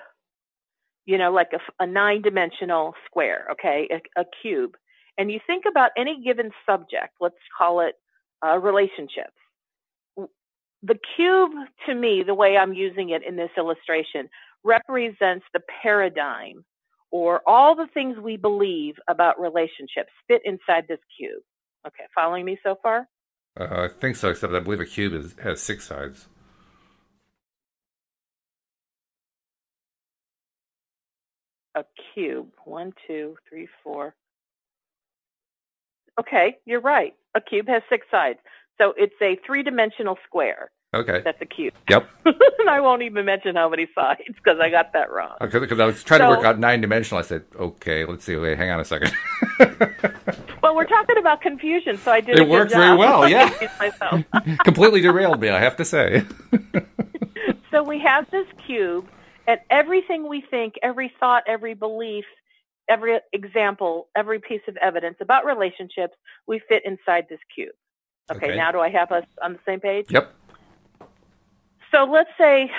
you 1.06 1.18
know, 1.18 1.32
like 1.32 1.52
a, 1.54 1.84
a 1.84 1.88
nine 1.88 2.22
dimensional 2.22 2.94
square, 3.06 3.48
okay, 3.52 3.88
a, 3.92 4.22
a 4.22 4.26
cube, 4.42 4.76
and 5.18 5.32
you 5.32 5.40
think 5.46 5.64
about 5.70 5.92
any 5.98 6.22
given 6.24 6.52
subject, 6.66 7.14
let's 7.22 7.36
call 7.58 7.80
it 7.82 7.96
uh, 8.46 8.58
relationships. 8.58 9.32
The 10.84 11.00
cube, 11.16 11.52
to 11.88 11.96
me, 11.96 12.24
the 12.26 12.36
way 12.36 12.58
I'm 12.58 12.74
using 12.74 13.10
it 13.10 13.24
in 13.28 13.36
this 13.36 13.50
illustration, 13.58 14.30
represents 14.64 15.46
the 15.54 15.62
paradigm 15.82 16.66
or 17.12 17.42
all 17.48 17.76
the 17.76 17.88
things 17.94 18.18
we 18.20 18.36
believe 18.36 18.96
about 19.08 19.40
relationships 19.40 20.12
fit 20.28 20.42
inside 20.44 20.86
this 20.88 21.00
cube. 21.18 21.42
Okay, 21.88 22.04
following 22.14 22.46
me 22.46 22.60
so 22.62 22.76
far? 22.84 23.08
Uh, 23.60 23.64
I 23.64 23.88
think 23.88 24.16
so, 24.16 24.30
except 24.30 24.54
I 24.54 24.60
believe 24.60 24.82
a 24.82 24.86
cube 24.86 25.14
is, 25.14 25.36
has 25.42 25.62
six 25.62 25.86
sides. 25.86 26.28
A 31.76 31.84
cube. 32.14 32.48
One, 32.64 32.94
two, 33.08 33.36
three, 33.48 33.68
four. 33.84 34.16
Okay, 36.20 36.58
you're 36.66 36.82
right. 36.82 37.14
A 37.36 37.42
cube 37.42 37.68
has 37.68 37.84
six 37.90 38.08
sides. 38.10 38.40
So 38.78 38.94
it's 38.98 39.16
a 39.22 39.38
three 39.46 39.64
dimensional 39.64 40.18
square. 40.26 40.72
Okay. 40.94 41.22
That's 41.26 41.42
a 41.42 41.46
cube. 41.46 41.74
Yep. 41.90 42.10
and 42.26 42.70
I 42.70 42.80
won't 42.80 43.02
even 43.02 43.26
mention 43.26 43.56
how 43.56 43.68
many 43.68 43.88
sides 43.94 44.22
because 44.28 44.60
I 44.62 44.70
got 44.70 44.94
that 44.94 45.12
wrong. 45.12 45.36
Because 45.42 45.80
I 45.80 45.86
was 45.86 46.04
trying 46.04 46.22
to 46.22 46.30
work 46.30 46.46
out 46.46 46.58
nine 46.58 46.80
dimensional. 46.80 47.20
I 47.20 47.24
said, 47.24 47.44
okay, 47.54 48.06
let's 48.06 48.24
see. 48.24 48.38
Wait, 48.38 48.58
hang 48.58 48.70
on 48.70 48.80
a 48.80 48.86
second. 48.86 49.14
Well, 50.66 50.76
we're 50.76 50.86
talking 50.86 51.20
about 51.20 51.42
confusion, 51.42 51.96
so 52.00 52.12
I 52.12 52.22
did. 52.22 52.40
It 52.40 52.50
worked 52.50 52.72
very 52.72 52.98
well, 52.98 53.30
yeah. 53.30 53.52
Completely 54.64 55.00
derailed 55.00 55.40
me, 55.40 55.50
I 55.50 55.60
have 55.60 55.76
to 55.76 55.86
say. 55.86 56.26
so 57.70 57.84
we 57.84 58.00
have 58.00 58.28
this 58.32 58.48
cube, 58.66 59.08
and 59.48 59.60
everything 59.70 60.28
we 60.28 60.42
think, 60.42 60.76
every 60.82 61.14
thought, 61.20 61.44
every 61.48 61.74
belief, 61.74 62.26
every 62.90 63.20
example, 63.34 64.10
every 64.16 64.40
piece 64.40 64.62
of 64.68 64.78
evidence 64.78 65.18
about 65.22 65.46
relationships, 65.46 66.16
we 66.48 66.60
fit 66.68 66.84
inside 66.86 67.26
this 67.30 67.40
cube. 67.54 67.70
Okay, 68.32 68.48
Okay. 68.48 68.58
now 68.58 68.72
do 68.72 68.80
I 68.80 68.90
have 68.90 69.12
us 69.12 69.26
on 69.42 69.54
the 69.54 69.60
same 69.66 69.80
page? 69.80 70.08
Yep. 70.10 70.34
So 71.94 72.06
let's 72.06 72.30
say 72.38 72.72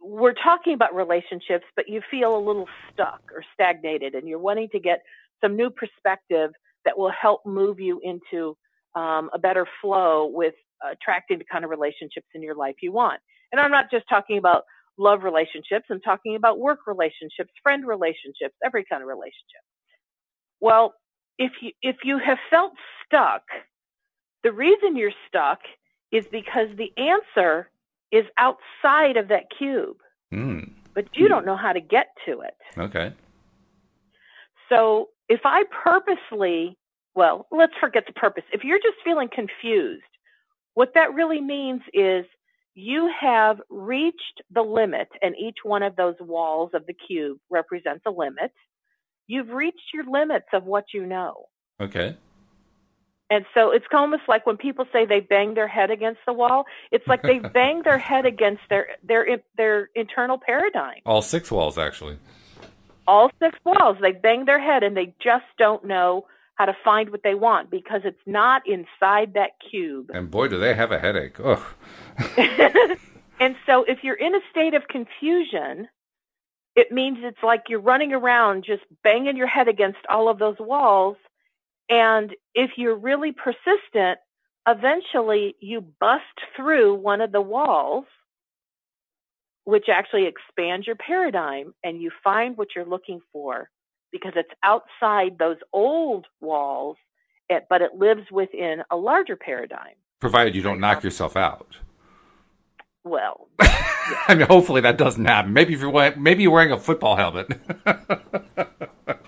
we're 0.00 0.34
talking 0.34 0.74
about 0.74 0.94
relationships, 0.94 1.64
but 1.74 1.88
you 1.88 2.02
feel 2.10 2.36
a 2.36 2.38
little 2.38 2.68
stuck 2.92 3.22
or 3.34 3.42
stagnated, 3.54 4.14
and 4.14 4.28
you're 4.28 4.38
wanting 4.38 4.68
to 4.70 4.78
get 4.78 5.02
some 5.40 5.56
new 5.56 5.70
perspective 5.70 6.52
that 6.84 6.96
will 6.96 7.10
help 7.10 7.44
move 7.44 7.80
you 7.80 8.00
into 8.02 8.56
um, 8.94 9.30
a 9.32 9.38
better 9.38 9.66
flow 9.80 10.26
with 10.26 10.54
attracting 10.88 11.38
the 11.38 11.44
kind 11.50 11.64
of 11.64 11.70
relationships 11.70 12.26
in 12.34 12.42
your 12.42 12.54
life 12.54 12.76
you 12.82 12.92
want. 12.92 13.20
And 13.50 13.60
I'm 13.60 13.70
not 13.70 13.90
just 13.90 14.08
talking 14.08 14.38
about 14.38 14.64
love 14.98 15.22
relationships, 15.22 15.86
I'm 15.90 16.00
talking 16.00 16.36
about 16.36 16.58
work 16.58 16.80
relationships, 16.86 17.50
friend 17.62 17.86
relationships, 17.86 18.54
every 18.64 18.84
kind 18.84 19.02
of 19.02 19.08
relationship. 19.08 19.62
Well, 20.60 20.94
if 21.38 21.52
you 21.62 21.72
if 21.82 21.96
you 22.04 22.18
have 22.18 22.38
felt 22.50 22.72
stuck, 23.06 23.42
the 24.42 24.52
reason 24.52 24.96
you're 24.96 25.12
stuck 25.28 25.60
is 26.10 26.24
because 26.32 26.68
the 26.76 26.92
answer 26.96 27.70
is 28.10 28.24
outside 28.38 29.16
of 29.16 29.28
that 29.28 29.44
cube, 29.56 29.98
Hmm. 30.30 30.60
but 30.94 31.16
you 31.16 31.28
don't 31.28 31.46
know 31.46 31.56
how 31.56 31.72
to 31.72 31.80
get 31.80 32.08
to 32.26 32.40
it. 32.40 32.56
Okay. 32.76 33.12
So 34.68 35.10
if 35.28 35.40
I 35.44 35.64
purposely, 35.84 36.76
well, 37.14 37.46
let's 37.50 37.74
forget 37.80 38.04
the 38.06 38.12
purpose. 38.12 38.44
If 38.52 38.64
you're 38.64 38.78
just 38.78 38.96
feeling 39.04 39.28
confused, 39.28 40.02
what 40.74 40.94
that 40.94 41.14
really 41.14 41.40
means 41.40 41.82
is 41.92 42.24
you 42.78 43.10
have 43.20 43.60
reached 43.68 44.42
the 44.52 44.62
limit, 44.62 45.08
and 45.20 45.34
each 45.36 45.58
one 45.64 45.82
of 45.82 45.96
those 45.96 46.14
walls 46.20 46.70
of 46.74 46.86
the 46.86 46.92
cube 46.92 47.38
represents 47.50 48.04
a 48.06 48.10
limit. 48.10 48.52
You've 49.26 49.50
reached 49.50 49.92
your 49.92 50.04
limits 50.04 50.46
of 50.52 50.64
what 50.64 50.84
you 50.94 51.04
know. 51.04 51.48
Okay. 51.80 52.16
And 53.30 53.44
so 53.52 53.72
it's 53.72 53.84
almost 53.92 54.22
like 54.28 54.46
when 54.46 54.56
people 54.56 54.86
say 54.92 55.06
they 55.06 55.18
bang 55.18 55.54
their 55.54 55.66
head 55.66 55.90
against 55.90 56.20
the 56.24 56.32
wall, 56.32 56.66
it's 56.92 57.06
like 57.08 57.22
they 57.22 57.38
bang 57.52 57.82
their 57.84 57.98
head 57.98 58.24
against 58.24 58.62
their 58.70 58.86
their 59.02 59.26
their 59.56 59.90
internal 59.96 60.38
paradigm. 60.38 61.00
All 61.04 61.20
six 61.20 61.50
walls, 61.50 61.78
actually. 61.78 62.16
All 63.08 63.30
six 63.40 63.58
walls, 63.64 63.96
they 64.00 64.12
bang 64.12 64.44
their 64.44 64.60
head 64.60 64.84
and 64.84 64.96
they 64.96 65.14
just 65.20 65.46
don't 65.58 65.84
know 65.84 66.26
how 66.58 66.64
to 66.64 66.76
find 66.84 67.10
what 67.10 67.22
they 67.22 67.34
want 67.34 67.70
because 67.70 68.00
it's 68.04 68.20
not 68.26 68.62
inside 68.66 69.34
that 69.34 69.52
cube. 69.70 70.10
And 70.12 70.28
boy, 70.28 70.48
do 70.48 70.58
they 70.58 70.74
have 70.74 70.90
a 70.90 70.98
headache. 70.98 71.38
Ugh. 71.38 71.62
and 73.40 73.54
so 73.64 73.84
if 73.84 74.02
you're 74.02 74.16
in 74.16 74.34
a 74.34 74.40
state 74.50 74.74
of 74.74 74.88
confusion, 74.88 75.88
it 76.74 76.90
means 76.90 77.18
it's 77.22 77.42
like 77.44 77.64
you're 77.68 77.80
running 77.80 78.12
around 78.12 78.64
just 78.64 78.82
banging 79.04 79.36
your 79.36 79.46
head 79.46 79.68
against 79.68 80.00
all 80.08 80.28
of 80.28 80.40
those 80.40 80.56
walls. 80.58 81.16
And 81.88 82.34
if 82.54 82.72
you're 82.76 82.96
really 82.96 83.32
persistent, 83.32 84.18
eventually 84.66 85.54
you 85.60 85.80
bust 86.00 86.24
through 86.56 86.94
one 86.96 87.20
of 87.20 87.30
the 87.30 87.40
walls, 87.40 88.04
which 89.62 89.88
actually 89.88 90.26
expands 90.26 90.88
your 90.88 90.96
paradigm, 90.96 91.72
and 91.84 92.02
you 92.02 92.10
find 92.24 92.56
what 92.56 92.68
you're 92.74 92.84
looking 92.84 93.20
for 93.32 93.70
because 94.12 94.32
it's 94.36 94.50
outside 94.62 95.38
those 95.38 95.56
old 95.72 96.26
walls, 96.40 96.96
but 97.68 97.82
it 97.82 97.94
lives 97.94 98.30
within 98.30 98.82
a 98.90 98.96
larger 98.96 99.36
paradigm. 99.36 99.94
Provided 100.20 100.54
you 100.54 100.62
don't 100.62 100.80
knock 100.80 101.02
yourself 101.02 101.36
out. 101.36 101.76
Well, 103.04 103.48
I 103.60 104.34
mean, 104.34 104.46
hopefully 104.46 104.80
that 104.82 104.98
doesn't 104.98 105.24
happen. 105.24 105.52
Maybe 105.52 105.72
if 105.74 105.80
you're 105.80 105.90
wearing, 105.90 106.22
maybe 106.22 106.42
you're 106.42 106.52
wearing 106.52 106.72
a 106.72 106.78
football 106.78 107.16
helmet. 107.16 107.48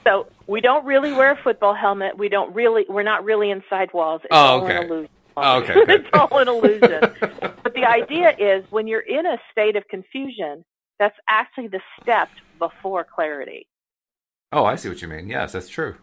So 0.05 0.27
we 0.47 0.61
don't 0.61 0.85
really 0.87 1.13
wear 1.13 1.33
a 1.33 1.37
football 1.43 1.75
helmet. 1.75 2.17
We 2.19 2.29
don't 2.29 2.55
really. 2.55 2.85
We're 2.89 3.03
not 3.03 3.23
really 3.25 3.51
inside 3.51 3.91
walls. 3.93 4.23
It's 4.25 4.31
Oh, 4.33 4.37
all 4.37 4.65
okay. 4.65 4.77
an 4.77 4.85
illusion. 4.85 5.09
Oh, 5.37 5.59
okay, 5.63 5.75
it's 5.95 6.09
all 6.15 6.39
an 6.39 6.49
illusion. 6.49 7.01
but 7.63 7.75
the 7.75 7.85
idea 7.85 8.35
is 8.39 8.65
when 8.71 8.87
you're 8.87 9.01
in 9.01 9.27
a 9.27 9.39
state 9.53 9.77
of 9.77 9.87
confusion, 9.89 10.65
that's 10.99 11.17
actually 11.29 11.69
the 11.69 11.81
step 12.03 12.29
before 12.59 13.05
clarity. 13.15 13.69
Oh, 14.53 14.65
I 14.65 14.77
see 14.77 14.89
what 14.89 15.03
you 15.03 15.09
mean. 15.09 15.29
Yes, 15.29 15.53
that's 15.53 15.69
true. 15.69 15.97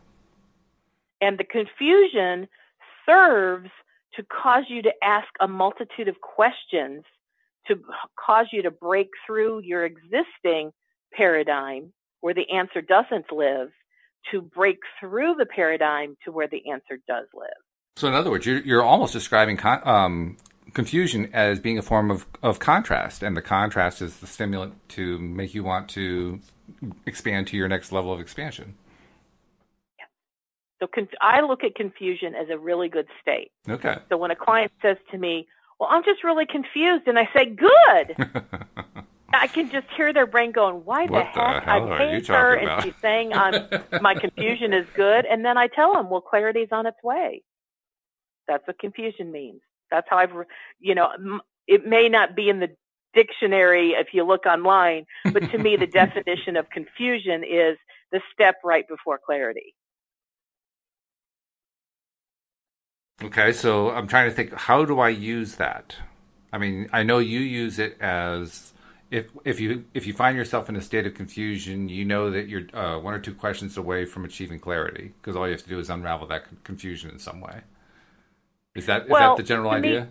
And 1.22 1.38
the 1.38 1.44
confusion 1.44 2.48
serves 3.06 3.70
to 4.16 4.24
cause 4.24 4.66
you 4.70 4.82
to 4.82 4.92
ask 5.04 5.28
a 5.40 5.48
multitude 5.48 6.08
of 6.08 6.22
questions 6.22 7.04
to 7.68 7.76
cause 8.24 8.48
you 8.52 8.64
to 8.64 8.72
break 8.72 9.10
through 9.26 9.62
your 9.64 9.86
existing 9.86 10.72
paradigm 11.14 11.92
where 12.22 12.34
the 12.34 12.50
answer 12.52 12.82
doesn't 12.82 13.32
live 13.32 13.70
to 14.32 14.42
break 14.42 14.80
through 15.00 15.36
the 15.38 15.46
paradigm 15.46 16.16
to 16.26 16.32
where 16.32 16.48
the 16.48 16.70
answer 16.70 17.00
does 17.08 17.28
live. 17.34 17.48
So, 17.96 18.08
in 18.08 18.14
other 18.14 18.30
words, 18.30 18.46
you're, 18.46 18.60
you're 18.60 18.84
almost 18.84 19.14
describing 19.14 19.58
con- 19.58 19.82
um, 19.86 20.38
confusion 20.74 21.30
as 21.34 21.60
being 21.60 21.78
a 21.78 21.82
form 21.82 22.12
of, 22.12 22.28
of 22.44 22.60
contrast, 22.60 23.24
and 23.24 23.36
the 23.36 23.42
contrast 23.42 24.02
is 24.02 24.18
the 24.18 24.28
stimulant 24.28 24.76
to 24.90 25.18
make 25.18 25.54
you 25.54 25.64
want 25.64 25.90
to 25.90 26.40
expand 27.06 27.48
to 27.48 27.58
your 27.58 27.68
next 27.68 27.92
level 27.92 28.14
of 28.14 28.20
expansion. 28.20 28.76
So 30.80 30.88
con- 30.88 31.08
I 31.22 31.42
look 31.42 31.64
at 31.64 31.76
confusion 31.76 32.36
as 32.36 32.50
a 32.50 32.58
really 32.58 32.88
good 32.88 33.08
state. 33.22 33.52
Okay. 33.68 33.98
So 34.10 34.18
when 34.18 34.30
a 34.32 34.36
client 34.36 34.72
says 34.82 34.98
to 35.12 35.18
me, 35.18 35.48
"Well, 35.80 35.90
I'm 35.92 36.04
just 36.04 36.24
really 36.24 36.46
confused," 36.46 37.08
and 37.08 37.18
I 37.18 37.28
say, 37.36 37.46
"Good," 37.46 38.30
I 39.34 39.48
can 39.48 39.72
just 39.72 39.88
hear 39.96 40.14
their 40.14 40.28
brain 40.28 40.52
going, 40.52 40.86
"Why 40.86 41.08
the 41.08 41.14
the 41.14 41.24
heck? 41.24 41.64
hell 41.64 41.66
I 41.66 41.80
are 41.80 42.14
you 42.14 42.22
paid 42.22 42.28
her, 42.28 42.56
talking 42.56 42.60
and 42.60 42.68
about?" 42.68 42.84
she's 42.84 42.96
saying 43.02 43.34
I'm, 43.34 44.02
my 44.02 44.14
confusion 44.14 44.72
is 44.74 44.86
good." 44.94 45.26
And 45.26 45.44
then 45.44 45.58
I 45.58 45.68
tell 45.68 45.94
them, 45.94 46.10
"Well, 46.12 46.22
clarity's 46.22 46.70
on 46.72 46.86
its 46.86 47.02
way." 47.04 47.44
That's 48.48 48.66
what 48.68 48.78
confusion 48.80 49.32
means. 49.32 49.62
That's 49.90 50.08
how 50.10 50.18
I've, 50.18 50.32
you 50.80 50.94
know, 50.96 51.08
m- 51.16 51.42
it 51.68 51.86
may 51.88 52.08
not 52.08 52.36
be 52.36 52.50
in 52.50 52.60
the 52.60 52.70
dictionary 53.13 53.91
if 53.91 54.10
you 54.13 54.24
look 54.26 54.46
online, 54.46 55.06
but 55.34 55.43
to 55.52 55.60
me, 55.60 55.78
the 55.78 55.88
definition 55.88 56.56
of 56.58 56.70
confusion 56.70 57.43
is 57.43 57.78
the 58.12 58.22
step 58.34 58.56
right 58.63 58.88
before 58.88 59.20
clarity. 59.26 59.76
Okay, 63.24 63.52
so 63.52 63.89
I'm 63.91 64.08
trying 64.08 64.30
to 64.30 64.36
think 64.36 64.54
how 64.54 64.86
do 64.86 65.00
I 65.00 65.10
use 65.10 65.56
that? 65.56 65.96
I 66.54 66.60
mean, 66.60 66.89
I 66.93 67.04
know 67.04 67.17
you 67.20 67.39
use 67.39 67.80
it 67.80 68.00
as 68.02 68.74
if 69.12 69.28
if 69.43 69.60
you 69.60 69.86
if 69.96 70.06
you 70.08 70.13
find 70.13 70.38
yourself 70.38 70.70
in 70.70 70.76
a 70.76 70.82
state 70.82 71.08
of 71.08 71.15
confusion, 71.15 71.89
you 71.89 72.06
know 72.06 72.30
that 72.32 72.48
you're 72.48 72.67
uh, 72.76 73.00
one 73.00 73.13
or 73.15 73.20
two 73.20 73.34
questions 73.34 73.76
away 73.78 74.06
from 74.06 74.24
achieving 74.26 74.60
clarity 74.60 75.13
because 75.22 75.36
all 75.36 75.48
you 75.48 75.54
have 75.54 75.63
to 75.63 75.70
do 75.70 75.80
is 75.80 75.89
unravel 75.89 76.28
that 76.28 76.46
confusion 76.63 77.10
in 77.10 77.20
some 77.20 77.41
way. 77.41 77.62
Is 78.76 78.86
that 78.88 79.04
is 79.10 79.10
Well, 79.10 79.20
that 79.20 79.38
the 79.38 79.43
general 79.43 79.72
to 79.72 79.78
me- 79.78 79.89
idea? 79.89 80.10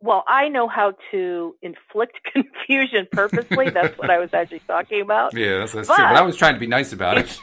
Well, 0.00 0.24
I 0.28 0.48
know 0.48 0.68
how 0.68 0.92
to 1.10 1.54
inflict 1.62 2.18
confusion 2.32 3.08
purposely. 3.10 3.70
That's 3.70 3.96
what 3.98 4.10
I 4.10 4.18
was 4.18 4.30
actually 4.34 4.60
talking 4.66 5.00
about. 5.00 5.34
yeah, 5.34 5.58
that's, 5.58 5.72
that's 5.72 5.88
but- 5.88 5.96
true. 5.96 6.04
But 6.04 6.16
I 6.16 6.22
was 6.22 6.36
trying 6.36 6.54
to 6.54 6.60
be 6.60 6.66
nice 6.66 6.92
about 6.92 7.18
it. 7.18 7.38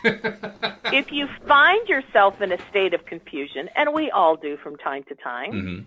If 0.93 1.11
you 1.11 1.27
find 1.47 1.87
yourself 1.89 2.41
in 2.41 2.51
a 2.51 2.57
state 2.69 2.93
of 2.93 3.05
confusion, 3.05 3.69
and 3.75 3.93
we 3.93 4.11
all 4.11 4.35
do 4.35 4.57
from 4.57 4.77
time 4.77 5.03
to 5.09 5.15
time, 5.15 5.51
hmm 5.51 5.79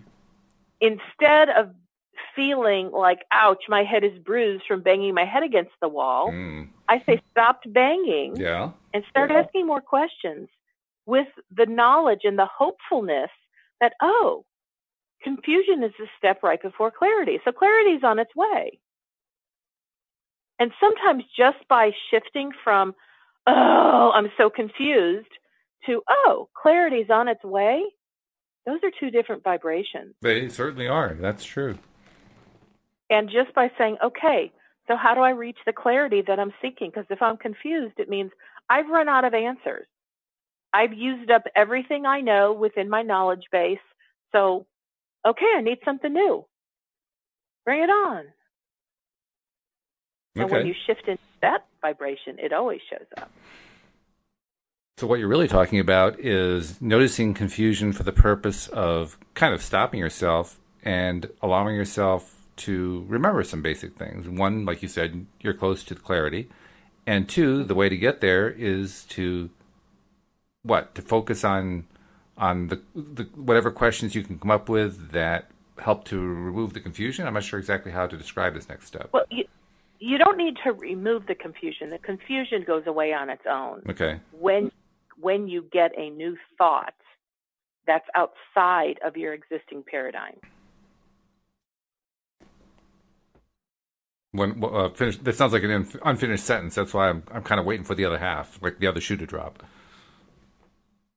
instead 0.79 1.49
of 1.49 1.71
feeling 2.35 2.91
like, 2.91 3.19
ouch, 3.31 3.63
my 3.67 3.83
head 3.83 4.03
is 4.03 4.17
bruised 4.19 4.63
from 4.67 4.81
banging 4.83 5.13
my 5.15 5.25
head 5.25 5.41
against 5.41 5.71
the 5.81 5.87
wall, 5.87 6.29
Mm, 6.31 6.67
I 6.87 7.01
say 7.05 7.19
stop 7.31 7.61
banging 7.65 8.35
yeah. 8.35 8.71
and 8.93 9.03
start 9.09 9.31
Yeah. 9.31 9.39
asking 9.41 9.65
more 9.65 9.81
questions 9.81 10.49
with 11.07 11.27
the 11.49 11.65
knowledge 11.65 12.21
and 12.25 12.37
the 12.37 12.45
hopefulness 12.45 13.31
that, 13.81 13.93
oh, 14.03 14.45
confusion 15.23 15.83
is 15.83 15.91
the 15.97 16.07
step 16.17 16.43
right 16.43 16.61
before 16.61 16.91
clarity. 16.91 17.39
So 17.43 17.51
clarity 17.51 17.91
is 17.91 18.03
on 18.03 18.19
its 18.19 18.35
way. 18.35 18.79
And 20.59 20.71
sometimes 20.79 21.23
just 21.37 21.67
by 21.69 21.91
shifting 22.09 22.51
from, 22.63 22.95
oh, 23.45 24.11
I'm 24.13 24.31
so 24.37 24.49
confused 24.49 25.27
to, 25.85 26.01
oh, 26.09 26.49
clarity 26.59 26.97
is 26.97 27.09
on 27.09 27.27
its 27.27 27.43
way, 27.43 27.83
those 28.65 28.79
are 28.83 28.91
two 28.99 29.11
different 29.11 29.43
vibrations. 29.43 30.15
They 30.21 30.49
certainly 30.49 30.87
are. 30.87 31.15
That's 31.19 31.45
true. 31.45 31.77
And 33.09 33.29
just 33.29 33.53
by 33.55 33.71
saying, 33.77 33.97
okay, 34.03 34.51
so 34.87 34.95
how 34.97 35.15
do 35.15 35.21
I 35.21 35.29
reach 35.29 35.57
the 35.65 35.73
clarity 35.73 36.23
that 36.27 36.39
I'm 36.39 36.53
seeking? 36.61 36.89
Because 36.89 37.05
if 37.09 37.21
I'm 37.21 37.37
confused, 37.37 37.95
it 37.97 38.09
means 38.09 38.31
I've 38.69 38.89
run 38.89 39.07
out 39.07 39.23
of 39.23 39.33
answers. 39.33 39.87
I've 40.73 40.93
used 40.93 41.31
up 41.31 41.43
everything 41.55 42.05
I 42.05 42.21
know 42.21 42.53
within 42.53 42.89
my 42.89 43.01
knowledge 43.01 43.45
base. 43.51 43.79
So, 44.33 44.65
okay, 45.27 45.53
I 45.57 45.61
need 45.61 45.79
something 45.85 46.11
new. 46.11 46.45
Bring 47.65 47.81
it 47.83 47.89
on. 47.89 48.25
And 50.35 50.45
Okay. 50.45 50.53
when 50.53 50.67
you 50.67 50.73
shift 50.85 51.07
into 51.07 51.21
that 51.41 51.65
vibration, 51.81 52.37
it 52.39 52.53
always 52.53 52.79
shows 52.89 53.07
up. 53.17 53.31
So 54.97 55.05
what 55.05 55.19
you're 55.19 55.27
really 55.27 55.47
talking 55.47 55.79
about 55.79 56.19
is 56.19 56.81
noticing 56.81 57.33
confusion 57.33 57.93
for 57.93 58.03
the 58.03 58.11
purpose 58.11 58.67
of 58.69 59.17
kind 59.35 59.53
of 59.53 59.61
stopping 59.61 59.99
yourself 59.99 60.59
and 60.83 61.29
allowing 61.41 61.75
yourself 61.75 62.35
to 62.57 63.05
remember 63.07 63.43
some 63.43 63.61
basic 63.61 63.95
things. 63.95 64.27
One, 64.27 64.65
like 64.65 64.81
you 64.81 64.87
said, 64.87 65.27
you're 65.41 65.53
close 65.53 65.83
to 65.83 65.95
clarity. 65.95 66.49
And 67.05 67.29
two, 67.29 67.63
the 67.63 67.75
way 67.75 67.89
to 67.89 67.97
get 67.97 68.21
there 68.21 68.49
is 68.49 69.03
to 69.09 69.51
what? 70.63 70.95
To 70.95 71.01
focus 71.01 71.43
on 71.43 71.85
on 72.37 72.67
the, 72.67 72.81
the 72.95 73.23
whatever 73.35 73.71
questions 73.71 74.15
you 74.15 74.23
can 74.23 74.37
come 74.39 74.51
up 74.51 74.69
with 74.69 75.11
that 75.11 75.49
help 75.79 76.05
to 76.05 76.19
remove 76.19 76.73
the 76.73 76.79
confusion. 76.79 77.27
I'm 77.27 77.33
not 77.33 77.43
sure 77.43 77.59
exactly 77.59 77.91
how 77.91 78.07
to 78.07 78.17
describe 78.17 78.53
this 78.53 78.69
next 78.69 78.87
step. 78.87 79.09
Well, 79.11 79.25
you, 79.29 79.45
you 79.99 80.17
don't 80.17 80.37
need 80.37 80.55
to 80.63 80.73
remove 80.73 81.27
the 81.27 81.35
confusion. 81.35 81.89
The 81.89 81.97
confusion 81.99 82.63
goes 82.65 82.83
away 82.87 83.13
on 83.13 83.29
its 83.29 83.43
own. 83.49 83.83
Okay. 83.89 84.19
When 84.31 84.71
when 85.19 85.47
you 85.47 85.65
get 85.71 85.97
a 85.97 86.09
new 86.11 86.37
thought 86.57 86.93
that's 87.87 88.07
outside 88.15 88.99
of 89.03 89.17
your 89.17 89.33
existing 89.33 89.83
paradigm. 89.89 90.35
When 94.33 94.63
uh, 94.63 94.89
finish, 94.89 95.17
that 95.17 95.35
sounds 95.35 95.53
like 95.53 95.63
an 95.63 95.87
unfinished 96.03 96.43
sentence. 96.43 96.75
That's 96.75 96.93
why 96.93 97.09
I'm 97.09 97.23
I'm 97.31 97.43
kind 97.43 97.59
of 97.59 97.65
waiting 97.65 97.85
for 97.85 97.95
the 97.95 98.05
other 98.05 98.19
half, 98.19 98.61
like 98.61 98.79
the 98.79 98.87
other 98.87 99.01
shoe 99.01 99.17
to 99.17 99.25
drop. 99.25 99.63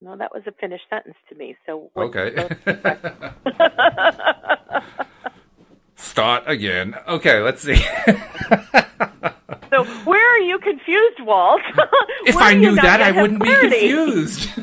No, 0.02 0.16
that 0.16 0.32
was 0.32 0.42
a 0.46 0.52
finished 0.52 0.84
sentence 0.88 1.16
to 1.28 1.34
me. 1.34 1.56
So 1.66 1.90
Okay. 1.96 2.48
Start 5.96 6.44
again. 6.46 6.94
Okay, 7.06 7.40
let's 7.40 7.60
see. 7.62 7.76
so 9.70 9.84
where 10.04 10.34
are 10.34 10.40
you 10.40 10.58
confused, 10.58 11.20
Walt? 11.20 11.60
if 12.26 12.36
I 12.36 12.54
knew 12.54 12.74
that, 12.76 13.02
I 13.02 13.12
wouldn't 13.12 13.42
be 13.42 13.54
confused. 13.54 14.48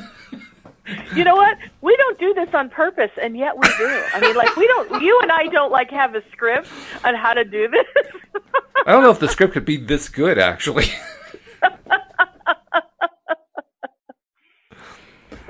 You 1.18 1.26
know 1.26 1.36
what? 1.36 1.58
We 1.82 1.98
don't 1.98 2.18
do 2.18 2.34
this 2.34 2.48
on 2.54 2.70
purpose, 2.70 3.12
and 3.22 3.36
yet 3.36 3.58
we 3.58 3.68
do. 3.78 4.04
I 4.14 4.22
mean, 4.22 4.38
like 4.38 4.56
we 4.56 4.66
don't. 4.68 5.02
You 5.02 5.20
and 5.22 5.34
I 5.34 5.48
don't 5.48 5.70
like 5.70 5.90
have 5.92 6.16
a 6.16 6.24
script 6.32 6.70
on 7.04 7.14
how 7.14 7.34
to 7.34 7.44
do 7.44 7.68
this. 7.68 8.42
I 8.86 8.94
don't 8.94 9.04
know 9.04 9.12
if 9.12 9.20
the 9.20 9.28
script 9.28 9.52
could 9.52 9.66
be 9.66 9.76
this 9.76 10.08
good, 10.08 10.40
actually. 10.40 10.86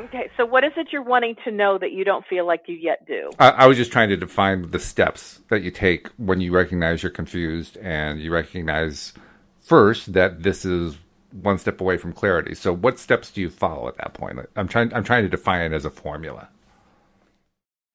Okay, 0.08 0.30
so 0.38 0.46
what 0.46 0.64
is 0.64 0.72
it 0.78 0.88
you're 0.92 1.04
wanting 1.04 1.36
to 1.44 1.52
know 1.52 1.78
that 1.78 1.92
you 1.92 2.04
don't 2.04 2.26
feel 2.26 2.46
like 2.46 2.64
you 2.68 2.76
yet 2.76 3.06
do? 3.06 3.30
I, 3.40 3.50
I 3.50 3.68
was 3.68 3.78
just 3.78 3.92
trying 3.92 4.10
to 4.10 4.18
define 4.18 4.72
the 4.72 4.80
steps 4.80 5.42
that 5.50 5.62
you 5.62 5.72
take 5.72 6.08
when 6.18 6.42
you 6.42 6.54
recognize 6.54 7.04
you're 7.04 7.12
confused 7.12 7.78
and 7.78 8.20
you 8.20 8.32
recognize 8.32 9.14
first 9.60 10.14
that 10.14 10.44
this 10.44 10.66
is 10.66 10.98
one 11.32 11.58
step 11.58 11.82
away 11.82 11.98
from 11.98 12.14
clarity. 12.14 12.56
So, 12.56 12.74
what 12.74 13.00
steps 13.00 13.32
do 13.32 13.42
you 13.42 13.50
follow 13.50 13.88
at 13.88 13.98
that 13.98 14.14
point? 14.14 14.40
I'm 14.56 14.68
trying. 14.68 14.94
I'm 14.94 15.04
trying 15.04 15.24
to 15.24 15.30
define 15.30 15.72
it 15.72 15.76
as 15.76 15.86
a 15.86 15.90
formula. 15.90 16.50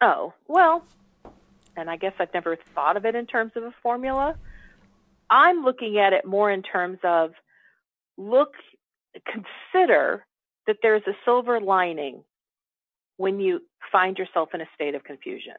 Oh, 0.01 0.35
well, 0.49 0.85
and 1.77 1.89
I 1.89 1.97
guess 1.97 2.13
I've 2.19 2.33
never 2.35 2.57
thought 2.75 2.97
of 2.97 3.05
it 3.05 3.15
in 3.15 3.27
terms 3.27 3.53
of 3.57 3.63
a 3.63 3.75
formula. 3.83 4.37
I'm 5.31 5.63
looking 5.63 5.99
at 5.99 6.13
it 6.13 6.27
more 6.27 6.51
in 6.51 6.63
terms 6.63 6.99
of 7.05 7.31
look, 8.19 8.53
consider 9.25 10.27
that 10.67 10.77
there's 10.83 11.03
a 11.07 11.17
silver 11.25 11.61
lining 11.61 12.23
when 13.17 13.41
you 13.41 13.61
find 13.91 14.19
yourself 14.19 14.51
in 14.55 14.61
a 14.61 14.69
state 14.75 14.95
of 14.95 15.05
confusion. 15.05 15.57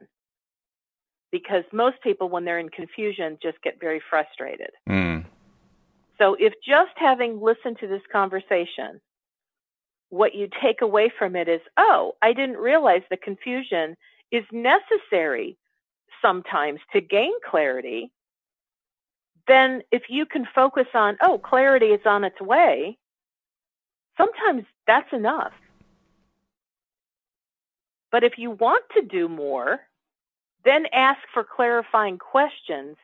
Because 1.31 1.63
most 1.71 2.01
people, 2.01 2.29
when 2.29 2.45
they're 2.45 2.59
in 2.59 2.69
confusion, 2.69 3.37
just 3.41 3.61
get 3.63 3.79
very 3.79 4.01
frustrated. 4.09 4.69
Mm. 4.87 5.25
So 6.19 6.35
if 6.39 6.53
just 6.65 6.91
having 6.95 7.41
listened 7.41 7.79
to 7.79 7.87
this 7.87 8.03
conversation, 8.11 9.01
what 10.09 10.35
you 10.35 10.47
take 10.61 10.81
away 10.81 11.11
from 11.17 11.35
it 11.35 11.47
is, 11.47 11.61
oh, 11.75 12.13
I 12.21 12.33
didn't 12.33 12.57
realize 12.57 13.01
the 13.09 13.17
confusion 13.17 13.95
is 14.31 14.43
necessary 14.51 15.57
sometimes 16.21 16.79
to 16.93 17.01
gain 17.01 17.33
clarity, 17.49 18.11
then 19.47 19.81
if 19.91 20.03
you 20.09 20.25
can 20.25 20.47
focus 20.53 20.87
on, 20.93 21.17
oh, 21.21 21.37
clarity 21.39 21.87
is 21.87 22.05
on 22.05 22.23
its 22.23 22.39
way, 22.39 22.97
sometimes 24.17 24.63
that's 24.87 25.11
enough. 25.13 25.53
But 28.11 28.23
if 28.23 28.33
you 28.37 28.51
want 28.51 28.83
to 28.95 29.01
do 29.01 29.27
more, 29.27 29.79
then 30.65 30.85
ask 30.93 31.19
for 31.33 31.43
clarifying 31.43 32.17
questions 32.17 32.95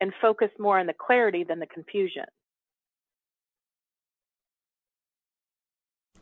and 0.00 0.12
focus 0.20 0.50
more 0.58 0.78
on 0.78 0.86
the 0.86 0.92
clarity 0.94 1.44
than 1.44 1.60
the 1.60 1.66
confusion. 1.66 2.24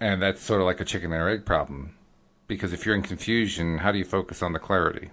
And 0.00 0.20
that's 0.20 0.40
sort 0.40 0.60
of 0.60 0.66
like 0.66 0.80
a 0.80 0.84
chicken 0.84 1.12
or 1.12 1.28
egg 1.28 1.44
problem. 1.44 1.96
Because 2.46 2.72
if 2.72 2.84
you're 2.84 2.94
in 2.94 3.02
confusion, 3.02 3.78
how 3.78 3.90
do 3.90 3.98
you 3.98 4.04
focus 4.04 4.42
on 4.42 4.52
the 4.52 4.58
clarity? 4.58 5.10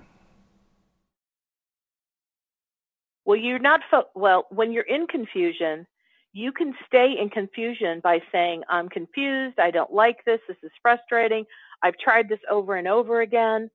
Well, 3.24 3.38
you're 3.38 3.60
not, 3.60 3.82
fo- 3.90 4.10
well, 4.14 4.48
when 4.50 4.74
you're 4.74 4.84
in 4.84 5.08
confusion, 5.08 5.88
you 6.34 6.52
can 6.52 6.74
stay 6.88 7.16
in 7.20 7.30
confusion 7.30 8.00
by 8.04 8.20
saying, 8.32 8.64
I'm 8.70 8.90
confused. 8.90 9.60
I 9.60 9.72
don't 9.72 9.94
like 9.94 10.24
this. 10.26 10.40
This 10.48 10.58
is 10.64 10.72
frustrating. 10.82 11.46
I've 11.84 11.98
tried 11.98 12.30
this 12.30 12.40
over 12.50 12.76
and 12.76 12.88
over 12.88 13.22
again. 13.22 13.70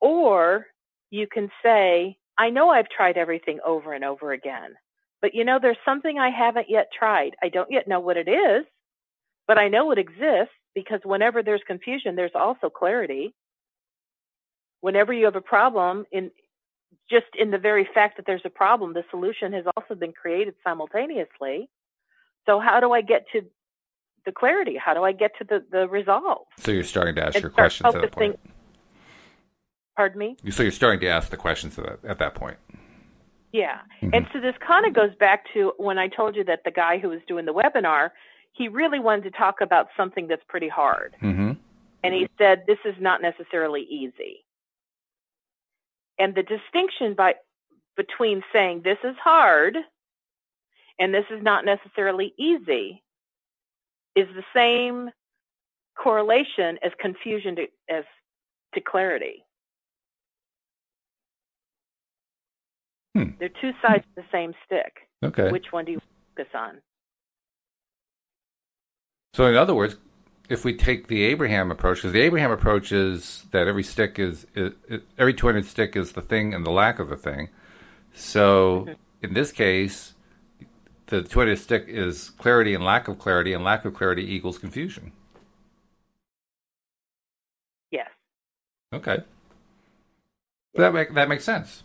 Or 0.00 0.66
you 1.10 1.26
can 1.32 1.50
say, 1.62 2.16
I 2.38 2.50
know 2.50 2.70
I've 2.70 2.88
tried 2.88 3.16
everything 3.16 3.58
over 3.66 3.92
and 3.92 4.04
over 4.04 4.32
again, 4.32 4.74
but 5.22 5.34
you 5.34 5.44
know, 5.44 5.58
there's 5.60 5.78
something 5.84 6.18
I 6.18 6.30
haven't 6.30 6.70
yet 6.70 6.88
tried. 6.96 7.36
I 7.42 7.48
don't 7.48 7.70
yet 7.70 7.88
know 7.88 8.00
what 8.00 8.16
it 8.16 8.28
is, 8.28 8.64
but 9.48 9.58
I 9.58 9.68
know 9.68 9.90
it 9.92 9.98
exists 9.98 10.54
because 10.74 11.00
whenever 11.04 11.42
there's 11.42 11.62
confusion, 11.66 12.16
there's 12.16 12.32
also 12.34 12.70
clarity. 12.70 13.34
Whenever 14.80 15.12
you 15.12 15.24
have 15.26 15.36
a 15.36 15.40
problem 15.40 16.04
in 16.12 16.30
just 17.10 17.26
in 17.38 17.50
the 17.50 17.58
very 17.58 17.88
fact 17.94 18.16
that 18.16 18.26
there's 18.26 18.42
a 18.44 18.50
problem, 18.50 18.92
the 18.92 19.04
solution 19.10 19.52
has 19.52 19.64
also 19.76 19.94
been 19.94 20.12
created 20.12 20.54
simultaneously. 20.62 21.68
So 22.46 22.60
how 22.60 22.80
do 22.80 22.92
I 22.92 23.00
get 23.00 23.26
to 23.32 23.42
the 24.26 24.32
clarity? 24.32 24.76
How 24.76 24.94
do 24.94 25.02
I 25.02 25.12
get 25.12 25.32
to 25.38 25.44
the, 25.44 25.64
the 25.70 25.88
resolve? 25.88 26.46
So 26.58 26.70
you're 26.70 26.84
starting 26.84 27.14
to 27.16 27.24
ask 27.24 27.34
And 27.34 27.42
your 27.42 27.50
questions 27.50 27.94
at 27.94 28.00
that 28.00 28.12
point. 28.12 28.38
Pardon 29.96 30.18
me? 30.18 30.36
So 30.50 30.62
you're 30.62 30.72
starting 30.72 31.00
to 31.00 31.08
ask 31.08 31.30
the 31.30 31.36
questions 31.36 31.78
at 31.78 31.84
that, 31.84 32.10
at 32.10 32.18
that 32.18 32.34
point. 32.34 32.56
Yeah. 33.52 33.78
Mhm. 34.02 34.16
And 34.16 34.26
so 34.32 34.40
this 34.40 34.56
kind 34.66 34.84
of 34.84 34.94
goes 34.94 35.14
back 35.20 35.44
to 35.54 35.72
when 35.76 35.98
I 35.98 36.08
told 36.08 36.34
you 36.34 36.42
that 36.44 36.64
the 36.64 36.72
guy 36.72 36.98
who 36.98 37.08
was 37.10 37.20
doing 37.28 37.44
the 37.44 37.54
webinar, 37.54 38.10
he 38.52 38.68
really 38.68 38.98
wanted 38.98 39.24
to 39.24 39.30
talk 39.30 39.60
about 39.60 39.88
something 39.96 40.26
that's 40.26 40.42
pretty 40.48 40.68
hard. 40.68 41.14
Mm-hmm. 41.22 41.52
And 42.02 42.14
he 42.14 42.28
said, 42.36 42.64
this 42.66 42.78
is 42.84 42.94
not 43.00 43.22
necessarily 43.22 43.82
easy. 43.82 44.43
And 46.18 46.34
the 46.34 46.42
distinction 46.42 47.14
by, 47.16 47.34
between 47.96 48.42
saying 48.52 48.82
this 48.84 48.98
is 49.04 49.16
hard 49.22 49.76
and 50.98 51.12
this 51.12 51.24
is 51.30 51.42
not 51.42 51.64
necessarily 51.64 52.32
easy 52.38 53.02
is 54.14 54.28
the 54.34 54.44
same 54.54 55.10
correlation 55.96 56.78
as 56.84 56.92
confusion 57.00 57.56
to, 57.56 57.62
as 57.90 58.04
to 58.74 58.80
clarity. 58.80 59.44
Hmm. 63.16 63.30
They're 63.38 63.48
two 63.48 63.72
sides 63.80 64.04
of 64.16 64.24
the 64.24 64.24
same 64.32 64.54
stick. 64.66 64.92
Okay. 65.24 65.50
Which 65.50 65.66
one 65.70 65.84
do 65.84 65.92
you 65.92 66.00
focus 66.36 66.50
on? 66.54 66.80
So, 69.34 69.46
in 69.46 69.56
other 69.56 69.74
words, 69.74 69.96
if 70.48 70.64
we 70.64 70.74
take 70.74 71.06
the 71.08 71.22
Abraham 71.22 71.70
approach, 71.70 71.98
because 71.98 72.12
the 72.12 72.20
Abraham 72.20 72.50
approach 72.50 72.92
is 72.92 73.44
that 73.50 73.66
every 73.66 73.82
stick 73.82 74.18
is, 74.18 74.46
is, 74.54 74.72
is 74.88 75.00
every 75.18 75.32
two-handed 75.32 75.66
stick 75.66 75.96
is 75.96 76.12
the 76.12 76.20
thing 76.20 76.52
and 76.52 76.66
the 76.66 76.70
lack 76.70 76.98
of 76.98 77.08
the 77.08 77.16
thing. 77.16 77.48
So, 78.14 78.88
in 79.22 79.34
this 79.34 79.52
case, 79.52 80.14
the 81.06 81.22
two-handed 81.22 81.58
stick 81.58 81.86
is 81.88 82.30
clarity 82.30 82.74
and 82.74 82.84
lack 82.84 83.08
of 83.08 83.18
clarity, 83.18 83.52
and 83.52 83.64
lack 83.64 83.84
of 83.84 83.94
clarity 83.94 84.34
equals 84.34 84.58
confusion. 84.58 85.12
Yes. 87.90 88.10
Okay. 88.92 89.22
That 90.74 90.92
make, 90.92 91.14
that 91.14 91.28
makes 91.28 91.44
sense. 91.44 91.84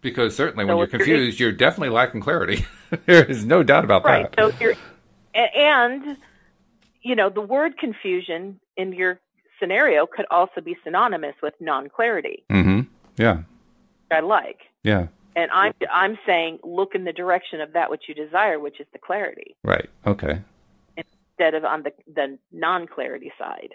Because 0.00 0.34
certainly 0.34 0.64
when 0.64 0.74
So 0.74 0.78
you're 0.78 0.84
if 0.84 0.92
you're 0.92 0.98
confused, 0.98 1.40
you're 1.40 1.52
definitely 1.52 1.90
lacking 1.90 2.22
clarity. 2.22 2.66
there 3.06 3.24
is 3.24 3.44
no 3.44 3.62
doubt 3.62 3.84
about 3.84 4.02
that. 4.04 4.08
Right. 4.08 4.36
that. 4.36 4.52
So 4.52 4.58
you're, 4.58 4.74
and, 5.34 6.16
you 7.02 7.16
know, 7.16 7.28
the 7.30 7.40
word 7.40 7.78
confusion 7.78 8.60
in 8.76 8.92
your 8.92 9.18
scenario 9.58 10.06
could 10.06 10.26
also 10.30 10.60
be 10.60 10.76
synonymous 10.84 11.34
with 11.42 11.54
non-clarity. 11.60 12.44
mm-hmm. 12.50 12.80
Yeah. 13.16 13.42
I 14.10 14.20
like. 14.20 14.58
Yeah. 14.82 15.08
And 15.36 15.50
I'm, 15.52 15.72
I'm 15.92 16.18
saying 16.26 16.58
look 16.64 16.94
in 16.94 17.04
the 17.04 17.12
direction 17.12 17.60
of 17.60 17.72
that 17.74 17.90
which 17.90 18.04
you 18.08 18.14
desire, 18.14 18.58
which 18.58 18.80
is 18.80 18.86
the 18.92 18.98
clarity, 18.98 19.56
Right. 19.62 19.88
Okay. 20.06 20.40
instead 20.96 21.54
of 21.54 21.64
on 21.64 21.82
the, 21.84 21.92
the 22.12 22.38
non-clarity 22.52 23.32
side. 23.38 23.74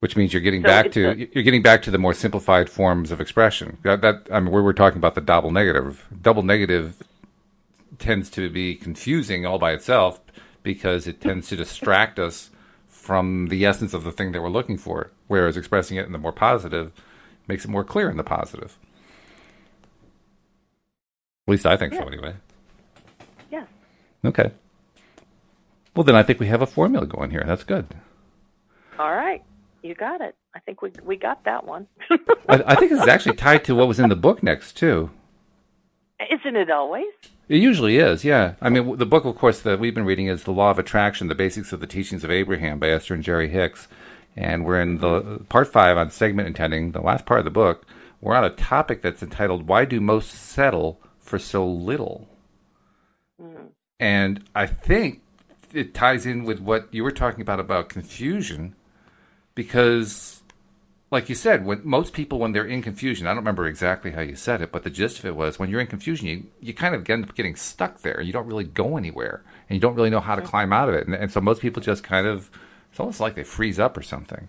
Which 0.00 0.16
means 0.16 0.32
you're 0.32 0.42
getting 0.42 0.62
so 0.62 0.68
back 0.68 0.90
to 0.92 1.10
a, 1.10 1.14
you're 1.14 1.44
getting 1.44 1.62
back 1.62 1.82
to 1.82 1.90
the 1.90 1.98
more 1.98 2.14
simplified 2.14 2.68
forms 2.68 3.12
of 3.12 3.20
expression. 3.20 3.78
That, 3.84 4.00
that 4.00 4.26
I 4.32 4.40
mean, 4.40 4.52
we 4.52 4.60
were 4.60 4.72
talking 4.72 4.98
about 4.98 5.14
the 5.14 5.20
double 5.20 5.52
negative. 5.52 6.06
Double 6.20 6.42
negative 6.42 7.02
tends 7.98 8.28
to 8.30 8.50
be 8.50 8.74
confusing 8.74 9.46
all 9.46 9.58
by 9.60 9.72
itself 9.72 10.20
because 10.62 11.06
it 11.06 11.20
tends 11.20 11.48
to 11.48 11.56
distract 11.56 12.18
us 12.18 12.50
from 12.88 13.48
the 13.48 13.66
essence 13.66 13.94
of 13.94 14.04
the 14.04 14.12
thing 14.12 14.32
that 14.32 14.42
we're 14.42 14.48
looking 14.48 14.78
for. 14.78 15.10
Whereas 15.26 15.56
expressing 15.56 15.96
it 15.96 16.06
in 16.06 16.12
the 16.12 16.18
more 16.18 16.32
positive 16.32 16.92
makes 17.48 17.64
it 17.64 17.70
more 17.70 17.84
clear 17.84 18.08
in 18.10 18.16
the 18.16 18.24
positive. 18.24 18.78
At 21.46 21.52
least 21.52 21.66
I 21.66 21.76
think 21.76 21.92
yeah. 21.92 22.00
so, 22.00 22.06
anyway. 22.06 22.34
Yeah. 23.50 23.64
Okay. 24.24 24.52
Well, 25.94 26.04
then 26.04 26.14
I 26.14 26.22
think 26.22 26.38
we 26.38 26.46
have 26.46 26.62
a 26.62 26.66
formula 26.66 27.06
going 27.06 27.30
here. 27.30 27.44
That's 27.46 27.64
good. 27.64 27.86
All 28.98 29.14
right. 29.14 29.42
You 29.82 29.94
got 29.94 30.20
it. 30.20 30.36
I 30.54 30.60
think 30.60 30.80
we 30.80 30.92
we 31.02 31.16
got 31.16 31.44
that 31.44 31.66
one. 31.66 31.88
I, 32.48 32.62
I, 32.66 32.74
think 32.76 32.92
it's 32.92 33.08
actually 33.08 33.36
tied 33.36 33.64
to 33.64 33.74
what 33.74 33.88
was 33.88 33.98
in 33.98 34.08
the 34.08 34.16
book 34.16 34.42
next 34.42 34.76
too. 34.76 35.10
Isn't 36.30 36.56
it 36.56 36.70
always? 36.70 37.12
It 37.48 37.60
usually 37.60 37.98
is. 37.98 38.24
Yeah. 38.24 38.54
I 38.60 38.68
mean, 38.68 38.96
the 38.96 39.06
book, 39.06 39.24
of 39.24 39.36
course, 39.36 39.60
that 39.60 39.78
we've 39.78 39.94
been 39.94 40.04
reading 40.04 40.26
is 40.26 40.44
"The 40.44 40.52
Law 40.52 40.70
of 40.70 40.78
Attraction: 40.78 41.28
The 41.28 41.34
Basics 41.34 41.72
of 41.72 41.80
the 41.80 41.86
Teachings 41.86 42.24
of 42.24 42.30
Abraham" 42.30 42.78
by 42.78 42.88
Esther 42.88 43.14
and 43.14 43.22
Jerry 43.22 43.48
Hicks, 43.48 43.88
and 44.36 44.64
we're 44.64 44.80
in 44.80 44.98
the 44.98 45.40
part 45.48 45.68
five 45.72 45.96
on 45.96 46.10
segment 46.10 46.48
intending. 46.48 46.92
The 46.92 47.00
last 47.00 47.26
part 47.26 47.40
of 47.40 47.44
the 47.44 47.50
book, 47.50 47.86
we're 48.20 48.36
on 48.36 48.44
a 48.44 48.50
topic 48.50 49.02
that's 49.02 49.22
entitled 49.22 49.68
"Why 49.68 49.84
Do 49.84 50.00
Most 50.00 50.30
Settle 50.30 51.00
for 51.18 51.38
So 51.38 51.66
Little?" 51.66 52.28
Mm. 53.40 53.68
And 53.98 54.44
I 54.54 54.66
think 54.66 55.20
it 55.72 55.94
ties 55.94 56.26
in 56.26 56.44
with 56.44 56.60
what 56.60 56.88
you 56.92 57.02
were 57.02 57.10
talking 57.10 57.40
about 57.40 57.60
about 57.60 57.88
confusion 57.88 58.74
because 59.54 60.41
like 61.12 61.28
you 61.28 61.34
said, 61.34 61.66
when 61.66 61.82
most 61.84 62.14
people 62.14 62.38
when 62.38 62.52
they're 62.52 62.64
in 62.64 62.80
confusion, 62.80 63.26
I 63.26 63.30
don't 63.30 63.40
remember 63.40 63.66
exactly 63.66 64.12
how 64.12 64.22
you 64.22 64.34
said 64.34 64.62
it, 64.62 64.72
but 64.72 64.82
the 64.82 64.88
gist 64.88 65.18
of 65.18 65.26
it 65.26 65.36
was 65.36 65.58
when 65.58 65.68
you're 65.68 65.80
in 65.80 65.86
confusion, 65.86 66.26
you 66.26 66.46
you 66.58 66.72
kind 66.72 66.94
of 66.94 67.08
end 67.08 67.24
up 67.24 67.34
getting 67.34 67.54
stuck 67.54 68.00
there. 68.00 68.14
and 68.14 68.26
You 68.26 68.32
don't 68.32 68.46
really 68.46 68.64
go 68.64 68.96
anywhere, 68.96 69.44
and 69.68 69.76
you 69.76 69.80
don't 69.80 69.94
really 69.94 70.08
know 70.08 70.20
how 70.20 70.34
to 70.34 70.40
climb 70.40 70.72
out 70.72 70.88
of 70.88 70.94
it. 70.94 71.06
And, 71.06 71.14
and 71.14 71.30
so 71.30 71.42
most 71.42 71.60
people 71.60 71.82
just 71.82 72.02
kind 72.02 72.26
of 72.26 72.50
it's 72.90 72.98
almost 72.98 73.20
like 73.20 73.34
they 73.34 73.44
freeze 73.44 73.78
up 73.78 73.96
or 73.96 74.02
something. 74.02 74.48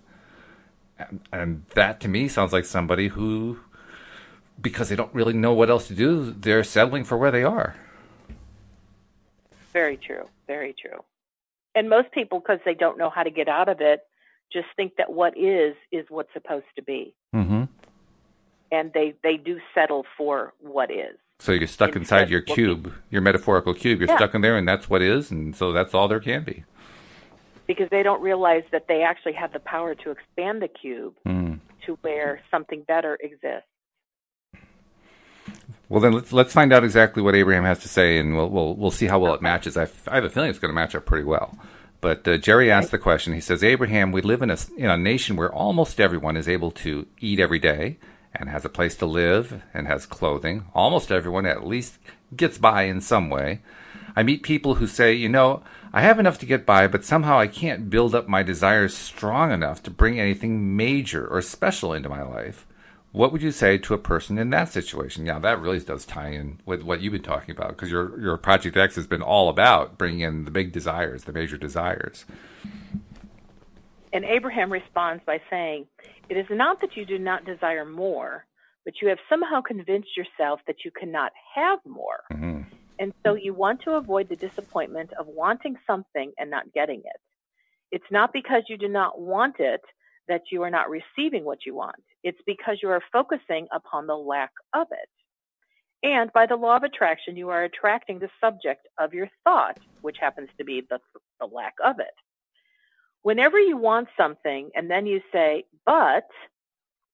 And, 0.98 1.20
and 1.34 1.66
that 1.76 2.00
to 2.02 2.08
me 2.08 2.30
sounds 2.30 2.54
like 2.54 2.64
somebody 2.64 3.10
who, 3.10 3.60
because 4.62 4.88
they 4.88 4.96
don't 4.96 5.14
really 5.14 5.34
know 5.34 5.54
what 5.54 5.70
else 5.70 5.90
to 5.90 5.94
do, 5.94 6.32
they're 6.32 6.64
settling 6.64 7.04
for 7.04 7.18
where 7.18 7.32
they 7.32 7.44
are. 7.44 7.76
Very 9.74 9.98
true. 9.98 10.30
Very 10.48 10.74
true. 10.80 11.04
And 11.76 11.90
most 11.90 12.12
people, 12.14 12.40
because 12.40 12.60
they 12.64 12.76
don't 12.76 12.98
know 12.98 13.10
how 13.10 13.24
to 13.24 13.32
get 13.32 13.50
out 13.50 13.68
of 13.68 13.82
it, 13.82 14.06
just 14.54 14.68
think 14.76 14.96
that 14.98 15.12
what 15.12 15.38
is 15.38 15.76
is 15.92 16.06
what's 16.10 16.32
supposed 16.34 16.66
to 16.76 16.84
be. 16.84 17.14
Mm-hmm. 17.36 17.64
And 18.72 18.94
they 18.94 19.14
they 19.24 19.38
do 19.38 19.60
settle 19.76 20.06
for 20.18 20.54
what 20.60 20.92
is. 20.92 21.18
So 21.40 21.52
you're 21.52 21.68
stuck 21.68 21.96
inside 21.96 22.30
your 22.30 22.42
cube, 22.42 22.94
your 23.10 23.22
metaphorical 23.22 23.74
cube. 23.74 24.00
You're 24.00 24.10
yeah. 24.10 24.16
stuck 24.16 24.34
in 24.34 24.42
there, 24.42 24.56
and 24.56 24.68
that's 24.68 24.90
what 24.90 25.02
is, 25.02 25.30
and 25.30 25.56
so 25.56 25.72
that's 25.72 25.94
all 25.94 26.08
there 26.08 26.20
can 26.20 26.44
be. 26.44 26.64
Because 27.68 27.90
they 27.90 28.04
don't 28.04 28.22
realize 28.22 28.64
that 28.72 28.88
they 28.88 29.04
actually 29.04 29.34
have 29.34 29.52
the 29.52 29.60
power 29.60 29.96
to 29.96 30.12
expand 30.12 30.62
the 30.62 30.68
cube 30.68 31.16
mm. 31.28 31.60
to 31.86 31.98
where 32.02 32.42
something 32.50 32.84
better 32.88 33.18
exists. 33.22 33.68
Well, 35.90 36.00
then 36.00 36.14
let's 36.14 36.32
let's 36.32 36.54
find 36.54 36.72
out 36.72 36.84
exactly 36.84 37.22
what 37.22 37.36
Abraham 37.36 37.66
has 37.66 37.80
to 37.80 37.90
say, 37.90 38.18
and 38.18 38.36
we'll 38.36 38.50
we'll 38.50 38.76
we'll 38.76 38.92
see 38.92 39.08
how 39.08 39.20
well 39.20 39.34
it 39.34 39.42
matches. 39.42 39.76
I, 39.78 39.88
I 40.08 40.16
have 40.16 40.24
a 40.24 40.30
feeling 40.30 40.50
it's 40.50 40.60
going 40.60 40.72
to 40.72 40.76
match 40.76 40.96
up 40.96 41.06
pretty 41.06 41.26
well. 41.26 41.58
But 42.04 42.28
uh, 42.28 42.36
Jerry 42.36 42.70
asked 42.70 42.92
the 42.92 42.98
question. 42.98 43.32
He 43.32 43.40
says, 43.40 43.64
Abraham, 43.64 44.12
we 44.12 44.22
live 44.22 44.42
in 44.42 44.50
a, 44.50 44.58
in 44.76 44.90
a 44.90 44.98
nation 44.98 45.38
where 45.38 45.50
almost 45.50 46.02
everyone 46.02 46.36
is 46.36 46.50
able 46.50 46.70
to 46.72 47.08
eat 47.22 47.40
every 47.40 47.60
day 47.60 47.98
and 48.36 48.50
has 48.50 48.66
a 48.66 48.70
place 48.70 48.98
to 48.98 49.06
live 49.06 49.64
and 49.74 49.88
has 49.88 50.06
clothing. 50.06 50.66
Almost 50.76 51.14
everyone 51.14 51.46
at 51.46 51.66
least 51.66 52.00
gets 52.36 52.58
by 52.58 52.84
in 52.84 53.00
some 53.00 53.30
way. 53.30 53.62
I 54.18 54.24
meet 54.24 54.44
people 54.44 54.76
who 54.76 54.86
say, 54.86 55.14
you 55.14 55.30
know, 55.30 55.64
I 55.94 56.02
have 56.02 56.20
enough 56.20 56.40
to 56.40 56.46
get 56.46 56.66
by, 56.66 56.88
but 56.88 57.06
somehow 57.06 57.40
I 57.40 57.48
can't 57.48 57.90
build 57.90 58.14
up 58.14 58.28
my 58.28 58.44
desires 58.44 58.94
strong 58.94 59.54
enough 59.54 59.82
to 59.84 59.90
bring 59.90 60.20
anything 60.20 60.76
major 60.76 61.26
or 61.26 61.42
special 61.42 61.94
into 61.94 62.10
my 62.10 62.22
life. 62.22 62.68
What 63.14 63.32
would 63.32 63.44
you 63.44 63.52
say 63.52 63.78
to 63.78 63.94
a 63.94 64.00
person 64.00 64.40
in 64.40 64.50
that 64.50 64.70
situation? 64.70 65.28
Yeah, 65.28 65.38
that 65.38 65.62
really 65.62 65.80
does 65.80 66.04
tie 66.04 66.30
in 66.30 66.60
with 66.66 66.82
what 66.82 67.00
you've 67.00 67.14
been 67.14 67.22
talking 67.22 67.56
about 67.56 67.70
because 67.70 67.92
your 67.92 68.20
your 68.20 68.36
Project 68.38 68.76
X 68.76 68.96
has 68.96 69.06
been 69.06 69.22
all 69.22 69.50
about 69.50 70.00
bringing 70.00 70.22
in 70.22 70.46
the 70.46 70.52
big 70.52 70.72
desires, 70.72 71.26
the 71.26 71.32
major 71.32 71.56
desires. 71.56 72.26
And 74.12 74.26
Abraham 74.26 74.74
responds 74.74 75.24
by 75.26 75.40
saying, 75.48 75.86
"It 76.28 76.38
is 76.38 76.48
not 76.50 76.82
that 76.82 76.98
you 76.98 77.06
do 77.06 77.20
not 77.20 77.46
desire 77.46 77.86
more, 77.86 78.48
but 78.84 79.00
you 79.00 79.10
have 79.10 79.20
somehow 79.30 79.62
convinced 79.62 80.18
yourself 80.18 80.62
that 80.66 80.84
you 80.84 80.90
cannot 80.90 81.34
have 81.54 81.80
more." 81.86 82.24
Mm-hmm. 82.32 82.62
And 82.98 83.14
so 83.24 83.36
you 83.36 83.54
want 83.54 83.82
to 83.82 83.92
avoid 83.92 84.28
the 84.28 84.36
disappointment 84.36 85.14
of 85.20 85.28
wanting 85.28 85.78
something 85.86 86.32
and 86.40 86.50
not 86.50 86.74
getting 86.74 87.02
it. 87.02 87.22
It's 87.92 88.10
not 88.10 88.34
because 88.34 88.64
you 88.70 88.78
do 88.78 88.88
not 88.88 89.22
want 89.22 89.60
it 89.60 89.82
that 90.28 90.52
you 90.52 90.64
are 90.64 90.72
not 90.72 90.90
receiving 90.90 91.44
what 91.44 91.64
you 91.64 91.76
want. 91.76 92.04
It's 92.24 92.40
because 92.46 92.80
you 92.82 92.90
are 92.90 93.02
focusing 93.12 93.68
upon 93.74 94.08
the 94.08 94.16
lack 94.16 94.52
of 94.74 94.88
it. 94.92 95.10
And 96.04 96.32
by 96.34 96.46
the 96.46 96.56
law 96.58 96.76
of 96.78 96.84
attraction, 96.84 97.38
you 97.38 97.50
are 97.50 97.64
attracting 97.64 98.20
the 98.20 98.30
subject 98.42 98.88
of 99.00 99.14
your 99.14 99.30
thought, 99.44 99.78
which 100.02 100.18
happens 100.20 100.50
to 100.58 100.66
be 100.66 100.84
the, 100.90 101.00
the 101.40 101.48
lack 101.48 101.76
of 101.84 102.00
it. 102.00 102.14
Whenever 103.22 103.60
you 103.60 103.78
want 103.78 104.10
something 104.18 104.70
and 104.76 104.92
then 104.92 105.06
you 105.06 105.22
say, 105.32 105.66
but 105.86 106.28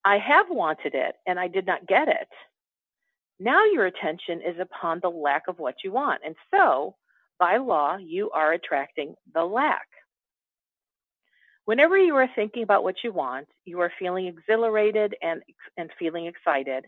I 0.05 0.17
have 0.17 0.47
wanted 0.49 0.95
it 0.95 1.15
and 1.27 1.39
I 1.39 1.47
did 1.47 1.67
not 1.67 1.87
get 1.87 2.07
it, 2.07 2.27
now 3.39 3.63
your 3.65 3.85
attention 3.85 4.41
is 4.41 4.59
upon 4.59 4.99
the 5.01 5.09
lack 5.09 5.43
of 5.47 5.59
what 5.59 5.75
you 5.83 5.91
want. 5.91 6.21
And 6.25 6.35
so, 6.51 6.95
by 7.39 7.57
law, 7.57 7.97
you 7.97 8.31
are 8.31 8.53
attracting 8.53 9.15
the 9.33 9.45
lack. 9.45 9.87
Whenever 11.69 11.99
you 11.99 12.15
are 12.15 12.27
thinking 12.35 12.63
about 12.63 12.83
what 12.83 12.95
you 13.03 13.13
want, 13.13 13.47
you 13.63 13.79
are 13.79 13.91
feeling 13.99 14.25
exhilarated 14.25 15.13
and, 15.21 15.43
and 15.77 15.91
feeling 15.99 16.25
excited, 16.25 16.83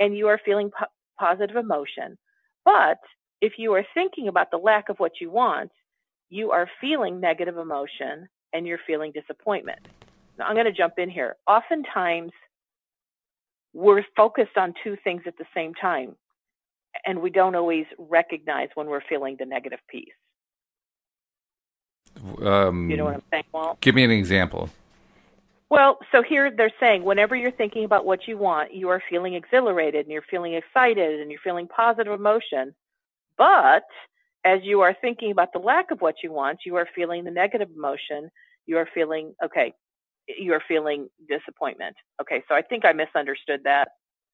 and 0.00 0.16
you 0.16 0.26
are 0.26 0.40
feeling 0.44 0.72
po- 0.76 0.86
positive 1.16 1.54
emotion. 1.54 2.18
But 2.64 2.98
if 3.40 3.52
you 3.58 3.72
are 3.74 3.86
thinking 3.94 4.26
about 4.26 4.50
the 4.50 4.56
lack 4.56 4.88
of 4.88 4.96
what 4.98 5.20
you 5.20 5.30
want, 5.30 5.70
you 6.30 6.50
are 6.50 6.68
feeling 6.80 7.20
negative 7.20 7.58
emotion 7.58 8.28
and 8.52 8.66
you're 8.66 8.80
feeling 8.84 9.12
disappointment. 9.12 9.78
Now, 10.36 10.46
I'm 10.46 10.56
going 10.56 10.66
to 10.66 10.72
jump 10.72 10.94
in 10.98 11.08
here. 11.08 11.36
Oftentimes, 11.46 12.32
we're 13.72 14.02
focused 14.16 14.56
on 14.56 14.74
two 14.82 14.96
things 15.04 15.22
at 15.28 15.38
the 15.38 15.46
same 15.54 15.74
time, 15.74 16.16
and 17.06 17.22
we 17.22 17.30
don't 17.30 17.54
always 17.54 17.86
recognize 18.00 18.70
when 18.74 18.88
we're 18.88 19.08
feeling 19.08 19.36
the 19.38 19.46
negative 19.46 19.78
piece. 19.88 20.08
Um, 22.42 22.90
you 22.90 22.96
know 22.96 23.04
what 23.04 23.14
I'm 23.14 23.22
saying, 23.30 23.44
Walt? 23.52 23.80
Give 23.80 23.94
me 23.94 24.04
an 24.04 24.10
example. 24.10 24.70
Well, 25.70 25.98
so 26.12 26.22
here 26.22 26.52
they're 26.56 26.72
saying 26.78 27.02
whenever 27.04 27.34
you're 27.34 27.50
thinking 27.50 27.84
about 27.84 28.04
what 28.04 28.28
you 28.28 28.38
want, 28.38 28.74
you 28.74 28.90
are 28.90 29.02
feeling 29.10 29.34
exhilarated 29.34 30.06
and 30.06 30.12
you're 30.12 30.22
feeling 30.30 30.54
excited 30.54 31.20
and 31.20 31.30
you're 31.30 31.40
feeling 31.42 31.66
positive 31.66 32.12
emotion. 32.12 32.74
But 33.36 33.84
as 34.44 34.60
you 34.62 34.82
are 34.82 34.94
thinking 35.00 35.32
about 35.32 35.52
the 35.52 35.58
lack 35.58 35.90
of 35.90 36.00
what 36.00 36.16
you 36.22 36.30
want, 36.32 36.60
you 36.64 36.76
are 36.76 36.86
feeling 36.94 37.24
the 37.24 37.30
negative 37.30 37.70
emotion. 37.74 38.30
You 38.66 38.76
are 38.78 38.88
feeling, 38.94 39.34
okay, 39.44 39.74
you 40.28 40.52
are 40.52 40.62
feeling 40.66 41.08
disappointment. 41.28 41.96
Okay, 42.20 42.42
so 42.48 42.54
I 42.54 42.62
think 42.62 42.84
I 42.84 42.92
misunderstood 42.92 43.62
that. 43.64 43.88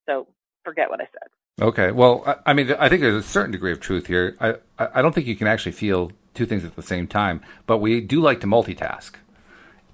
So 0.07 0.27
forget 0.65 0.91
what 0.91 1.01
I 1.01 1.05
said. 1.05 1.65
Okay, 1.65 1.91
well, 1.91 2.23
I, 2.27 2.51
I 2.51 2.53
mean, 2.53 2.73
I 2.79 2.89
think 2.89 3.03
there's 3.03 3.25
a 3.25 3.27
certain 3.27 3.53
degree 3.53 3.73
of 3.73 3.81
truth 3.81 4.07
here. 4.07 4.37
I, 4.41 4.57
I 4.79 5.01
don't 5.01 5.15
think 5.15 5.27
you 5.27 5.37
can 5.37 5.47
actually 5.47 5.73
feel 5.73 6.13
two 6.35 6.47
things 6.47 6.65
at 6.65 6.77
the 6.77 6.83
same 6.83 7.07
time, 7.07 7.41
but 7.67 7.79
we 7.79 8.01
do 8.01 8.21
like 8.21 8.41
to 8.41 8.47
multitask. 8.47 9.13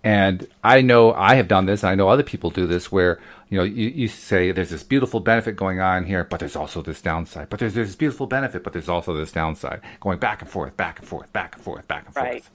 And 0.04 0.46
I 0.62 0.82
know 0.82 1.12
I 1.14 1.34
have 1.34 1.48
done 1.48 1.66
this, 1.66 1.82
and 1.82 1.90
I 1.90 1.96
know 1.96 2.08
other 2.08 2.22
people 2.22 2.50
do 2.50 2.66
this, 2.66 2.92
where 2.92 3.18
you 3.48 3.58
know 3.58 3.64
you, 3.64 3.88
you 3.88 4.06
say 4.06 4.52
there's 4.52 4.70
this 4.70 4.84
beautiful 4.84 5.18
benefit 5.18 5.56
going 5.56 5.80
on 5.80 6.04
here, 6.04 6.22
but 6.22 6.38
there's 6.38 6.54
also 6.54 6.80
this 6.80 7.02
downside. 7.02 7.48
But 7.48 7.58
there's, 7.58 7.74
there's 7.74 7.88
this 7.88 7.96
beautiful 7.96 8.28
benefit, 8.28 8.62
but 8.62 8.72
there's 8.72 8.88
also 8.88 9.16
this 9.16 9.32
downside, 9.32 9.80
going 10.00 10.20
back 10.20 10.42
and 10.42 10.50
forth, 10.50 10.76
back 10.76 11.00
and 11.00 11.08
forth, 11.08 11.32
back 11.32 11.56
and 11.56 11.64
forth, 11.64 11.88
back 11.88 12.06
and 12.06 12.14
forth. 12.14 12.24
Right. 12.24 12.48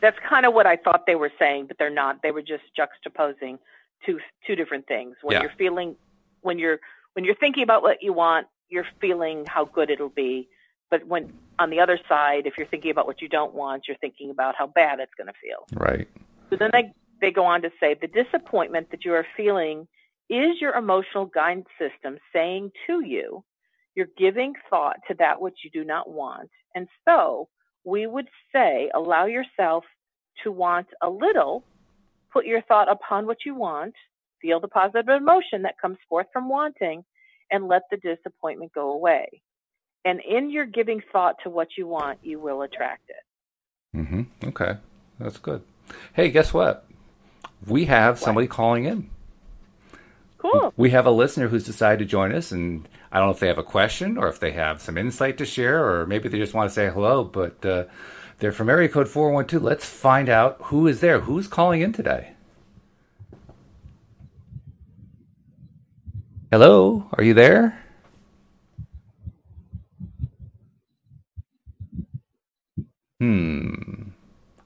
That's 0.00 0.18
kind 0.28 0.44
of 0.44 0.54
what 0.54 0.66
I 0.66 0.76
thought 0.76 1.06
they 1.06 1.14
were 1.14 1.30
saying, 1.38 1.66
but 1.68 1.78
they're 1.78 1.88
not. 1.88 2.20
They 2.20 2.32
were 2.32 2.42
just 2.42 2.64
juxtaposing 2.76 3.58
two 4.04 4.18
two 4.44 4.56
different 4.56 4.88
things. 4.88 5.14
When 5.22 5.36
yeah. 5.36 5.42
you're 5.42 5.52
feeling, 5.56 5.94
when 6.40 6.58
you're 6.58 6.80
when 7.12 7.24
you're 7.24 7.36
thinking 7.36 7.62
about 7.62 7.82
what 7.82 8.02
you 8.02 8.12
want, 8.12 8.48
you're 8.68 8.86
feeling 9.00 9.44
how 9.46 9.66
good 9.66 9.88
it'll 9.88 10.08
be 10.08 10.48
but 10.92 11.04
when 11.08 11.32
on 11.58 11.70
the 11.70 11.80
other 11.80 11.98
side, 12.08 12.46
if 12.46 12.54
you're 12.56 12.68
thinking 12.68 12.92
about 12.92 13.06
what 13.08 13.20
you 13.20 13.28
don't 13.28 13.54
want, 13.54 13.88
you're 13.88 13.96
thinking 13.96 14.30
about 14.30 14.54
how 14.56 14.68
bad 14.68 15.00
it's 15.00 15.14
going 15.16 15.26
to 15.26 15.32
feel. 15.42 15.66
Right. 15.72 16.08
So 16.50 16.56
then 16.56 16.70
they, 16.72 16.92
they 17.20 17.32
go 17.32 17.44
on 17.44 17.62
to 17.62 17.70
say 17.80 17.96
the 18.00 18.06
disappointment 18.06 18.90
that 18.92 19.04
you 19.04 19.12
are 19.14 19.26
feeling 19.36 19.88
is 20.30 20.60
your 20.60 20.74
emotional 20.74 21.26
guidance 21.26 21.66
system 21.78 22.18
saying 22.32 22.70
to 22.86 23.04
you, 23.04 23.42
you're 23.96 24.06
giving 24.16 24.54
thought 24.70 24.98
to 25.08 25.14
that 25.18 25.40
which 25.40 25.56
you 25.64 25.70
do 25.70 25.84
not 25.84 26.08
want. 26.08 26.50
And 26.74 26.86
so 27.08 27.48
we 27.84 28.06
would 28.06 28.28
say, 28.54 28.90
allow 28.94 29.26
yourself 29.26 29.84
to 30.44 30.52
want 30.52 30.88
a 31.02 31.10
little 31.10 31.64
Put 32.32 32.46
your 32.46 32.62
thought 32.62 32.90
upon 32.90 33.26
what 33.26 33.44
you 33.44 33.54
want, 33.54 33.94
feel 34.40 34.58
the 34.58 34.68
positive 34.68 35.08
emotion 35.08 35.62
that 35.62 35.78
comes 35.80 35.98
forth 36.08 36.26
from 36.32 36.48
wanting, 36.48 37.04
and 37.50 37.68
let 37.68 37.82
the 37.90 37.98
disappointment 37.98 38.72
go 38.72 38.92
away. 38.92 39.42
And 40.04 40.20
in 40.20 40.50
your 40.50 40.66
giving 40.66 41.00
thought 41.12 41.36
to 41.44 41.50
what 41.50 41.68
you 41.76 41.86
want, 41.86 42.18
you 42.22 42.40
will 42.40 42.62
attract 42.62 43.08
it. 43.08 43.96
Mm-hmm. 43.96 44.48
Okay, 44.48 44.76
that's 45.18 45.38
good. 45.38 45.62
Hey, 46.12 46.30
guess 46.30 46.52
what? 46.52 46.86
We 47.66 47.84
have 47.84 48.16
what? 48.16 48.24
somebody 48.24 48.46
calling 48.46 48.84
in. 48.84 49.10
Cool. 50.38 50.74
We 50.76 50.90
have 50.90 51.06
a 51.06 51.12
listener 51.12 51.48
who's 51.48 51.64
decided 51.64 52.00
to 52.00 52.04
join 52.04 52.32
us, 52.32 52.50
and 52.50 52.88
I 53.12 53.18
don't 53.18 53.28
know 53.28 53.34
if 53.34 53.38
they 53.38 53.46
have 53.46 53.58
a 53.58 53.62
question 53.62 54.18
or 54.18 54.28
if 54.28 54.40
they 54.40 54.50
have 54.52 54.80
some 54.82 54.98
insight 54.98 55.38
to 55.38 55.46
share, 55.46 55.84
or 55.84 56.04
maybe 56.04 56.28
they 56.28 56.38
just 56.38 56.54
want 56.54 56.68
to 56.68 56.74
say 56.74 56.90
hello. 56.90 57.22
But 57.22 57.64
uh, 57.64 57.84
they're 58.38 58.50
from 58.50 58.68
area 58.68 58.88
code 58.88 59.08
four 59.08 59.30
one 59.30 59.46
two. 59.46 59.60
Let's 59.60 59.84
find 59.84 60.28
out 60.28 60.56
who 60.62 60.88
is 60.88 60.98
there. 60.98 61.20
Who's 61.20 61.46
calling 61.46 61.80
in 61.80 61.92
today? 61.92 62.32
Hello, 66.50 67.08
are 67.12 67.22
you 67.22 67.34
there? 67.34 67.81
Hmm. 73.22 74.08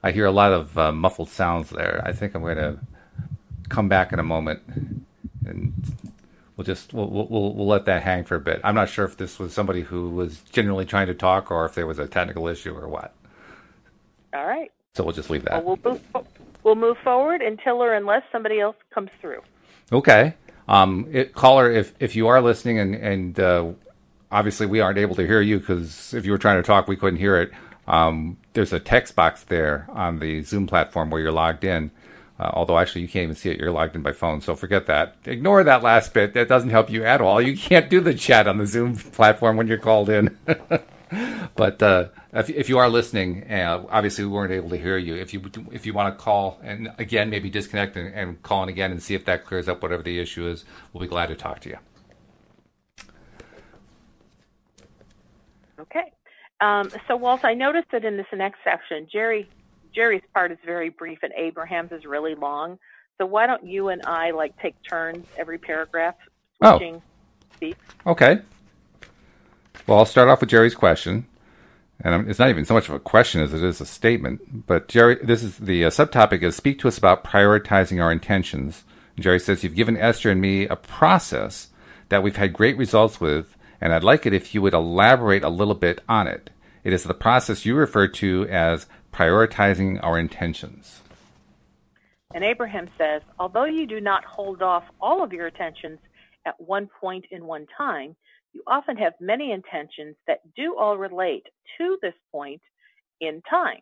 I 0.03 0.13
hear 0.13 0.25
a 0.25 0.31
lot 0.31 0.51
of 0.51 0.79
uh, 0.79 0.91
muffled 0.91 1.29
sounds 1.29 1.69
there. 1.69 2.01
I 2.07 2.13
think 2.13 2.35
I'm 2.35 2.41
going 2.41 2.57
to 2.57 2.79
come 3.69 3.87
back 3.87 4.15
in 4.15 4.19
a 4.19 4.23
moment, 4.23 4.63
and 5.45 5.75
we'll 6.57 6.65
just 6.65 6.95
we'll, 6.95 7.07
we'll 7.07 7.53
we'll 7.53 7.67
let 7.67 7.85
that 7.85 8.03
hang 8.03 8.25
for 8.25 8.35
a 8.35 8.41
bit. 8.41 8.63
I'm 8.65 8.75
not 8.75 8.89
sure 8.89 9.05
if 9.05 9.19
this 9.19 9.39
was 9.39 9.53
somebody 9.53 9.83
who 9.83 10.09
was 10.09 10.41
genuinely 10.53 10.87
trying 10.87 11.09
to 11.09 11.15
talk, 11.15 11.51
or 11.51 11.67
if 11.67 11.75
there 11.75 11.87
was 11.87 11.99
a 11.99 12.09
technical 12.09 12.49
issue, 12.49 12.75
or 12.75 12.89
what. 12.89 13.13
All 14.33 14.47
right. 14.47 14.73
So 14.95 15.05
we'll 15.05 15.13
just 15.13 15.29
leave 15.29 15.45
that. 15.45 15.63
Well, 15.63 15.79
we'll 15.85 15.93
move, 15.93 16.27
we'll 16.63 16.77
move 16.77 16.97
forward 17.05 17.43
until 17.43 17.83
or 17.83 17.93
unless 17.93 18.23
somebody 18.33 18.59
else 18.59 18.77
comes 18.91 19.11
through. 19.21 19.43
Okay. 19.93 20.33
Um, 20.67 21.09
it, 21.13 21.35
caller, 21.35 21.71
if 21.71 21.93
if 22.01 22.17
you 22.17 22.29
are 22.29 22.41
listening, 22.41 22.79
and 22.79 22.95
and 22.95 23.39
uh, 23.39 23.67
obviously 24.31 24.65
we 24.65 24.81
aren't 24.81 24.97
able 24.97 25.15
to 25.17 25.27
hear 25.27 25.43
you 25.43 25.59
because 25.59 26.15
if 26.15 26.25
you 26.25 26.33
were 26.33 26.39
trying 26.39 26.57
to 26.57 26.67
talk, 26.67 26.89
we 26.89 26.97
couldn't 26.97 27.19
hear 27.19 27.39
it. 27.39 27.53
Um, 27.87 28.39
there's 28.53 28.73
a 28.73 28.81
text 28.81 29.15
box 29.15 29.45
there 29.45 29.87
on 29.91 30.19
the 30.19 30.43
Zoom 30.43 30.67
platform 30.67 31.11
where 31.11 31.21
you're 31.21 31.33
logged 31.33 31.65
in. 31.65 31.91
Uh, 32.39 32.51
although 32.53 32.79
actually 32.79 33.01
you 33.01 33.09
can't 33.09 33.25
even 33.25 33.35
see 33.35 33.49
it, 33.51 33.59
you're 33.59 33.71
logged 33.71 33.97
in 33.97 34.03
by 34.03 34.13
phone, 34.13 34.43
so 34.43 34.55
forget 34.55 34.87
that. 34.87 35.17
Ignore 35.25 35.65
that 35.65 35.83
last 35.83 36.13
bit. 36.13 36.35
That 36.35 36.49
doesn't 36.49 36.69
help 36.69 36.91
you 36.91 37.03
at 37.05 37.23
all. 37.23 37.41
You 37.41 37.57
can't 37.57 37.89
do 37.89 38.01
the 38.01 38.13
chat 38.13 38.47
on 38.47 38.59
the 38.59 38.67
Zoom 38.67 38.95
platform 38.95 39.57
when 39.57 39.69
you're 39.69 39.79
called 39.79 40.11
in. 40.11 40.37
but 41.55 41.83
uh, 41.83 42.09
if, 42.35 42.51
if, 42.51 42.69
you 42.69 42.77
are 42.77 42.91
listening, 42.91 43.51
uh, 43.51 43.87
obviously 43.89 44.25
we 44.25 44.31
weren't 44.31 44.53
able 44.53 44.69
to 44.69 44.77
hear 44.77 44.99
you. 44.99 45.15
If 45.15 45.33
you 45.33 45.43
if 45.73 45.87
you 45.87 45.95
want 45.95 46.17
to 46.17 46.23
call 46.23 46.61
and 46.63 46.91
again 46.99 47.31
maybe 47.31 47.49
disconnect 47.49 47.97
and, 47.97 48.13
and 48.15 48.43
call 48.43 48.65
in 48.65 48.69
again 48.69 48.91
and 48.91 49.03
see 49.03 49.15
if 49.15 49.25
that 49.25 49.47
clears 49.47 49.67
up 49.67 49.83
whatever 49.83 50.03
the 50.03 50.19
issue 50.19 50.47
is, 50.47 50.65
we'll 50.93 51.01
be 51.01 51.07
glad 51.07 51.29
to 51.29 51.37
talk 51.37 51.61
to 51.61 51.71
you. 51.71 51.79
Okay. 55.81 56.13
Um, 56.61 56.91
so 57.07 57.17
Walt, 57.17 57.45
I 57.45 57.55
noticed 57.55 57.91
that 57.93 58.05
in 58.05 58.17
this 58.17 58.27
next 58.33 58.59
section, 58.65 59.07
Jerry 59.11 59.49
Jerry's 59.95 60.23
part 60.35 60.53
is 60.53 60.59
very 60.65 60.91
brief 60.91 61.21
and 61.23 61.33
Abraham's 61.35 61.91
is 61.91 62.05
really 62.05 62.35
long. 62.35 62.79
So 63.19 63.25
why 63.25 63.47
don't 63.47 63.65
you 63.65 63.89
and 63.89 64.03
I 64.05 64.31
like 64.31 64.57
take 64.61 64.75
turns 64.83 65.27
every 65.39 65.59
paragraph 65.59 66.17
switching 66.59 66.97
oh. 66.97 67.03
speaks? 67.55 67.79
Okay. 68.07 68.41
Well, 69.87 69.99
I'll 69.99 70.05
start 70.05 70.29
off 70.29 70.41
with 70.41 70.51
Jerry's 70.51 70.75
question, 70.75 71.27
and 72.01 72.29
it's 72.29 72.39
not 72.39 72.51
even 72.51 72.65
so 72.65 72.75
much 72.75 72.89
of 72.89 72.95
a 72.95 72.99
question 72.99 73.41
as 73.41 73.55
it 73.55 73.63
is 73.63 73.81
a 73.81 73.87
statement. 73.87 74.67
But 74.67 74.89
Jerry, 74.89 75.17
this 75.23 75.43
is 75.43 75.57
the 75.57 75.85
uh, 75.85 75.91
subtopic 75.91 76.43
is 76.43 76.57
speak 76.57 76.79
to 76.81 76.89
us 76.89 76.99
about 76.99 77.25
prioritizing 77.25 78.03
our 78.03 78.13
intentions. 78.13 78.85
Jerry 79.19 79.39
says 79.39 79.65
you've 79.65 79.75
given 79.75 79.97
Esther 79.97 80.31
and 80.31 80.41
me 80.41 80.67
a 80.67 80.77
process 80.77 81.69
that 82.09 82.23
we've 82.23 82.37
had 82.37 82.53
great 82.53 82.77
results 82.77 83.21
with, 83.21 83.56
and 83.81 83.93
I'd 83.93 84.05
like 84.05 84.27
it 84.27 84.33
if 84.33 84.55
you 84.55 84.63
would 84.63 84.75
elaborate 84.75 85.45
a 85.45 85.49
little 85.49 85.75
bit 85.75 86.01
on 86.09 86.27
it. 86.27 86.51
It 86.85 86.93
is 86.93 87.05
the 87.05 87.15
process 87.15 87.65
you 87.65 87.75
refer 87.75 88.09
to 88.09 88.47
as 88.49 88.87
prioritizing 89.13 90.03
our 90.03 90.19
intentions. 90.19 91.03
And 92.35 92.45
Abraham 92.45 92.89
says, 92.99 93.23
although 93.39 93.65
you 93.65 93.87
do 93.87 94.01
not 94.01 94.25
hold 94.25 94.63
off 94.63 94.85
all 95.01 95.23
of 95.23 95.33
your 95.33 95.47
attentions 95.47 95.99
at 96.45 96.61
one 96.61 96.89
point 97.01 97.25
in 97.31 97.45
one 97.47 97.67
time, 97.77 98.15
you 98.53 98.63
often 98.67 98.97
have 98.97 99.15
many 99.21 99.53
intentions 99.53 100.17
that 100.27 100.41
do 100.55 100.77
all 100.79 100.97
relate 100.97 101.47
to 101.79 101.99
this 102.03 102.15
point 102.33 102.63
in 103.21 103.43
time. 103.49 103.81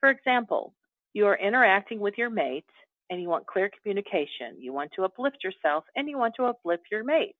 For 0.00 0.10
example, 0.10 0.72
you 1.12 1.26
are 1.26 1.38
interacting 1.38 2.00
with 2.00 2.14
your 2.16 2.30
mate 2.30 2.64
and 3.10 3.20
you 3.20 3.28
want 3.28 3.46
clear 3.46 3.70
communication. 3.70 4.58
You 4.58 4.72
want 4.72 4.92
to 4.96 5.04
uplift 5.04 5.44
yourself 5.44 5.84
and 5.94 6.08
you 6.08 6.18
want 6.18 6.34
to 6.36 6.44
uplift 6.44 6.84
your 6.90 7.04
mate. 7.04 7.36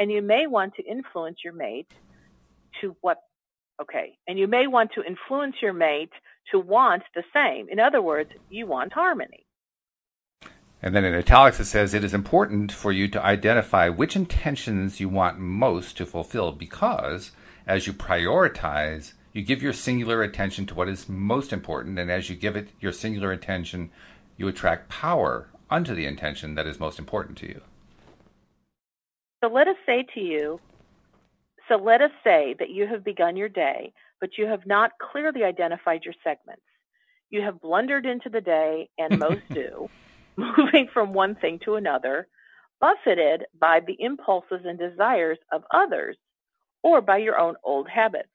And 0.00 0.10
you 0.10 0.22
may 0.22 0.46
want 0.46 0.74
to 0.76 0.82
influence 0.82 1.38
your 1.44 1.52
mate 1.52 1.92
to 2.80 2.96
what, 3.02 3.18
okay, 3.80 4.16
and 4.26 4.38
you 4.38 4.46
may 4.46 4.66
want 4.66 4.92
to 4.94 5.04
influence 5.04 5.56
your 5.60 5.74
mate 5.74 6.10
to 6.50 6.58
want 6.58 7.02
the 7.14 7.22
same. 7.34 7.68
In 7.68 7.78
other 7.78 8.00
words, 8.00 8.30
you 8.48 8.66
want 8.66 8.94
harmony. 8.94 9.46
And 10.82 10.96
then 10.96 11.04
in 11.04 11.14
italics, 11.14 11.60
it 11.60 11.66
says 11.66 11.92
it 11.92 12.02
is 12.02 12.14
important 12.14 12.72
for 12.72 12.90
you 12.90 13.08
to 13.08 13.22
identify 13.22 13.90
which 13.90 14.16
intentions 14.16 15.00
you 15.00 15.10
want 15.10 15.38
most 15.38 15.98
to 15.98 16.06
fulfill 16.06 16.52
because 16.52 17.32
as 17.66 17.86
you 17.86 17.92
prioritize, 17.92 19.12
you 19.34 19.42
give 19.42 19.62
your 19.62 19.74
singular 19.74 20.22
attention 20.22 20.64
to 20.66 20.74
what 20.74 20.88
is 20.88 21.10
most 21.10 21.52
important. 21.52 21.98
And 21.98 22.10
as 22.10 22.30
you 22.30 22.36
give 22.36 22.56
it 22.56 22.70
your 22.80 22.92
singular 22.92 23.32
attention, 23.32 23.90
you 24.38 24.48
attract 24.48 24.88
power 24.88 25.50
unto 25.68 25.94
the 25.94 26.06
intention 26.06 26.54
that 26.54 26.66
is 26.66 26.80
most 26.80 26.98
important 26.98 27.36
to 27.38 27.48
you. 27.48 27.60
So 29.42 29.48
let 29.48 29.68
us 29.68 29.76
say 29.86 30.04
to 30.14 30.20
you, 30.20 30.60
so 31.68 31.76
let 31.76 32.02
us 32.02 32.10
say 32.24 32.54
that 32.58 32.70
you 32.70 32.86
have 32.86 33.04
begun 33.04 33.36
your 33.36 33.48
day, 33.48 33.92
but 34.20 34.36
you 34.36 34.46
have 34.46 34.66
not 34.66 34.92
clearly 35.12 35.44
identified 35.44 36.04
your 36.04 36.14
segments. 36.22 36.62
You 37.30 37.42
have 37.42 37.60
blundered 37.60 38.06
into 38.06 38.28
the 38.28 38.40
day, 38.40 38.88
and 38.98 39.18
most 39.18 39.42
do 39.54 39.88
moving 40.36 40.88
from 40.92 41.12
one 41.12 41.34
thing 41.34 41.58
to 41.64 41.74
another, 41.74 42.26
buffeted 42.80 43.44
by 43.58 43.80
the 43.86 43.96
impulses 43.98 44.60
and 44.64 44.78
desires 44.78 45.38
of 45.52 45.62
others 45.72 46.16
or 46.82 47.00
by 47.00 47.18
your 47.18 47.38
own 47.38 47.54
old 47.62 47.88
habits. 47.88 48.28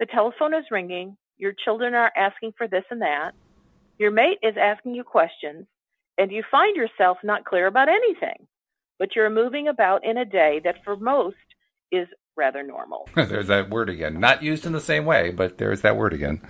The 0.00 0.06
telephone 0.06 0.54
is 0.54 0.64
ringing, 0.70 1.16
your 1.36 1.52
children 1.52 1.94
are 1.94 2.12
asking 2.16 2.52
for 2.58 2.66
this 2.66 2.84
and 2.90 3.02
that, 3.02 3.32
your 3.98 4.10
mate 4.10 4.38
is 4.42 4.56
asking 4.60 4.94
you 4.94 5.04
questions, 5.04 5.66
and 6.18 6.30
you 6.32 6.42
find 6.50 6.76
yourself 6.76 7.18
not 7.22 7.44
clear 7.44 7.66
about 7.66 7.88
anything, 7.88 8.46
but 8.98 9.14
you're 9.14 9.30
moving 9.30 9.68
about 9.68 10.04
in 10.04 10.16
a 10.16 10.24
day 10.24 10.60
that 10.64 10.84
for 10.84 10.96
most 10.96 11.36
is 11.90 12.08
rather 12.36 12.62
normal. 12.62 13.08
there's 13.14 13.48
that 13.48 13.70
word 13.70 13.88
again. 13.88 14.20
Not 14.20 14.42
used 14.42 14.66
in 14.66 14.72
the 14.72 14.80
same 14.80 15.04
way, 15.04 15.30
but 15.30 15.58
there's 15.58 15.80
that 15.82 15.96
word 15.96 16.12
again. 16.12 16.40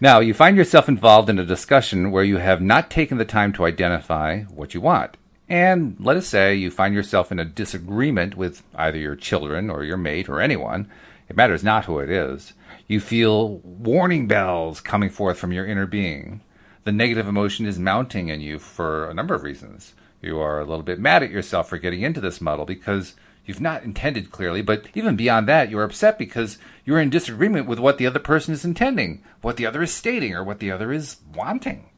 Now, 0.00 0.20
you 0.20 0.32
find 0.32 0.56
yourself 0.56 0.88
involved 0.88 1.28
in 1.28 1.38
a 1.38 1.44
discussion 1.44 2.10
where 2.10 2.24
you 2.24 2.38
have 2.38 2.62
not 2.62 2.90
taken 2.90 3.18
the 3.18 3.24
time 3.26 3.52
to 3.54 3.66
identify 3.66 4.42
what 4.44 4.72
you 4.72 4.80
want. 4.80 5.18
And 5.46 5.96
let 5.98 6.16
us 6.16 6.26
say 6.26 6.54
you 6.54 6.70
find 6.70 6.94
yourself 6.94 7.30
in 7.30 7.38
a 7.38 7.44
disagreement 7.44 8.36
with 8.36 8.62
either 8.76 8.96
your 8.96 9.16
children 9.16 9.68
or 9.68 9.84
your 9.84 9.96
mate 9.96 10.28
or 10.28 10.40
anyone. 10.40 10.88
It 11.28 11.36
matters 11.36 11.62
not 11.62 11.84
who 11.84 11.98
it 11.98 12.08
is. 12.08 12.54
You 12.86 12.98
feel 13.00 13.58
warning 13.58 14.26
bells 14.26 14.80
coming 14.80 15.10
forth 15.10 15.38
from 15.38 15.52
your 15.52 15.66
inner 15.66 15.86
being. 15.86 16.40
The 16.84 16.92
negative 16.92 17.28
emotion 17.28 17.66
is 17.66 17.78
mounting 17.78 18.28
in 18.28 18.40
you 18.40 18.58
for 18.58 19.10
a 19.10 19.14
number 19.14 19.34
of 19.34 19.42
reasons. 19.42 19.94
You 20.22 20.38
are 20.38 20.60
a 20.60 20.64
little 20.64 20.82
bit 20.82 20.98
mad 20.98 21.22
at 21.22 21.30
yourself 21.30 21.68
for 21.68 21.78
getting 21.78 22.02
into 22.02 22.20
this 22.20 22.40
muddle 22.40 22.66
because 22.66 23.14
you've 23.44 23.60
not 23.60 23.82
intended 23.82 24.30
clearly, 24.30 24.62
but 24.62 24.86
even 24.94 25.16
beyond 25.16 25.48
that, 25.48 25.70
you're 25.70 25.82
upset 25.82 26.18
because 26.18 26.58
you're 26.84 27.00
in 27.00 27.10
disagreement 27.10 27.66
with 27.66 27.78
what 27.78 27.98
the 27.98 28.06
other 28.06 28.18
person 28.18 28.52
is 28.52 28.64
intending, 28.64 29.22
what 29.40 29.56
the 29.56 29.66
other 29.66 29.82
is 29.82 29.92
stating, 29.92 30.34
or 30.34 30.44
what 30.44 30.58
the 30.58 30.70
other 30.70 30.92
is 30.92 31.16
wanting. 31.34 31.88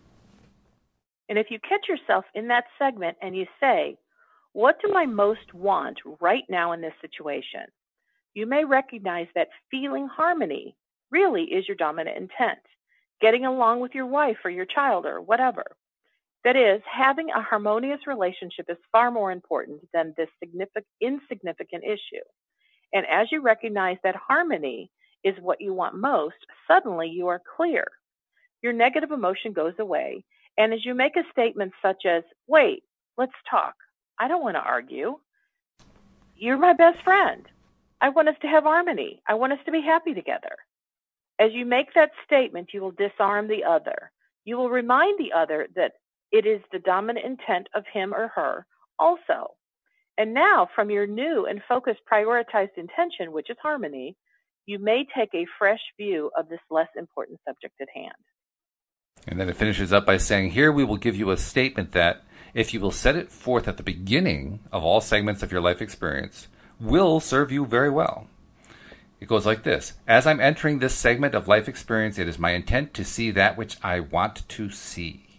And 1.28 1.38
if 1.38 1.46
you 1.50 1.58
catch 1.58 1.88
yourself 1.88 2.24
in 2.34 2.48
that 2.48 2.64
segment 2.78 3.16
and 3.20 3.36
you 3.36 3.46
say, 3.60 3.96
What 4.52 4.76
do 4.84 4.94
I 4.94 5.06
most 5.06 5.52
want 5.54 5.98
right 6.20 6.44
now 6.48 6.72
in 6.72 6.80
this 6.80 6.94
situation? 7.00 7.62
You 8.34 8.46
may 8.46 8.64
recognize 8.64 9.28
that 9.34 9.48
feeling 9.70 10.06
harmony 10.06 10.76
really 11.10 11.42
is 11.42 11.66
your 11.66 11.76
dominant 11.76 12.16
intent, 12.16 12.60
getting 13.20 13.44
along 13.44 13.80
with 13.80 13.94
your 13.94 14.06
wife 14.06 14.38
or 14.44 14.50
your 14.50 14.64
child 14.64 15.06
or 15.06 15.20
whatever. 15.20 15.64
That 16.44 16.56
is, 16.56 16.82
having 16.90 17.30
a 17.30 17.42
harmonious 17.42 18.00
relationship 18.06 18.66
is 18.68 18.76
far 18.90 19.10
more 19.10 19.30
important 19.30 19.80
than 19.92 20.14
this 20.16 20.28
insignificant 21.00 21.84
issue. 21.84 22.24
And 22.92 23.06
as 23.06 23.28
you 23.30 23.40
recognize 23.40 23.98
that 24.02 24.16
harmony 24.16 24.90
is 25.22 25.34
what 25.40 25.60
you 25.60 25.72
want 25.72 25.94
most, 25.94 26.34
suddenly 26.66 27.08
you 27.08 27.28
are 27.28 27.40
clear. 27.56 27.84
Your 28.60 28.72
negative 28.72 29.12
emotion 29.12 29.52
goes 29.52 29.74
away. 29.78 30.24
And 30.58 30.74
as 30.74 30.84
you 30.84 30.94
make 30.94 31.16
a 31.16 31.30
statement 31.30 31.72
such 31.80 32.04
as, 32.06 32.24
wait, 32.46 32.82
let's 33.16 33.32
talk. 33.48 33.74
I 34.18 34.28
don't 34.28 34.42
want 34.42 34.56
to 34.56 34.60
argue. 34.60 35.18
You're 36.36 36.58
my 36.58 36.72
best 36.72 37.02
friend. 37.02 37.46
I 38.00 38.08
want 38.08 38.28
us 38.28 38.36
to 38.42 38.48
have 38.48 38.64
harmony. 38.64 39.22
I 39.28 39.34
want 39.34 39.52
us 39.52 39.60
to 39.64 39.72
be 39.72 39.80
happy 39.80 40.12
together. 40.12 40.56
As 41.38 41.52
you 41.52 41.64
make 41.64 41.94
that 41.94 42.10
statement, 42.26 42.70
you 42.74 42.80
will 42.80 42.90
disarm 42.90 43.48
the 43.48 43.64
other. 43.64 44.10
You 44.44 44.56
will 44.56 44.70
remind 44.70 45.18
the 45.18 45.32
other 45.32 45.68
that 45.76 45.92
It 46.32 46.46
is 46.46 46.62
the 46.72 46.78
dominant 46.78 47.26
intent 47.26 47.68
of 47.74 47.84
him 47.92 48.14
or 48.14 48.28
her 48.34 48.66
also. 48.98 49.54
And 50.18 50.34
now, 50.34 50.68
from 50.74 50.90
your 50.90 51.06
new 51.06 51.46
and 51.46 51.60
focused 51.68 52.00
prioritized 52.10 52.76
intention, 52.76 53.32
which 53.32 53.50
is 53.50 53.56
harmony, 53.62 54.16
you 54.66 54.78
may 54.78 55.04
take 55.16 55.34
a 55.34 55.46
fresh 55.58 55.80
view 55.98 56.30
of 56.36 56.48
this 56.48 56.60
less 56.70 56.88
important 56.96 57.40
subject 57.46 57.74
at 57.80 57.88
hand. 57.94 58.12
And 59.26 59.38
then 59.38 59.48
it 59.48 59.56
finishes 59.56 59.92
up 59.92 60.06
by 60.06 60.16
saying, 60.16 60.50
Here 60.50 60.72
we 60.72 60.84
will 60.84 60.96
give 60.96 61.16
you 61.16 61.30
a 61.30 61.36
statement 61.36 61.92
that, 61.92 62.22
if 62.54 62.74
you 62.74 62.80
will 62.80 62.90
set 62.90 63.16
it 63.16 63.30
forth 63.30 63.68
at 63.68 63.76
the 63.76 63.82
beginning 63.82 64.60
of 64.70 64.84
all 64.84 65.00
segments 65.00 65.42
of 65.42 65.52
your 65.52 65.60
life 65.60 65.80
experience, 65.80 66.48
will 66.80 67.20
serve 67.20 67.52
you 67.52 67.64
very 67.64 67.90
well. 67.90 68.26
It 69.20 69.28
goes 69.28 69.46
like 69.46 69.62
this 69.62 69.94
As 70.06 70.26
I'm 70.26 70.40
entering 70.40 70.78
this 70.78 70.94
segment 70.94 71.34
of 71.34 71.48
life 71.48 71.68
experience, 71.68 72.18
it 72.18 72.28
is 72.28 72.38
my 72.38 72.50
intent 72.52 72.92
to 72.94 73.04
see 73.04 73.30
that 73.30 73.56
which 73.56 73.76
I 73.82 74.00
want 74.00 74.48
to 74.50 74.70
see. 74.70 75.31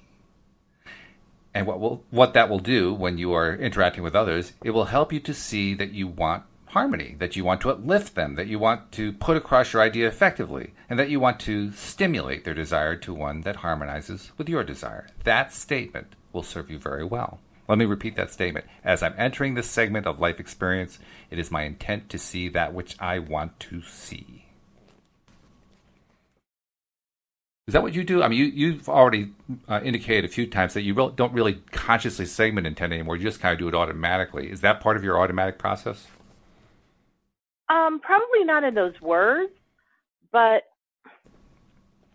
And 1.54 1.68
what 1.68 1.80
will 1.80 2.04
what 2.10 2.34
that 2.34 2.50
will 2.50 2.60
do 2.60 2.94
when 2.94 3.18
you 3.18 3.34
are 3.34 3.56
interacting 3.56 4.04
with 4.04 4.16
others, 4.16 4.54
it 4.64 4.72
will 4.72 4.86
help 4.86 5.14
you 5.14 5.20
to 5.22 5.34
see 5.34 5.74
that 5.76 5.92
you 5.92 6.08
want 6.08 6.44
harmony, 6.74 7.16
that 7.20 7.36
you 7.36 7.44
want 7.44 7.62
to 7.62 7.70
uplift 7.70 8.16
them, 8.16 8.34
that 8.36 8.48
you 8.48 8.58
want 8.58 8.92
to 8.92 9.14
put 9.14 9.38
across 9.38 9.74
your 9.74 9.82
idea 9.82 10.08
effectively, 10.08 10.74
and 10.90 10.98
that 10.98 11.10
you 11.10 11.20
want 11.20 11.40
to 11.40 11.72
stimulate 11.74 12.44
their 12.44 12.56
desire 12.56 12.96
to 12.96 13.14
one 13.14 13.42
that 13.42 13.58
harmonizes 13.58 14.32
with 14.38 14.50
your 14.50 14.64
desire. 14.64 15.08
That 15.24 15.54
statement 15.54 16.16
will 16.32 16.42
serve 16.42 16.72
you 16.72 16.80
very 16.80 17.04
well. 17.04 17.40
Let 17.68 17.78
me 17.78 17.86
repeat 17.86 18.16
that 18.16 18.32
statement. 18.32 18.66
As 18.84 19.04
I'm 19.04 19.14
entering 19.18 19.54
this 19.54 19.70
segment 19.70 20.08
of 20.08 20.20
life 20.20 20.40
experience, 20.40 21.00
it 21.30 21.40
is 21.40 21.52
my 21.52 21.64
intent 21.64 22.10
to 22.10 22.18
see 22.18 22.50
that 22.50 22.74
which 22.74 22.96
I 23.00 23.20
want 23.20 23.60
to 23.62 23.82
see. 23.84 24.46
Is 27.68 27.74
that 27.74 27.82
what 27.82 27.94
you 27.94 28.04
do? 28.04 28.22
I 28.22 28.28
mean, 28.28 28.52
you, 28.54 28.74
have 28.74 28.90
already 28.90 29.32
uh, 29.70 29.80
indicated 29.84 30.26
a 30.26 30.28
few 30.28 30.48
times 30.48 30.74
that 30.74 30.82
you 30.82 30.94
re- 30.94 31.14
don't 31.16 31.32
really 31.32 31.62
consciously 31.72 32.26
segment 32.26 32.68
intent 32.68 32.92
anymore. 32.92 33.16
You 33.16 33.24
just 33.24 33.40
kind 33.40 33.54
of 33.54 33.60
do 33.60 33.70
it 33.70 33.74
automatically. 33.74 34.52
Is 34.52 34.60
that 34.62 34.82
part 34.82 34.98
of 34.98 35.04
your 35.04 35.18
automatic 35.18 35.58
process? 35.58 36.08
Um, 37.70 38.02
probably 38.02 38.44
not 38.44 38.66
in 38.66 38.74
those 38.74 39.00
words, 39.00 39.54
but 40.30 40.64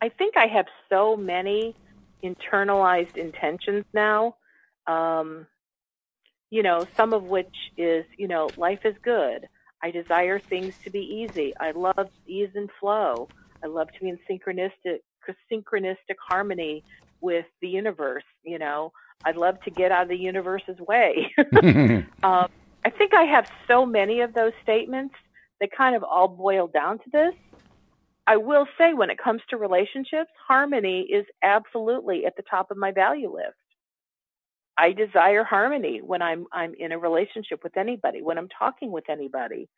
I 0.03 0.11
think 0.11 0.36
I 0.36 0.49
have 0.49 0.66
so 0.90 1.16
many 1.16 1.74
internalized 2.22 3.16
intentions 3.16 3.86
now. 3.94 4.36
Um, 4.86 5.46
you 6.51 6.62
know, 6.62 6.86
some 6.94 7.14
of 7.14 7.24
which 7.24 7.55
is, 7.78 8.05
you 8.18 8.28
know, 8.28 8.51
life 8.59 8.80
is 8.84 8.96
good. 9.03 9.49
I 9.82 9.92
desire 9.92 10.38
things 10.38 10.74
to 10.84 10.90
be 10.90 11.01
easy. 11.01 11.55
I 11.59 11.70
love 11.70 12.11
ease 12.26 12.51
and 12.55 12.68
flow. 12.78 13.28
I 13.64 13.66
love 13.66 13.90
to 13.92 14.01
be 14.01 14.11
in 14.11 14.18
synchronistic 14.30 15.01
synchronistic 15.52 16.16
harmony 16.28 16.84
with 17.20 17.46
the 17.60 17.68
universe. 17.68 18.24
You 18.44 18.58
know, 18.58 18.92
I'd 19.24 19.36
love 19.36 19.60
to 19.62 19.70
get 19.70 19.92
out 19.92 20.04
of 20.04 20.08
the 20.08 20.16
universe's 20.16 20.78
way. 20.80 21.32
um, 22.22 22.48
I 22.84 22.90
think 22.96 23.14
I 23.14 23.24
have 23.24 23.50
so 23.66 23.84
many 23.84 24.20
of 24.20 24.34
those 24.34 24.52
statements 24.62 25.14
that 25.60 25.70
kind 25.76 25.96
of 25.96 26.02
all 26.02 26.28
boil 26.28 26.68
down 26.68 26.98
to 26.98 27.10
this. 27.12 27.34
I 28.26 28.36
will 28.36 28.66
say, 28.76 28.92
when 28.92 29.10
it 29.10 29.18
comes 29.18 29.40
to 29.48 29.56
relationships, 29.56 30.30
harmony 30.46 31.00
is 31.10 31.24
absolutely 31.42 32.26
at 32.26 32.36
the 32.36 32.42
top 32.48 32.70
of 32.70 32.76
my 32.76 32.92
value 32.92 33.34
list. 33.34 33.56
I 34.76 34.92
desire 34.92 35.44
harmony 35.44 36.00
when 36.02 36.22
I'm 36.22 36.46
I'm 36.52 36.74
in 36.78 36.92
a 36.92 36.98
relationship 36.98 37.60
with 37.64 37.76
anybody, 37.76 38.22
when 38.22 38.38
I'm 38.38 38.48
talking 38.56 38.92
with 38.92 39.04
anybody, 39.08 39.68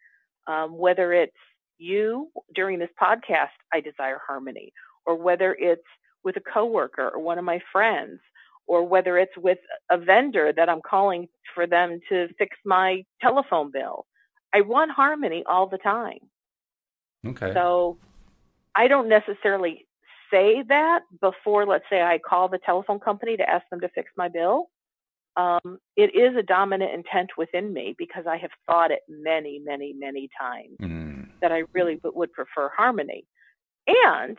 um, 0.46 0.76
whether 0.76 1.12
it's 1.12 1.32
you 1.78 2.28
during 2.54 2.78
this 2.78 2.90
podcast, 3.00 3.56
I 3.72 3.80
desire 3.80 4.20
harmony, 4.26 4.72
or 5.06 5.16
whether 5.16 5.56
it's 5.58 5.82
with 6.24 6.36
a 6.36 6.40
coworker 6.40 7.10
or 7.10 7.20
one 7.20 7.38
of 7.38 7.44
my 7.44 7.60
friends, 7.72 8.20
or 8.66 8.86
whether 8.86 9.18
it's 9.18 9.36
with 9.36 9.58
a 9.90 9.98
vendor 9.98 10.52
that 10.54 10.68
I'm 10.68 10.80
calling 10.82 11.28
for 11.54 11.66
them 11.66 12.00
to 12.08 12.28
fix 12.38 12.56
my 12.64 13.04
telephone 13.20 13.70
bill. 13.72 14.06
I 14.54 14.60
want 14.60 14.92
harmony 14.92 15.42
all 15.46 15.66
the 15.66 15.78
time. 15.78 16.18
Okay. 17.26 17.52
So 17.52 17.98
I 18.74 18.88
don't 18.88 19.08
necessarily 19.08 19.86
say 20.30 20.62
that 20.68 21.00
before, 21.20 21.66
let's 21.66 21.84
say, 21.90 22.00
I 22.02 22.18
call 22.18 22.48
the 22.48 22.60
telephone 22.64 23.00
company 23.00 23.36
to 23.36 23.48
ask 23.48 23.68
them 23.70 23.80
to 23.80 23.88
fix 23.88 24.10
my 24.16 24.28
bill. 24.28 24.70
Um, 25.36 25.78
it 25.96 26.14
is 26.14 26.36
a 26.36 26.42
dominant 26.42 26.92
intent 26.92 27.30
within 27.36 27.72
me 27.72 27.94
because 27.98 28.24
I 28.28 28.36
have 28.36 28.50
thought 28.66 28.90
it 28.90 29.00
many, 29.08 29.60
many, 29.64 29.92
many 29.92 30.28
times 30.38 30.76
mm. 30.80 31.28
that 31.40 31.52
I 31.52 31.62
really 31.72 32.00
would 32.02 32.32
prefer 32.32 32.70
harmony. 32.76 33.24
And 33.86 34.36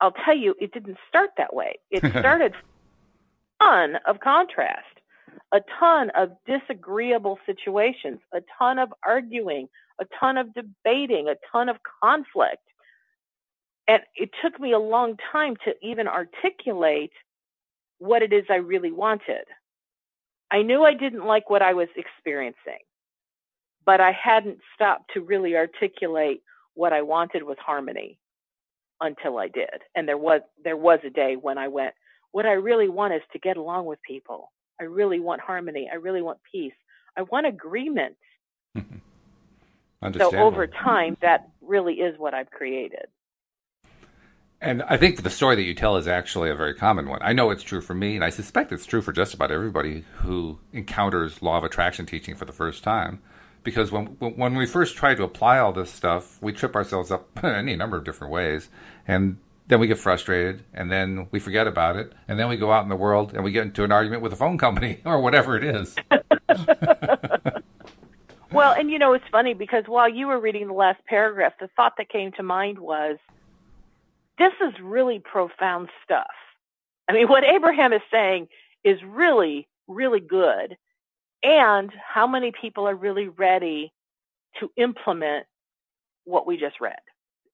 I'll 0.00 0.12
tell 0.12 0.36
you, 0.36 0.54
it 0.60 0.72
didn't 0.72 0.98
start 1.08 1.30
that 1.38 1.54
way. 1.54 1.76
It 1.90 2.00
started 2.18 2.52
a 3.60 3.64
ton 3.64 3.96
of 4.06 4.20
contrast, 4.20 4.84
a 5.52 5.60
ton 5.78 6.10
of 6.10 6.32
disagreeable 6.46 7.38
situations, 7.46 8.20
a 8.32 8.40
ton 8.58 8.78
of 8.78 8.92
arguing, 9.04 9.68
a 10.00 10.06
ton 10.18 10.36
of 10.36 10.54
debating, 10.54 11.28
a 11.28 11.36
ton 11.50 11.68
of 11.68 11.76
conflict. 12.02 12.62
And 13.88 14.02
it 14.14 14.30
took 14.42 14.60
me 14.60 14.72
a 14.72 14.78
long 14.78 15.16
time 15.32 15.56
to 15.64 15.74
even 15.80 16.08
articulate 16.08 17.12
what 17.98 18.22
it 18.22 18.32
is 18.32 18.44
I 18.50 18.56
really 18.56 18.92
wanted. 18.92 19.44
I 20.50 20.62
knew 20.62 20.84
I 20.84 20.94
didn't 20.94 21.24
like 21.24 21.48
what 21.48 21.62
I 21.62 21.72
was 21.74 21.88
experiencing, 21.96 22.80
but 23.84 24.00
I 24.00 24.12
hadn't 24.12 24.58
stopped 24.74 25.12
to 25.14 25.20
really 25.20 25.56
articulate 25.56 26.42
what 26.74 26.92
I 26.92 27.02
wanted 27.02 27.44
was 27.44 27.56
harmony 27.58 28.18
until 29.00 29.38
I 29.38 29.48
did. 29.48 29.82
And 29.94 30.08
there 30.08 30.18
was 30.18 30.40
there 30.62 30.76
was 30.76 31.00
a 31.04 31.10
day 31.10 31.36
when 31.40 31.58
I 31.58 31.68
went, 31.68 31.94
what 32.32 32.46
I 32.46 32.52
really 32.52 32.88
want 32.88 33.14
is 33.14 33.22
to 33.32 33.38
get 33.38 33.56
along 33.56 33.86
with 33.86 33.98
people. 34.02 34.52
I 34.80 34.84
really 34.84 35.20
want 35.20 35.40
harmony. 35.40 35.88
I 35.90 35.96
really 35.96 36.22
want 36.22 36.38
peace. 36.50 36.74
I 37.16 37.22
want 37.22 37.46
agreement. 37.46 38.16
so 38.76 40.36
over 40.36 40.66
time, 40.66 41.16
that 41.22 41.48
really 41.62 41.94
is 41.94 42.18
what 42.18 42.34
I've 42.34 42.50
created. 42.50 43.06
And 44.60 44.82
I 44.82 44.96
think 44.96 45.22
the 45.22 45.30
story 45.30 45.56
that 45.56 45.62
you 45.62 45.74
tell 45.74 45.96
is 45.96 46.08
actually 46.08 46.50
a 46.50 46.54
very 46.54 46.74
common 46.74 47.08
one. 47.08 47.20
I 47.22 47.32
know 47.32 47.50
it's 47.50 47.62
true 47.62 47.82
for 47.82 47.94
me, 47.94 48.16
and 48.16 48.24
I 48.24 48.30
suspect 48.30 48.72
it's 48.72 48.86
true 48.86 49.02
for 49.02 49.12
just 49.12 49.34
about 49.34 49.50
everybody 49.50 50.04
who 50.18 50.58
encounters 50.72 51.42
law 51.42 51.58
of 51.58 51.64
attraction 51.64 52.06
teaching 52.06 52.34
for 52.34 52.46
the 52.46 52.52
first 52.52 52.82
time. 52.82 53.22
Because 53.66 53.90
when 53.90 54.06
when 54.20 54.54
we 54.54 54.64
first 54.64 54.96
try 54.96 55.16
to 55.16 55.24
apply 55.24 55.58
all 55.58 55.72
this 55.72 55.90
stuff, 55.90 56.40
we 56.40 56.52
trip 56.52 56.76
ourselves 56.76 57.10
up 57.10 57.28
any 57.44 57.74
number 57.74 57.96
of 57.96 58.04
different 58.04 58.32
ways, 58.32 58.68
and 59.08 59.38
then 59.66 59.80
we 59.80 59.88
get 59.88 59.98
frustrated, 59.98 60.62
and 60.72 60.88
then 60.92 61.26
we 61.32 61.40
forget 61.40 61.66
about 61.66 61.96
it, 61.96 62.12
and 62.28 62.38
then 62.38 62.48
we 62.48 62.56
go 62.56 62.70
out 62.70 62.84
in 62.84 62.88
the 62.88 62.94
world 62.94 63.34
and 63.34 63.42
we 63.42 63.50
get 63.50 63.64
into 63.64 63.82
an 63.82 63.90
argument 63.90 64.22
with 64.22 64.32
a 64.32 64.36
phone 64.36 64.56
company 64.56 65.00
or 65.04 65.20
whatever 65.20 65.56
it 65.56 65.64
is. 65.64 65.96
well, 68.52 68.72
and 68.72 68.88
you 68.88 69.00
know 69.00 69.14
it's 69.14 69.24
funny 69.32 69.52
because 69.52 69.82
while 69.88 70.08
you 70.08 70.28
were 70.28 70.38
reading 70.38 70.68
the 70.68 70.72
last 70.72 71.04
paragraph, 71.06 71.54
the 71.58 71.68
thought 71.74 71.94
that 71.98 72.08
came 72.08 72.30
to 72.36 72.44
mind 72.44 72.78
was 72.78 73.18
this 74.38 74.52
is 74.64 74.74
really 74.80 75.18
profound 75.18 75.88
stuff. 76.04 76.30
I 77.08 77.14
mean, 77.14 77.26
what 77.26 77.42
Abraham 77.42 77.92
is 77.92 78.02
saying 78.12 78.46
is 78.84 79.00
really, 79.04 79.66
really 79.88 80.20
good. 80.20 80.76
And 81.46 81.92
how 82.12 82.26
many 82.26 82.52
people 82.60 82.88
are 82.88 82.96
really 82.96 83.28
ready 83.28 83.92
to 84.60 84.68
implement 84.76 85.46
what 86.24 86.44
we 86.46 86.56
just 86.56 86.80
read? 86.80 86.98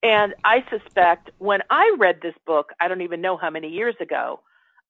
And 0.02 0.34
I 0.44 0.64
suspect 0.70 1.30
when 1.38 1.60
I 1.70 1.94
read 1.98 2.20
this 2.22 2.34
book, 2.46 2.70
I 2.80 2.88
don't 2.88 3.02
even 3.02 3.20
know 3.20 3.36
how 3.36 3.50
many 3.50 3.68
years 3.68 3.94
ago, 4.00 4.40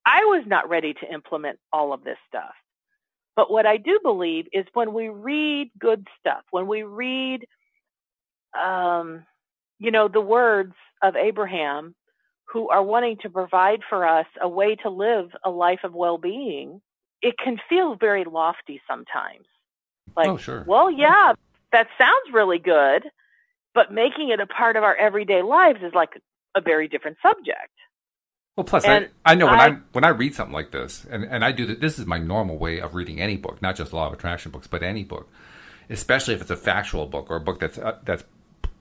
I 0.06 0.20
was 0.26 0.44
not 0.46 0.68
ready 0.68 0.94
to 0.94 1.12
implement 1.12 1.58
all 1.72 1.92
of 1.92 2.04
this 2.04 2.16
stuff. 2.28 2.54
But 3.34 3.50
what 3.50 3.66
I 3.66 3.76
do 3.76 3.98
believe 4.04 4.46
is 4.52 4.66
when 4.72 4.94
we 4.94 5.08
read 5.08 5.72
good 5.80 6.06
stuff, 6.20 6.42
when 6.52 6.68
we 6.68 6.84
read, 6.84 7.44
um, 8.60 9.24
you 9.80 9.90
know, 9.90 10.08
the 10.08 10.20
words 10.20 10.74
of 11.02 11.16
Abraham, 11.16 11.96
who 12.52 12.68
are 12.68 12.82
wanting 12.82 13.16
to 13.22 13.30
provide 13.30 13.80
for 13.88 14.06
us 14.06 14.26
a 14.40 14.48
way 14.48 14.76
to 14.76 14.90
live 14.90 15.30
a 15.44 15.50
life 15.50 15.80
of 15.82 15.94
well 15.94 16.18
being, 16.18 16.80
it 17.22 17.36
can 17.42 17.58
feel 17.68 17.94
very 17.94 18.24
lofty 18.24 18.80
sometimes. 18.86 19.46
Like, 20.16 20.28
oh, 20.28 20.36
sure. 20.36 20.64
well, 20.66 20.90
yeah, 20.90 21.32
that 21.72 21.86
sounds 21.96 22.32
really 22.32 22.58
good, 22.58 23.04
but 23.74 23.92
making 23.92 24.30
it 24.30 24.40
a 24.40 24.46
part 24.46 24.76
of 24.76 24.82
our 24.82 24.94
everyday 24.94 25.42
lives 25.42 25.78
is 25.82 25.94
like 25.94 26.20
a 26.54 26.60
very 26.60 26.88
different 26.88 27.16
subject. 27.22 27.70
Well, 28.56 28.64
plus, 28.64 28.84
I, 28.84 29.08
I 29.24 29.34
know 29.34 29.46
when 29.46 29.60
I, 29.60 29.66
I, 29.66 29.76
when 29.92 30.04
I 30.04 30.08
read 30.08 30.34
something 30.34 30.52
like 30.52 30.72
this, 30.72 31.06
and, 31.10 31.24
and 31.24 31.42
I 31.42 31.52
do 31.52 31.64
that. 31.66 31.80
This 31.80 31.98
is 31.98 32.04
my 32.04 32.18
normal 32.18 32.58
way 32.58 32.80
of 32.80 32.94
reading 32.94 33.18
any 33.18 33.38
book, 33.38 33.62
not 33.62 33.76
just 33.76 33.94
law 33.94 34.08
of 34.08 34.12
attraction 34.12 34.50
books, 34.50 34.66
but 34.66 34.82
any 34.82 35.04
book, 35.04 35.30
especially 35.88 36.34
if 36.34 36.42
it's 36.42 36.50
a 36.50 36.56
factual 36.56 37.06
book 37.06 37.30
or 37.30 37.36
a 37.36 37.40
book 37.40 37.60
that's 37.60 37.78
uh, 37.78 37.98
that's 38.04 38.24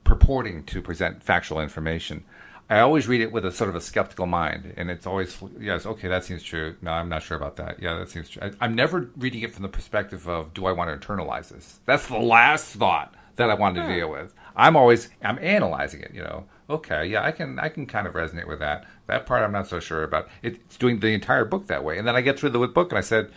purporting 0.04 0.66
to 0.66 0.82
present 0.82 1.24
factual 1.24 1.62
information. 1.62 2.26
I 2.72 2.80
always 2.80 3.06
read 3.06 3.20
it 3.20 3.34
with 3.34 3.46
a 3.46 3.52
sort 3.52 3.70
of 3.70 3.76
a 3.76 3.82
skeptical 3.82 4.26
mind, 4.26 4.76
and 4.78 4.90
it's 4.90 5.06
always 5.06 5.38
yes, 5.60 5.86
okay, 5.86 6.08
that 6.08 6.24
seems 6.24 6.42
true. 6.42 6.78
No, 6.82 6.92
I'm 6.92 7.10
not 7.10 7.22
sure 7.22 7.36
about 7.36 7.58
that. 7.58 7.82
Yeah, 7.82 7.96
that 7.96 8.10
seems 8.10 8.30
true. 8.30 8.42
I, 8.42 8.52
I'm 8.62 8.76
never 8.76 9.10
reading 9.18 9.42
it 9.42 9.54
from 9.54 9.64
the 9.64 9.70
perspective 9.70 10.26
of 10.30 10.54
do 10.54 10.66
I 10.66 10.72
want 10.72 10.90
to 10.90 11.08
internalize 11.08 11.50
this. 11.50 11.82
That's 11.86 12.08
the 12.08 12.18
last 12.18 12.74
thought 12.76 13.14
that 13.36 13.50
I 13.50 13.56
wanted 13.56 13.82
to 13.82 13.88
hmm. 13.88 13.94
deal 13.94 14.10
with. 14.10 14.34
I'm 14.56 14.78
always 14.78 15.10
I'm 15.22 15.38
analyzing 15.40 16.00
it. 16.00 16.14
You 16.14 16.22
know, 16.22 16.46
okay, 16.70 17.06
yeah, 17.06 17.26
I 17.26 17.32
can 17.32 17.60
I 17.60 17.68
can 17.68 17.88
kind 17.88 18.08
of 18.08 18.14
resonate 18.14 18.48
with 18.48 18.60
that. 18.60 18.86
That 19.08 19.26
part 19.26 19.44
I'm 19.44 19.52
not 19.52 19.68
so 19.68 19.82
sure 19.82 20.04
about. 20.04 20.30
It, 20.42 20.62
It's 20.66 20.78
doing 20.78 21.02
the 21.02 21.14
entire 21.14 21.44
book 21.44 21.68
that 21.68 21.84
way, 21.84 21.98
and 21.98 22.08
then 22.08 22.16
I 22.16 22.22
get 22.22 22.40
through 22.40 22.52
the 22.52 22.68
book 22.70 22.94
and 22.94 22.98
I 22.98 23.02
said, 23.02 23.32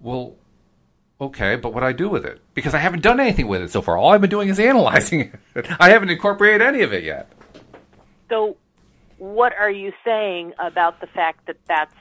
well, 0.00 0.36
okay, 1.20 1.56
but 1.56 1.74
what 1.74 1.80
do 1.80 1.86
I 1.86 1.92
do 1.92 2.08
with 2.08 2.24
it? 2.24 2.40
Because 2.54 2.74
I 2.74 2.78
haven't 2.78 3.02
done 3.02 3.18
anything 3.18 3.48
with 3.48 3.62
it 3.62 3.72
so 3.72 3.82
far. 3.82 3.96
All 3.96 4.12
I've 4.12 4.20
been 4.20 4.30
doing 4.30 4.50
is 4.50 4.60
analyzing 4.60 5.32
it. 5.54 5.66
I 5.80 5.90
haven't 5.90 6.10
incorporated 6.10 6.62
any 6.62 6.82
of 6.82 6.92
it 6.92 7.02
yet. 7.02 7.32
So, 8.32 8.56
what 9.18 9.52
are 9.52 9.70
you 9.70 9.92
saying 10.06 10.54
about 10.58 11.02
the 11.02 11.06
fact 11.06 11.46
that 11.48 11.56
that's 11.68 11.94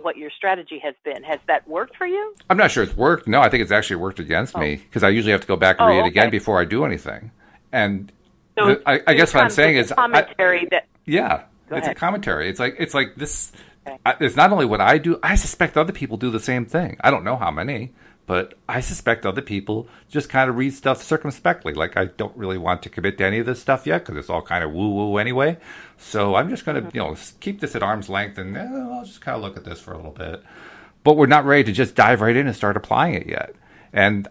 what 0.00 0.16
your 0.16 0.30
strategy 0.30 0.78
has 0.82 0.94
been? 1.04 1.22
Has 1.22 1.38
that 1.48 1.68
worked 1.68 1.96
for 1.96 2.06
you? 2.06 2.34
I'm 2.48 2.56
not 2.56 2.70
sure 2.70 2.82
it's 2.82 2.96
worked. 2.96 3.28
No, 3.28 3.42
I 3.42 3.50
think 3.50 3.60
it's 3.60 3.70
actually 3.70 3.96
worked 3.96 4.18
against 4.18 4.56
oh. 4.56 4.60
me 4.60 4.76
because 4.76 5.02
I 5.02 5.10
usually 5.10 5.32
have 5.32 5.42
to 5.42 5.46
go 5.46 5.56
back 5.56 5.76
and 5.78 5.86
oh, 5.86 5.90
read 5.90 5.98
it 5.98 6.00
okay. 6.00 6.08
again 6.08 6.30
before 6.30 6.58
I 6.58 6.64
do 6.64 6.86
anything. 6.86 7.30
And 7.72 8.10
so 8.58 8.68
the, 8.68 8.82
I, 8.88 9.02
I 9.06 9.14
guess 9.14 9.34
what 9.34 9.44
I'm 9.44 9.50
saying 9.50 9.76
is 9.76 9.92
commentary 9.92 10.62
I, 10.62 10.68
that. 10.70 10.86
Yeah, 11.04 11.42
Go 11.68 11.76
it's 11.76 11.84
ahead. 11.84 11.96
a 11.96 12.00
commentary. 12.00 12.48
It's 12.48 12.58
like 12.58 12.76
it's 12.78 12.94
like 12.94 13.14
this. 13.16 13.52
Okay. 13.86 13.98
I, 14.06 14.16
it's 14.20 14.34
not 14.34 14.52
only 14.52 14.64
what 14.64 14.80
I 14.80 14.96
do. 14.96 15.18
I 15.22 15.34
suspect 15.34 15.76
other 15.76 15.92
people 15.92 16.16
do 16.16 16.30
the 16.30 16.40
same 16.40 16.64
thing. 16.64 16.96
I 17.00 17.10
don't 17.10 17.22
know 17.22 17.36
how 17.36 17.50
many, 17.50 17.92
but 18.26 18.54
I 18.68 18.80
suspect 18.80 19.24
other 19.24 19.40
people 19.40 19.88
just 20.08 20.28
kind 20.28 20.50
of 20.50 20.56
read 20.56 20.74
stuff 20.74 21.02
circumspectly. 21.02 21.72
Like 21.74 21.96
I 21.96 22.06
don't 22.06 22.36
really 22.36 22.58
want 22.58 22.82
to 22.82 22.88
commit 22.88 23.18
to 23.18 23.24
any 23.24 23.38
of 23.38 23.46
this 23.46 23.60
stuff 23.60 23.86
yet 23.86 24.04
because 24.04 24.16
it's 24.16 24.28
all 24.28 24.42
kind 24.42 24.64
of 24.64 24.72
woo 24.72 24.90
woo 24.90 25.16
anyway. 25.16 25.58
So 25.96 26.34
I'm 26.34 26.50
just 26.50 26.64
going 26.64 26.82
to 26.82 26.90
you 26.92 27.00
know 27.00 27.16
keep 27.40 27.60
this 27.60 27.76
at 27.76 27.82
arm's 27.82 28.08
length 28.08 28.36
and 28.38 28.56
eh, 28.56 28.64
I'll 28.64 29.04
just 29.04 29.20
kind 29.20 29.36
of 29.36 29.42
look 29.42 29.56
at 29.56 29.64
this 29.64 29.80
for 29.80 29.92
a 29.92 29.96
little 29.96 30.12
bit. 30.12 30.42
But 31.04 31.16
we're 31.16 31.26
not 31.26 31.44
ready 31.44 31.64
to 31.64 31.72
just 31.72 31.94
dive 31.94 32.20
right 32.20 32.36
in 32.36 32.48
and 32.48 32.56
start 32.56 32.76
applying 32.76 33.14
it 33.14 33.28
yet. 33.28 33.54
And 33.92 34.26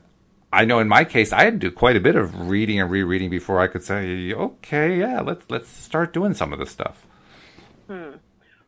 I 0.52 0.66
know 0.66 0.80
in 0.80 0.90
my 0.90 1.06
case 1.06 1.32
I 1.32 1.46
had 1.46 1.54
to 1.54 1.70
do 1.70 1.72
quite 1.72 1.96
a 1.96 2.02
bit 2.02 2.18
of 2.18 2.50
reading 2.50 2.82
and 2.82 2.92
rereading 2.92 3.30
before 3.30 3.62
I 3.62 3.68
could 3.68 3.84
say, 3.84 4.34
okay, 4.34 5.00
yeah, 5.00 5.22
let's 5.22 5.46
let's 5.50 5.70
start 5.70 6.14
doing 6.14 6.34
some 6.34 6.52
of 6.52 6.60
this 6.60 6.72
stuff. 6.72 7.06
Hmm. 7.88 8.18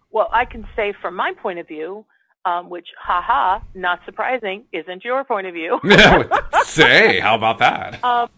Well, 0.09 0.29
I 0.31 0.45
can 0.45 0.65
say 0.75 0.93
from 1.01 1.15
my 1.15 1.33
point 1.33 1.59
of 1.59 1.67
view, 1.67 2.05
um, 2.47 2.69
which, 2.69 2.87
haha, 2.99 3.59
not 3.73 3.99
surprising, 4.05 4.65
isn't 4.71 5.03
your 5.03 5.23
point 5.23 5.47
of 5.47 5.53
view. 5.53 5.79
Say, 6.63 7.19
how 7.19 7.35
about 7.35 7.59
that? 7.59 8.03
Um, 8.03 8.29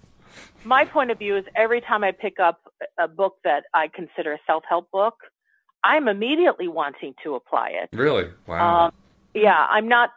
my 0.63 0.85
point 0.85 1.11
of 1.11 1.19
view 1.19 1.37
is 1.37 1.45
every 1.55 1.81
time 1.81 2.03
I 2.03 2.11
pick 2.11 2.39
up 2.39 2.59
a 2.97 3.07
book 3.07 3.35
that 3.43 3.63
I 3.73 3.87
consider 3.87 4.33
a 4.33 4.39
self-help 4.47 4.89
book, 4.91 5.15
I'm 5.83 6.07
immediately 6.07 6.67
wanting 6.67 7.13
to 7.23 7.35
apply 7.35 7.69
it. 7.69 7.89
Really? 7.95 8.29
Wow. 8.47 8.87
Um, 8.87 8.93
yeah, 9.33 9.67
I'm 9.69 9.87
not. 9.87 10.09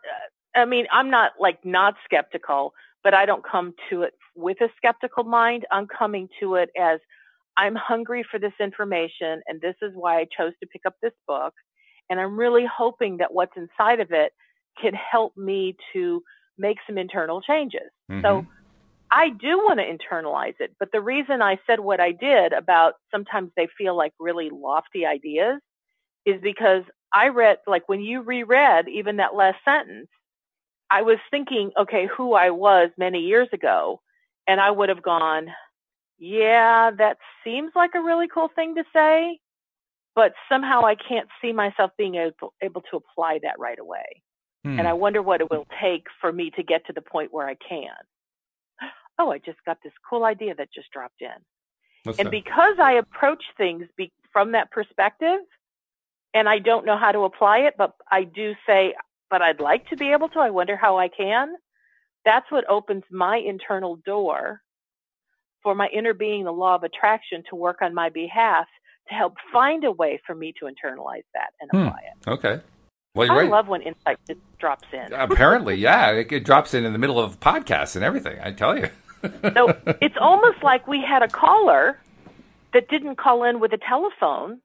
Uh, 0.57 0.61
I 0.61 0.65
mean, 0.65 0.87
I'm 0.91 1.11
not 1.11 1.33
like 1.39 1.65
not 1.65 1.95
skeptical, 2.05 2.75
but 3.05 3.15
I 3.15 3.27
don't 3.27 3.45
come 3.45 3.75
to 3.91 4.03
it 4.03 4.15
with 4.35 4.61
a 4.61 4.69
skeptical 4.77 5.25
mind. 5.25 5.65
I'm 5.71 5.87
coming 5.87 6.29
to 6.41 6.57
it 6.57 6.71
as 6.81 6.99
I'm 7.57 7.77
hungry 7.77 8.25
for 8.29 8.41
this 8.41 8.53
information, 8.59 9.43
and 9.47 9.61
this 9.61 9.77
is 9.83 9.93
why 9.95 10.19
I 10.19 10.27
chose 10.37 10.53
to 10.61 10.67
pick 10.67 10.83
up 10.87 10.97
this 11.03 11.13
book. 11.29 11.55
And 12.13 12.21
I'm 12.21 12.39
really 12.39 12.67
hoping 12.67 13.17
that 13.17 13.33
what's 13.33 13.57
inside 13.57 14.01
of 14.01 14.13
it 14.13 14.35
can 14.79 14.93
help 14.93 15.35
me 15.35 15.75
to 15.95 16.23
make 16.59 16.77
some 16.87 16.99
internal 16.99 17.41
changes. 17.41 17.91
Mm-hmm. 18.11 18.21
So 18.21 18.47
I 19.11 19.31
do 19.31 19.57
want 19.57 19.81
to 19.81 19.87
internalize 19.87 20.61
it. 20.61 20.75
But 20.79 20.93
the 20.93 21.01
reason 21.01 21.41
I 21.41 21.59
said 21.67 21.81
what 21.81 22.01
I 22.01 22.13
did 22.13 22.53
about 22.53 22.97
sometimes 23.11 23.51
they 23.57 23.67
feel 23.79 23.97
like 23.97 24.13
really 24.21 24.51
lofty 24.51 25.07
ideas 25.07 25.63
is 26.27 26.39
because 26.43 26.83
I 27.15 27.29
read, 27.29 27.57
like 27.67 27.89
when 27.89 28.03
you 28.03 28.21
reread 28.21 28.89
even 28.89 29.17
that 29.17 29.35
last 29.35 29.65
sentence, 29.65 30.09
I 30.91 31.01
was 31.01 31.17
thinking, 31.31 31.71
okay, 31.79 32.07
who 32.15 32.35
I 32.35 32.51
was 32.51 32.91
many 32.99 33.21
years 33.21 33.49
ago. 33.55 34.03
And 34.47 34.61
I 34.61 34.71
would 34.71 34.91
have 34.91 35.03
gone, 35.03 35.47
yeah, 36.19 36.91
that 36.91 37.17
seems 37.43 37.73
like 37.75 37.93
a 37.95 38.03
really 38.03 38.29
cool 38.29 38.51
thing 38.55 38.75
to 38.75 38.85
say 38.93 39.39
but 40.15 40.33
somehow 40.49 40.85
I 40.85 40.95
can't 40.95 41.29
see 41.41 41.53
myself 41.53 41.91
being 41.97 42.17
able, 42.17 42.55
able 42.63 42.83
to 42.91 42.97
apply 42.97 43.41
that 43.43 43.59
right 43.59 43.79
away. 43.79 44.23
Hmm. 44.65 44.79
And 44.79 44.89
I 44.89 44.93
wonder 44.93 45.23
what 45.23 45.41
it 45.41 45.51
will 45.51 45.67
take 45.81 46.05
for 46.21 46.33
me 46.33 46.51
to 46.57 46.63
get 46.63 46.87
to 46.87 46.93
the 46.93 47.01
point 47.01 47.33
where 47.33 47.49
I 47.49 47.55
can. 47.55 47.89
Oh, 49.19 49.31
I 49.31 49.37
just 49.37 49.59
got 49.67 49.77
this 49.85 49.93
cool 50.09 50.25
idea 50.25 50.55
that 50.55 50.73
just 50.75 50.91
dropped 50.91 51.21
in. 51.21 51.29
What's 52.05 52.19
and 52.19 52.27
that? 52.27 52.31
because 52.31 52.77
I 52.83 52.93
approach 52.93 53.45
things 53.59 53.85
be, 53.95 54.11
from 54.33 54.53
that 54.53 54.71
perspective, 54.71 55.39
and 56.33 56.49
I 56.49 56.59
don't 56.59 56.87
know 56.87 56.97
how 56.97 57.13
to 57.13 57.21
apply 57.21 57.59
it, 57.59 57.75
but 57.77 57.93
I 58.11 58.25
do 58.25 58.55
say, 58.67 58.95
but 59.31 59.43
I'd 59.43 59.61
like 59.61 59.87
to 59.91 59.97
be 59.97 60.13
able 60.13 60.31
to. 60.31 60.39
I 60.39 60.49
wonder 60.49 60.77
how 60.79 60.99
I 60.99 61.09
can. 61.09 61.55
That's 62.25 62.51
what 62.51 62.69
opens 62.71 63.05
my 63.11 63.37
internal 63.37 63.97
door 63.97 64.63
for 65.63 65.75
my 65.75 65.89
inner 65.89 66.15
being, 66.15 66.45
the 66.45 66.51
law 66.51 66.75
of 66.75 66.83
attraction, 66.83 67.45
to 67.51 67.55
work 67.55 67.83
on 67.83 67.95
my 67.95 68.09
behalf 68.09 68.67
to 69.09 69.15
help 69.15 69.35
find 69.53 69.85
a 69.85 69.93
way 69.93 70.21
for 70.27 70.35
me 70.35 70.53
to 70.61 70.67
internalize 70.67 71.25
that 71.35 71.51
and 71.61 71.71
hmm. 71.71 71.87
apply 71.87 72.01
it. 72.01 72.31
Okay. 72.31 72.61
Well, 73.15 73.31
I 73.31 73.37
right. 73.37 73.51
love 73.51 73.69
when 73.69 73.83
insight 73.83 74.19
just 74.27 74.41
drops 74.59 74.89
in. 74.93 75.13
Apparently, 75.13 75.75
yeah, 75.75 76.11
it, 76.13 76.33
it, 76.33 76.45
drops 76.45 76.73
in 76.73 76.85
in 76.85 76.93
the 76.93 76.99
middle 76.99 77.21
of 77.21 77.39
podcasts 77.41 77.95
and 77.95 78.05
everything. 78.05 78.39
I 78.43 78.53
tell 78.53 78.79
you. 78.79 78.89
so 79.23 79.77
it's 80.01 80.17
almost 80.19 80.63
like 80.63 80.89
we 80.89 81.05
had 81.07 81.23
a 81.23 81.29
caller 81.29 81.99
that 82.73 82.89
didn't 82.89 83.17
call 83.17 83.45
in 83.45 83.61
with 83.61 83.73
a 83.73 83.79
telephone. 83.79 84.61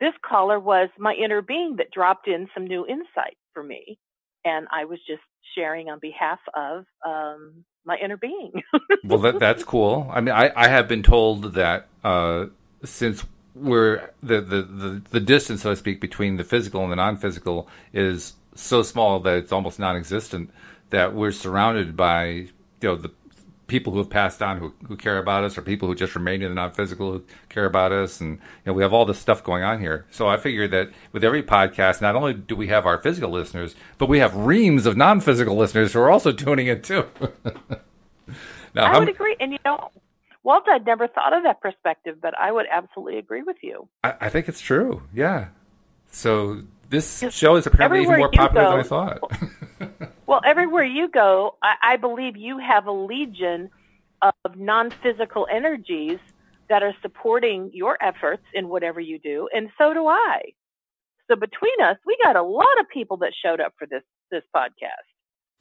This 0.00 0.12
caller 0.28 0.58
was 0.58 0.88
my 0.98 1.14
inner 1.14 1.42
being 1.42 1.76
that 1.76 1.90
dropped 1.92 2.26
in 2.26 2.48
some 2.54 2.66
new 2.66 2.84
insight 2.86 3.36
for 3.54 3.62
me, 3.62 3.98
and 4.44 4.66
I 4.72 4.84
was 4.84 4.98
just 5.06 5.22
sharing 5.54 5.88
on 5.88 6.00
behalf 6.00 6.40
of 6.54 6.84
um, 7.06 7.64
my 7.84 7.96
inner 8.02 8.16
being. 8.16 8.62
well, 9.04 9.20
that, 9.20 9.38
that's 9.38 9.64
cool. 9.64 10.10
I 10.12 10.20
mean, 10.20 10.34
I, 10.34 10.50
I 10.54 10.68
have 10.68 10.88
been 10.88 11.02
told 11.02 11.54
that 11.54 11.86
uh, 12.04 12.46
since 12.84 13.24
where 13.58 14.12
the, 14.22 14.40
the, 14.40 14.62
the, 14.62 15.02
the 15.10 15.20
distance, 15.20 15.62
so 15.62 15.70
to 15.70 15.76
speak, 15.76 16.00
between 16.00 16.36
the 16.36 16.44
physical 16.44 16.82
and 16.82 16.92
the 16.92 16.96
non-physical 16.96 17.68
is 17.92 18.34
so 18.54 18.82
small 18.82 19.20
that 19.20 19.38
it's 19.38 19.52
almost 19.52 19.78
non-existent. 19.78 20.50
That 20.90 21.14
we're 21.14 21.32
surrounded 21.32 21.96
by 21.96 22.26
you 22.28 22.50
know 22.82 22.96
the 22.96 23.10
people 23.66 23.92
who 23.92 23.98
have 23.98 24.10
passed 24.10 24.40
on 24.40 24.58
who, 24.58 24.72
who 24.86 24.96
care 24.96 25.18
about 25.18 25.42
us, 25.42 25.58
or 25.58 25.62
people 25.62 25.88
who 25.88 25.96
just 25.96 26.14
remain 26.14 26.42
in 26.42 26.50
the 26.50 26.54
non-physical 26.54 27.12
who 27.12 27.24
care 27.48 27.64
about 27.64 27.90
us, 27.90 28.20
and 28.20 28.34
you 28.34 28.40
know 28.66 28.72
we 28.72 28.82
have 28.82 28.92
all 28.92 29.04
this 29.04 29.18
stuff 29.18 29.42
going 29.42 29.64
on 29.64 29.80
here. 29.80 30.06
So 30.10 30.28
I 30.28 30.36
figured 30.36 30.70
that 30.70 30.90
with 31.12 31.24
every 31.24 31.42
podcast, 31.42 32.00
not 32.00 32.14
only 32.14 32.34
do 32.34 32.54
we 32.54 32.68
have 32.68 32.86
our 32.86 32.98
physical 32.98 33.30
listeners, 33.30 33.74
but 33.98 34.08
we 34.08 34.20
have 34.20 34.34
reams 34.36 34.86
of 34.86 34.96
non-physical 34.96 35.56
listeners 35.56 35.92
who 35.92 36.00
are 36.00 36.10
also 36.10 36.30
tuning 36.30 36.68
in 36.68 36.82
too. 36.82 37.06
now, 38.74 38.84
I 38.84 38.98
would 38.98 39.08
agree, 39.08 39.36
and 39.40 39.52
you 39.52 39.58
know 39.64 39.90
Walt, 40.46 40.62
I'd 40.68 40.86
never 40.86 41.08
thought 41.08 41.36
of 41.36 41.42
that 41.42 41.60
perspective, 41.60 42.18
but 42.22 42.32
I 42.38 42.52
would 42.52 42.66
absolutely 42.70 43.18
agree 43.18 43.42
with 43.42 43.56
you. 43.62 43.88
I, 44.04 44.14
I 44.20 44.28
think 44.28 44.48
it's 44.48 44.60
true. 44.60 45.02
Yeah. 45.12 45.48
So 46.12 46.62
this 46.88 47.24
show 47.30 47.56
is 47.56 47.66
apparently 47.66 48.02
even 48.02 48.18
more 48.18 48.30
popular 48.30 48.64
go, 48.64 48.70
than 48.70 48.78
I 48.78 48.82
thought. 48.84 50.12
well, 50.26 50.40
everywhere 50.46 50.84
you 50.84 51.08
go, 51.08 51.56
I, 51.64 51.94
I 51.94 51.96
believe 51.96 52.36
you 52.36 52.58
have 52.58 52.86
a 52.86 52.92
legion 52.92 53.70
of 54.22 54.34
non-physical 54.56 55.48
energies 55.50 56.20
that 56.68 56.84
are 56.84 56.94
supporting 57.02 57.72
your 57.74 57.98
efforts 58.00 58.44
in 58.54 58.68
whatever 58.68 59.00
you 59.00 59.18
do, 59.18 59.48
and 59.52 59.68
so 59.76 59.92
do 59.92 60.06
I. 60.06 60.42
So 61.28 61.34
between 61.34 61.80
us, 61.82 61.96
we 62.06 62.16
got 62.22 62.36
a 62.36 62.42
lot 62.42 62.78
of 62.78 62.88
people 62.88 63.16
that 63.16 63.32
showed 63.44 63.60
up 63.60 63.74
for 63.76 63.88
this 63.88 64.04
this 64.30 64.44
podcast. 64.54 65.15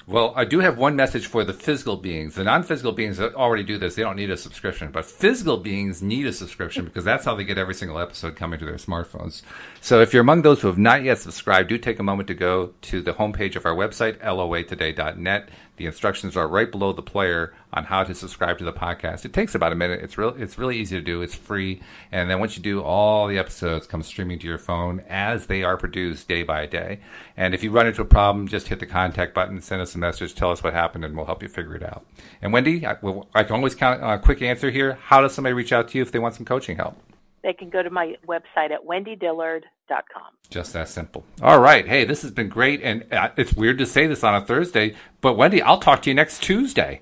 Well, 0.07 0.33
I 0.35 0.45
do 0.45 0.59
have 0.59 0.77
one 0.77 0.95
message 0.95 1.25
for 1.25 1.43
the 1.43 1.53
physical 1.53 1.97
beings. 1.97 2.35
The 2.35 2.43
non-physical 2.43 2.91
beings 2.91 3.17
that 3.17 3.33
already 3.33 3.63
do 3.63 3.79
this; 3.79 3.95
they 3.95 4.03
don't 4.03 4.15
need 4.15 4.29
a 4.29 4.37
subscription. 4.37 4.91
But 4.91 5.05
physical 5.05 5.57
beings 5.57 6.03
need 6.03 6.27
a 6.27 6.33
subscription 6.33 6.85
because 6.85 7.03
that's 7.03 7.25
how 7.25 7.33
they 7.33 7.43
get 7.43 7.57
every 7.57 7.73
single 7.73 7.97
episode 7.97 8.35
coming 8.35 8.59
to 8.59 8.65
their 8.65 8.75
smartphones. 8.75 9.41
So, 9.81 10.01
if 10.01 10.13
you're 10.13 10.21
among 10.21 10.43
those 10.43 10.61
who 10.61 10.67
have 10.67 10.77
not 10.77 11.03
yet 11.03 11.17
subscribed, 11.17 11.69
do 11.69 11.79
take 11.79 11.97
a 11.97 12.03
moment 12.03 12.27
to 12.27 12.35
go 12.35 12.73
to 12.83 13.01
the 13.01 13.13
homepage 13.13 13.55
of 13.55 13.65
our 13.65 13.75
website, 13.75 14.19
loatoday.net. 14.19 15.49
The 15.77 15.85
instructions 15.85 16.37
are 16.37 16.47
right 16.47 16.71
below 16.71 16.93
the 16.93 17.01
player 17.01 17.53
on 17.73 17.85
how 17.85 18.03
to 18.03 18.15
subscribe 18.15 18.57
to 18.59 18.65
the 18.65 18.73
podcast. 18.73 19.25
It 19.25 19.33
takes 19.33 19.55
about 19.55 19.73
a 19.73 19.75
minute. 19.75 20.01
It's 20.01 20.17
real. 20.17 20.35
It's 20.37 20.57
really 20.57 20.77
easy 20.77 20.95
to 20.95 21.01
do. 21.01 21.21
It's 21.21 21.35
free, 21.35 21.81
and 22.11 22.29
then 22.29 22.39
once 22.39 22.55
you 22.55 22.63
do, 22.63 22.81
all 22.81 23.27
the 23.27 23.37
episodes 23.37 23.87
come 23.87 24.03
streaming 24.03 24.39
to 24.39 24.47
your 24.47 24.57
phone 24.57 25.03
as 25.09 25.47
they 25.47 25.63
are 25.63 25.77
produced 25.77 26.27
day 26.27 26.43
by 26.43 26.65
day. 26.65 26.99
And 27.35 27.53
if 27.53 27.63
you 27.63 27.71
run 27.71 27.87
into 27.87 28.01
a 28.01 28.05
problem, 28.05 28.47
just 28.47 28.67
hit 28.67 28.79
the 28.79 28.85
contact 28.85 29.33
button, 29.33 29.61
send 29.61 29.81
us 29.81 29.95
a 29.95 29.97
message, 29.97 30.35
tell 30.35 30.51
us 30.51 30.63
what 30.63 30.73
happened, 30.73 31.03
and 31.03 31.15
we'll 31.15 31.25
help 31.25 31.43
you 31.43 31.49
figure 31.49 31.75
it 31.75 31.83
out. 31.83 32.05
And 32.41 32.53
Wendy, 32.53 32.85
I, 32.85 32.97
I 33.33 33.43
can 33.43 33.55
always 33.55 33.75
count 33.75 34.01
on 34.01 34.13
a 34.13 34.19
quick 34.19 34.41
answer 34.41 34.71
here. 34.71 34.93
How 34.93 35.21
does 35.21 35.33
somebody 35.33 35.53
reach 35.53 35.73
out 35.73 35.89
to 35.89 35.97
you 35.97 36.01
if 36.01 36.11
they 36.11 36.19
want 36.19 36.35
some 36.35 36.45
coaching 36.45 36.77
help? 36.77 36.97
They 37.45 37.53
can 37.53 37.69
go 37.69 37.83
to 37.83 37.91
my 37.91 38.15
website 38.27 38.71
at 38.71 38.83
wendydillard.com. 38.85 40.31
Just 40.49 40.73
that 40.73 40.89
simple. 40.89 41.23
All 41.43 41.59
right. 41.59 41.87
Hey, 41.87 42.03
this 42.03 42.23
has 42.23 42.31
been 42.31 42.49
great. 42.49 42.81
And 42.81 43.05
uh, 43.13 43.29
it's 43.37 43.53
weird 43.53 43.77
to 43.77 43.85
say 43.85 44.07
this 44.07 44.23
on 44.23 44.33
a 44.33 44.43
Thursday, 44.43 44.95
but 45.21 45.37
Wendy, 45.37 45.61
I'll 45.61 45.77
talk 45.77 46.01
to 46.01 46.09
you 46.09 46.15
next 46.15 46.41
Tuesday. 46.41 47.01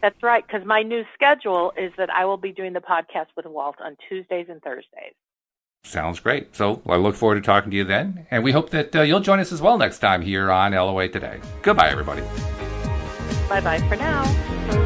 That's 0.00 0.22
right, 0.22 0.46
because 0.46 0.66
my 0.66 0.82
new 0.82 1.02
schedule 1.14 1.72
is 1.78 1.92
that 1.96 2.10
I 2.10 2.24
will 2.24 2.36
be 2.36 2.52
doing 2.52 2.72
the 2.72 2.80
podcast 2.80 3.26
with 3.36 3.46
Walt 3.46 3.76
on 3.82 3.96
Tuesdays 4.08 4.46
and 4.48 4.62
Thursdays. 4.62 5.14
Sounds 5.82 6.20
great. 6.20 6.56
So 6.56 6.82
I 6.86 6.96
look 6.96 7.14
forward 7.14 7.36
to 7.36 7.40
talking 7.42 7.70
to 7.70 7.76
you 7.76 7.84
then. 7.84 8.26
And 8.30 8.42
we 8.42 8.52
hope 8.52 8.70
that 8.70 8.96
uh, 8.96 9.02
you'll 9.02 9.20
join 9.20 9.40
us 9.40 9.52
as 9.52 9.60
well 9.60 9.76
next 9.76 9.98
time 9.98 10.22
here 10.22 10.50
on 10.50 10.72
LOA 10.72 11.08
Today. 11.08 11.40
Goodbye, 11.62 11.90
everybody. 11.90 12.22
Bye 13.48 13.60
bye 13.60 13.78
for 13.88 13.96
now. 13.96 14.83